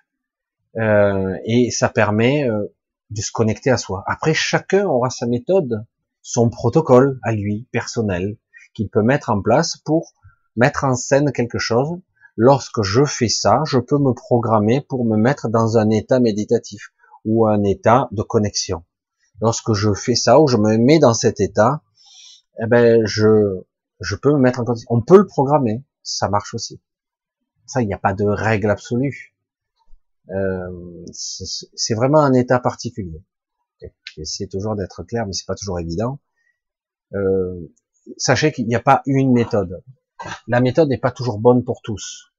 [0.77, 2.73] euh, et ça permet euh,
[3.11, 4.03] de se connecter à soi.
[4.07, 5.85] Après, chacun aura sa méthode,
[6.23, 8.37] son protocole à lui, personnel,
[8.73, 10.13] qu'il peut mettre en place pour
[10.55, 11.99] mettre en scène quelque chose.
[12.35, 16.89] Lorsque je fais ça, je peux me programmer pour me mettre dans un état méditatif
[17.25, 18.83] ou un état de connexion.
[19.39, 21.81] Lorsque je fais ça ou je me mets dans cet état,
[22.59, 23.63] eh ben je
[23.99, 24.87] je peux me mettre en condition.
[24.89, 26.81] On peut le programmer, ça marche aussi.
[27.65, 29.33] Ça, il n'y a pas de règle absolue.
[30.29, 33.23] Euh, c'est vraiment un état particulier.
[34.15, 36.19] J'essaie toujours d'être clair, mais c'est pas toujours évident.
[37.13, 37.73] Euh,
[38.17, 39.83] sachez qu'il n'y a pas une méthode.
[40.47, 42.31] La méthode n'est pas toujours bonne pour tous.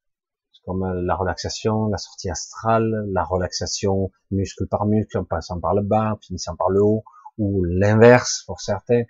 [0.64, 5.74] Comme euh, la relaxation, la sortie astrale, la relaxation muscle par muscle, en passant par
[5.74, 7.04] le bas, finissant par le haut,
[7.36, 9.02] ou l'inverse pour certains,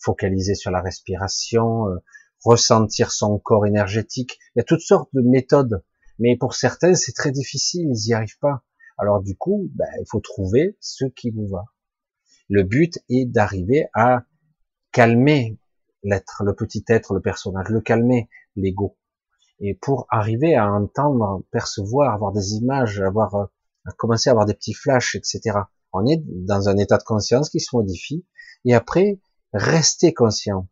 [0.00, 1.96] focaliser sur la respiration, euh,
[2.44, 4.38] ressentir son corps énergétique.
[4.54, 5.84] Il y a toutes sortes de méthodes,
[6.18, 8.64] mais pour certains, c'est très difficile, ils n'y arrivent pas.
[8.98, 11.64] Alors du coup, ben, il faut trouver ce qui vous va.
[12.48, 14.24] Le but est d'arriver à
[14.92, 15.58] calmer
[16.02, 18.96] l'être, le petit être, le personnage, le calmer, l'ego.
[19.60, 23.44] Et pour arriver à entendre, percevoir, avoir des images, avoir, euh,
[23.84, 25.58] à commencer à avoir des petits flashs, etc.
[25.92, 28.26] On est dans un état de conscience qui se modifie.
[28.64, 29.20] Et après,
[29.52, 30.68] rester conscient.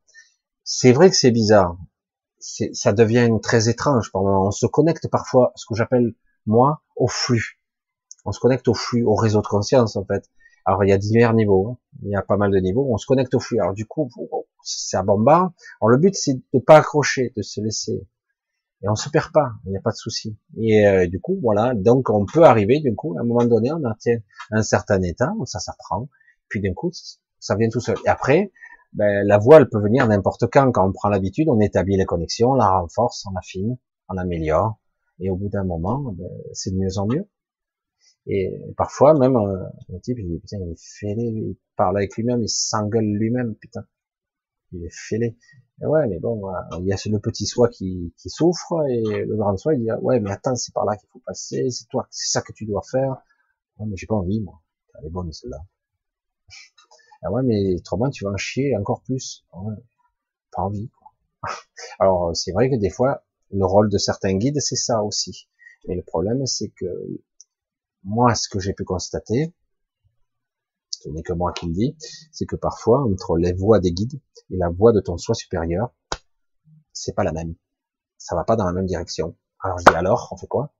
[0.65, 1.77] C'est vrai que c'est bizarre.
[2.41, 4.11] Ça devient très étrange.
[4.15, 6.15] On se connecte parfois, ce que j'appelle
[6.47, 7.61] moi, au flux.
[8.25, 10.29] On se connecte au flux, au réseau de conscience en fait.
[10.65, 11.79] Alors il y a divers niveaux, hein.
[12.03, 12.87] il y a pas mal de niveaux.
[12.91, 13.59] On se connecte au flux.
[13.59, 14.11] Alors du coup,
[14.63, 15.53] ça bombarde.
[15.81, 18.07] Alors le but c'est de pas accrocher, de se laisser.
[18.83, 20.37] Et on se perd pas, il n'y a pas de souci.
[20.57, 23.73] Et euh, du coup, voilà, donc on peut arriver, du coup, à un moment donné,
[23.73, 24.19] on atteint
[24.53, 26.09] un certain état, ça s'apprend,
[26.49, 26.93] puis d'un coup,
[27.41, 27.97] ça vient tout seul.
[28.05, 28.53] Et après,
[28.93, 30.73] ben, la voix, elle peut venir n'importe quand.
[30.73, 34.79] Quand on prend l'habitude, on établit les connexions, on la renforce, on affine, on améliore.
[35.21, 37.29] Et au bout d'un moment, ben, c'est de mieux en mieux.
[38.27, 42.15] Et parfois, même, euh, le type, il dit, putain, il est fêlé, il parle avec
[42.17, 43.85] lui-même, il s'engueule lui-même, putain.
[44.73, 45.39] Il est fêlé.
[45.81, 46.43] Et ouais, mais bon,
[46.79, 49.91] il y a le petit soi qui, qui souffre, et le grand soi, il dit,
[50.03, 52.67] ouais, mais attends, c'est par là qu'il faut passer, c'est toi, c'est ça que tu
[52.67, 53.17] dois faire.
[53.79, 54.61] Ouais, mais j'ai pas envie, moi.
[54.99, 55.59] Elle est bonne, celle-là.
[57.23, 59.45] Ah ouais, mais autrement, tu vas en chier encore plus.
[59.53, 59.75] Ouais,
[60.53, 60.89] pas envie.
[60.91, 61.13] Quoi.
[61.99, 65.49] Alors, c'est vrai que des fois, le rôle de certains guides, c'est ça aussi.
[65.87, 66.87] Mais le problème, c'est que
[68.05, 69.53] moi, ce que j'ai pu constater,
[70.91, 71.97] ce n'est que moi qui le dis,
[72.33, 75.95] c'est que parfois, entre les voix des guides et la voix de ton soi supérieur,
[76.93, 77.55] c'est pas la même.
[78.17, 79.37] Ça va pas dans la même direction.
[79.61, 80.73] Alors je dis alors, on fait quoi?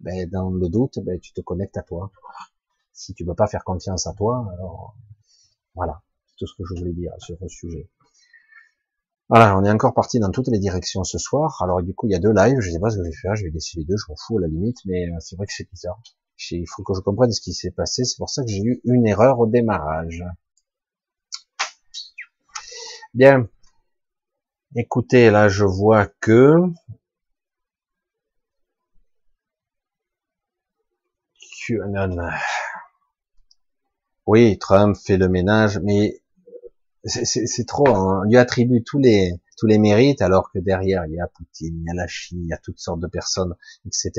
[0.00, 2.10] Ben dans le doute, ben tu te connectes à toi.
[2.92, 4.94] Si tu peux pas faire confiance à toi, alors
[5.76, 7.88] voilà, c'est tout ce que je voulais dire sur ce sujet.
[9.28, 11.60] Voilà, on est encore parti dans toutes les directions ce soir.
[11.62, 13.16] Alors du coup, il y a deux lives, je sais pas ce que je vais
[13.16, 15.36] faire, je vais laisser les deux, je m'en fous à la limite, mais euh, c'est
[15.36, 16.00] vrai que c'est bizarre.
[16.50, 18.80] Il faut que je comprenne ce qui s'est passé, c'est pour ça que j'ai eu
[18.84, 20.22] une erreur au démarrage.
[23.14, 23.48] Bien.
[24.76, 26.54] Écoutez, là je vois que
[31.38, 32.28] tu, non, non.
[34.26, 36.20] Oui, Trump fait le ménage, mais
[37.04, 37.88] c'est trop.
[37.88, 38.22] Hein.
[38.24, 41.80] On lui attribue tous les tous les mérites, alors que derrière il y a Poutine,
[41.80, 43.54] il y a la Chine, il y a toutes sortes de personnes,
[43.86, 44.10] etc.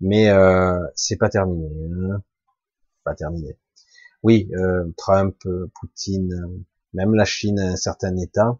[0.00, 1.66] Mais euh, c'est pas terminé.
[1.66, 2.22] Hein.
[3.04, 3.58] Pas terminé.
[4.22, 8.58] Oui, euh, Trump, euh, Poutine, même la Chine, un certain État,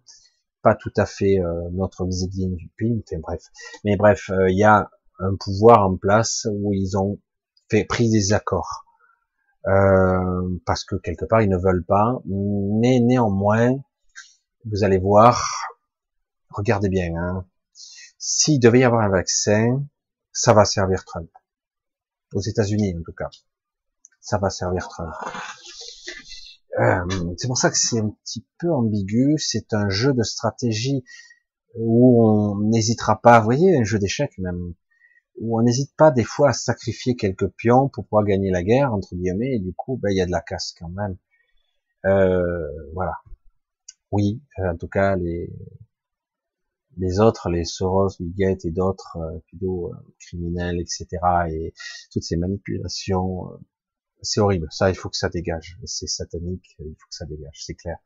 [0.62, 3.02] pas tout à fait euh, notre Xi Jinping.
[3.07, 3.42] Enfin bref.
[3.84, 7.20] Mais bref, euh, il y a un pouvoir en place où ils ont
[7.70, 8.85] fait pris des accords
[9.67, 13.75] euh, parce que quelque part ils ne veulent pas, mais néanmoins,
[14.65, 15.45] vous allez voir,
[16.51, 17.47] regardez bien, hein,
[18.19, 19.85] s'il devait y avoir un vaccin,
[20.33, 21.31] ça va servir Trump.
[22.33, 23.31] Aux États-Unis en tout cas,
[24.20, 25.12] ça va servir Trump.
[26.78, 31.05] Euh, c'est pour ça que c'est un petit peu ambigu, c'est un jeu de stratégie
[31.75, 34.75] où on n'hésitera pas, vous voyez, un jeu d'échecs même,
[35.39, 38.92] où on n'hésite pas des fois à sacrifier quelques pions pour pouvoir gagner la guerre,
[38.92, 41.16] entre guillemets, et du coup, ben, il y a de la casse quand même.
[42.06, 43.15] Euh, voilà.
[44.12, 45.50] Oui, euh, en tout cas, les,
[46.97, 51.06] les autres, les Soros, Bill et d'autres euh, criminels, etc.,
[51.50, 51.74] et
[52.12, 53.56] toutes ces manipulations, euh,
[54.23, 54.68] c'est horrible.
[54.70, 55.78] Ça, il faut que ça dégage.
[55.84, 57.98] C'est satanique, il faut que ça dégage, c'est clair.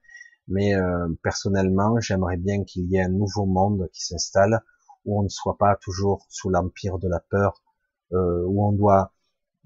[0.49, 0.75] Mais
[1.23, 4.63] personnellement, j'aimerais bien qu'il y ait un nouveau monde qui s'installe
[5.05, 7.63] où on ne soit pas toujours sous l'empire de la peur,
[8.13, 9.13] euh, où on doit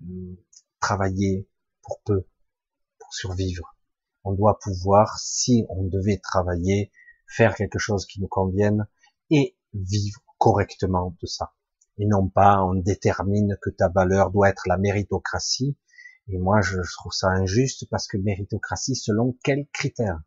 [0.03, 0.37] hum,
[0.81, 1.49] travailler
[1.83, 2.27] pour peu,
[2.99, 3.77] pour survivre.
[4.25, 6.91] On doit pouvoir, si on devait travailler,
[7.27, 8.87] faire quelque chose qui nous convienne
[9.31, 11.55] et vivre correctement de ça.
[11.99, 15.77] Et non pas on détermine que ta valeur doit être la méritocratie.
[16.29, 20.23] Et moi, je trouve ça injuste parce que méritocratie, selon quels critères?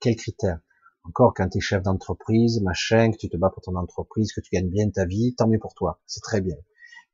[0.00, 0.60] Quels critères?
[1.04, 4.40] Encore, quand tu es chef d'entreprise, machin, que tu te bats pour ton entreprise, que
[4.40, 6.56] tu gagnes bien ta vie, tant mieux pour toi, c'est très bien.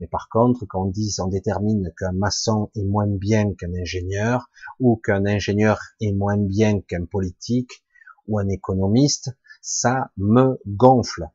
[0.01, 4.49] Mais par contre, quand on dit, on détermine qu'un maçon est moins bien qu'un ingénieur,
[4.79, 7.85] ou qu'un ingénieur est moins bien qu'un politique,
[8.27, 9.31] ou un économiste,
[9.63, 11.29] ça me gonfle.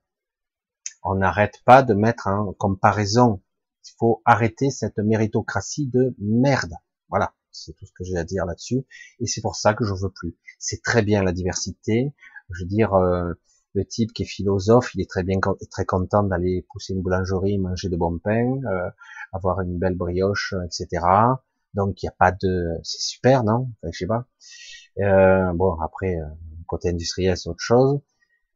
[1.04, 3.42] On n'arrête pas de mettre en comparaison.
[3.86, 6.74] Il faut arrêter cette méritocratie de merde.
[7.10, 8.86] Voilà, c'est tout ce que j'ai à dire là-dessus.
[9.20, 10.38] Et c'est pour ça que je veux plus.
[10.60, 12.14] C'est très bien la diversité.
[12.54, 13.34] Je veux dire, euh,
[13.74, 15.40] le type qui est philosophe, il est très bien,
[15.72, 18.90] très content d'aller pousser une boulangerie, manger de bon pain, euh,
[19.34, 21.06] avoir une belle brioche, etc.
[21.74, 23.70] Donc il n'y a pas de, c'est super, non?
[23.82, 24.28] Enfin, Je sais pas.
[25.00, 26.18] Euh, bon, après
[26.68, 28.00] côté industriel, c'est autre chose.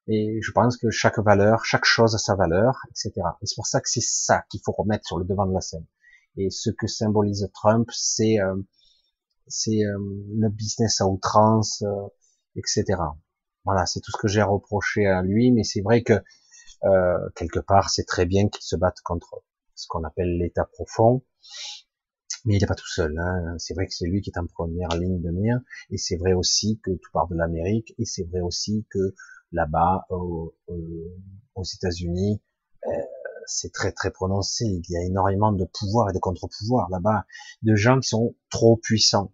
[0.08, 3.12] Et je pense que chaque valeur, chaque chose a sa valeur, etc.
[3.42, 5.62] Et c'est pour ça que c'est ça qu'il faut remettre sur le devant de la
[5.62, 5.86] scène.
[6.38, 8.38] Et ce que symbolise Trump, c'est
[9.48, 11.84] c'est le business à outrance,
[12.56, 12.86] etc.
[13.68, 16.14] Voilà, c'est tout ce que j'ai reproché à lui, mais c'est vrai que
[16.86, 19.44] euh, quelque part, c'est très bien qu'il se batte contre
[19.76, 21.26] ce qu'on appelle l'état profond,
[22.46, 23.20] mais il n'est pas tout seul.
[23.20, 23.56] Hein.
[23.58, 26.32] C'est vrai que c'est lui qui est en première ligne de mire, et c'est vrai
[26.32, 29.14] aussi que tout part de l'Amérique, et c'est vrai aussi que
[29.52, 30.56] là-bas, aux,
[31.62, 32.42] États-Unis,
[32.86, 32.90] euh,
[33.48, 34.64] c'est très très prononcé.
[34.64, 37.26] Il y a énormément de pouvoir et de contre-pouvoir là-bas,
[37.64, 39.34] de gens qui sont trop puissants.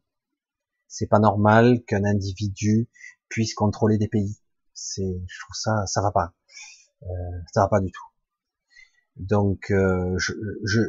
[0.88, 2.90] C'est pas normal qu'un individu
[3.34, 4.38] puisse contrôler des pays.
[4.76, 6.34] C'est, je trouve ça, ça va pas,
[7.04, 7.08] euh,
[7.52, 8.06] ça va pas du tout.
[9.16, 10.34] Donc, euh, je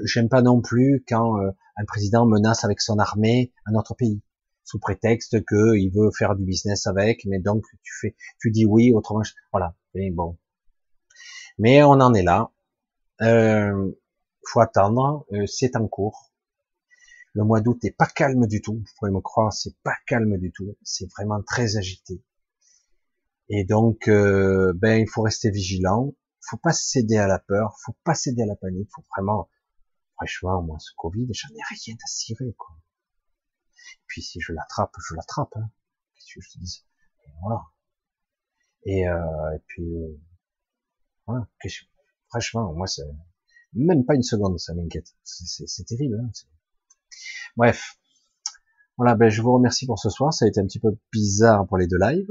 [0.05, 4.23] j'aime pas non plus quand euh, un président menace avec son armée un autre pays
[4.65, 8.93] sous prétexte qu'il veut faire du business avec, mais donc tu fais, tu dis oui,
[8.93, 9.75] autrement, voilà.
[9.95, 10.39] Mais bon,
[11.59, 12.51] mais on en est là.
[13.23, 13.93] Euh,
[14.47, 15.27] faut attendre.
[15.33, 16.31] Euh, c'est en cours.
[17.35, 18.75] Le mois d'août est pas calme du tout.
[18.75, 20.77] Vous pouvez me croire, c'est pas calme du tout.
[20.83, 22.23] C'est vraiment très agité.
[23.49, 26.15] Et donc, euh, ben, il faut rester vigilant.
[26.41, 27.77] Faut pas céder à la peur.
[27.85, 28.89] Faut pas céder à la panique.
[28.95, 29.49] Faut vraiment,
[30.17, 32.77] franchement, moi, ce Covid, j'en ai rien à cirer, quoi.
[33.95, 35.57] Et puis, si je l'attrape, je l'attrape.
[35.57, 35.71] Hein.
[36.15, 36.85] Qu'est-ce que je te dis?
[37.27, 37.63] Et voilà.
[38.87, 40.21] Et, euh, et puis, euh,
[41.27, 41.47] voilà.
[42.29, 43.03] Franchement, moi, c'est
[43.75, 45.15] même pas une seconde, ça m'inquiète.
[45.23, 46.21] C'est terrible.
[46.21, 46.31] Hein
[47.57, 47.99] Bref.
[48.97, 50.33] Voilà, ben, je vous remercie pour ce soir.
[50.33, 52.31] Ça a été un petit peu bizarre pour les deux lives.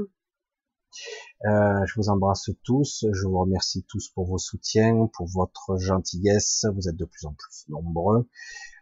[1.46, 3.06] Euh, je vous embrasse tous.
[3.12, 6.66] Je vous remercie tous pour vos soutiens, pour votre gentillesse.
[6.74, 8.28] Vous êtes de plus en plus nombreux.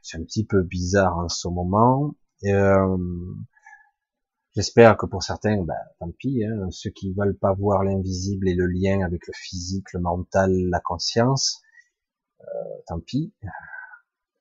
[0.03, 2.15] C'est un petit peu bizarre en ce moment.
[2.45, 2.97] Euh,
[4.55, 8.55] J'espère que pour certains, ben, tant pis, hein, ceux qui veulent pas voir l'invisible et
[8.55, 11.63] le lien avec le physique, le mental, la conscience,
[12.43, 12.45] euh,
[12.87, 13.33] tant pis.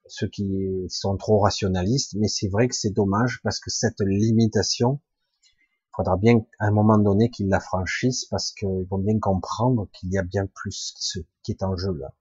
[0.08, 5.00] Ceux qui sont trop rationalistes, mais c'est vrai que c'est dommage parce que cette limitation,
[5.96, 10.12] faudra bien à un moment donné qu'ils la franchissent parce qu'ils vont bien comprendre qu'il
[10.12, 12.14] y a bien plus qui, se, qui est en jeu là.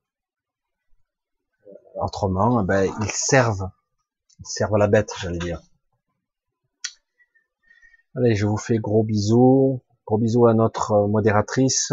[1.97, 3.70] Autrement, ben, ils servent
[4.44, 5.62] servent la bête, j'allais dire.
[8.16, 11.92] Allez, je vous fais gros bisous, gros bisous à notre modératrice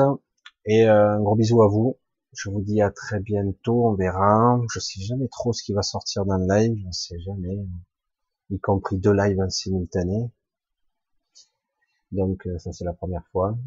[0.66, 1.98] et euh, un gros bisou à vous.
[2.34, 4.60] Je vous dis à très bientôt, on verra.
[4.74, 7.66] Je sais jamais trop ce qui va sortir dans le live, je ne sais jamais,
[8.50, 10.30] y compris deux lives en simultané.
[12.12, 13.58] Donc euh, ça c'est la première fois.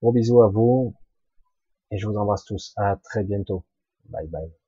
[0.00, 0.94] Gros bisous à vous
[1.90, 2.72] et je vous embrasse tous.
[2.76, 3.64] À très bientôt.
[4.06, 4.61] Bye bye.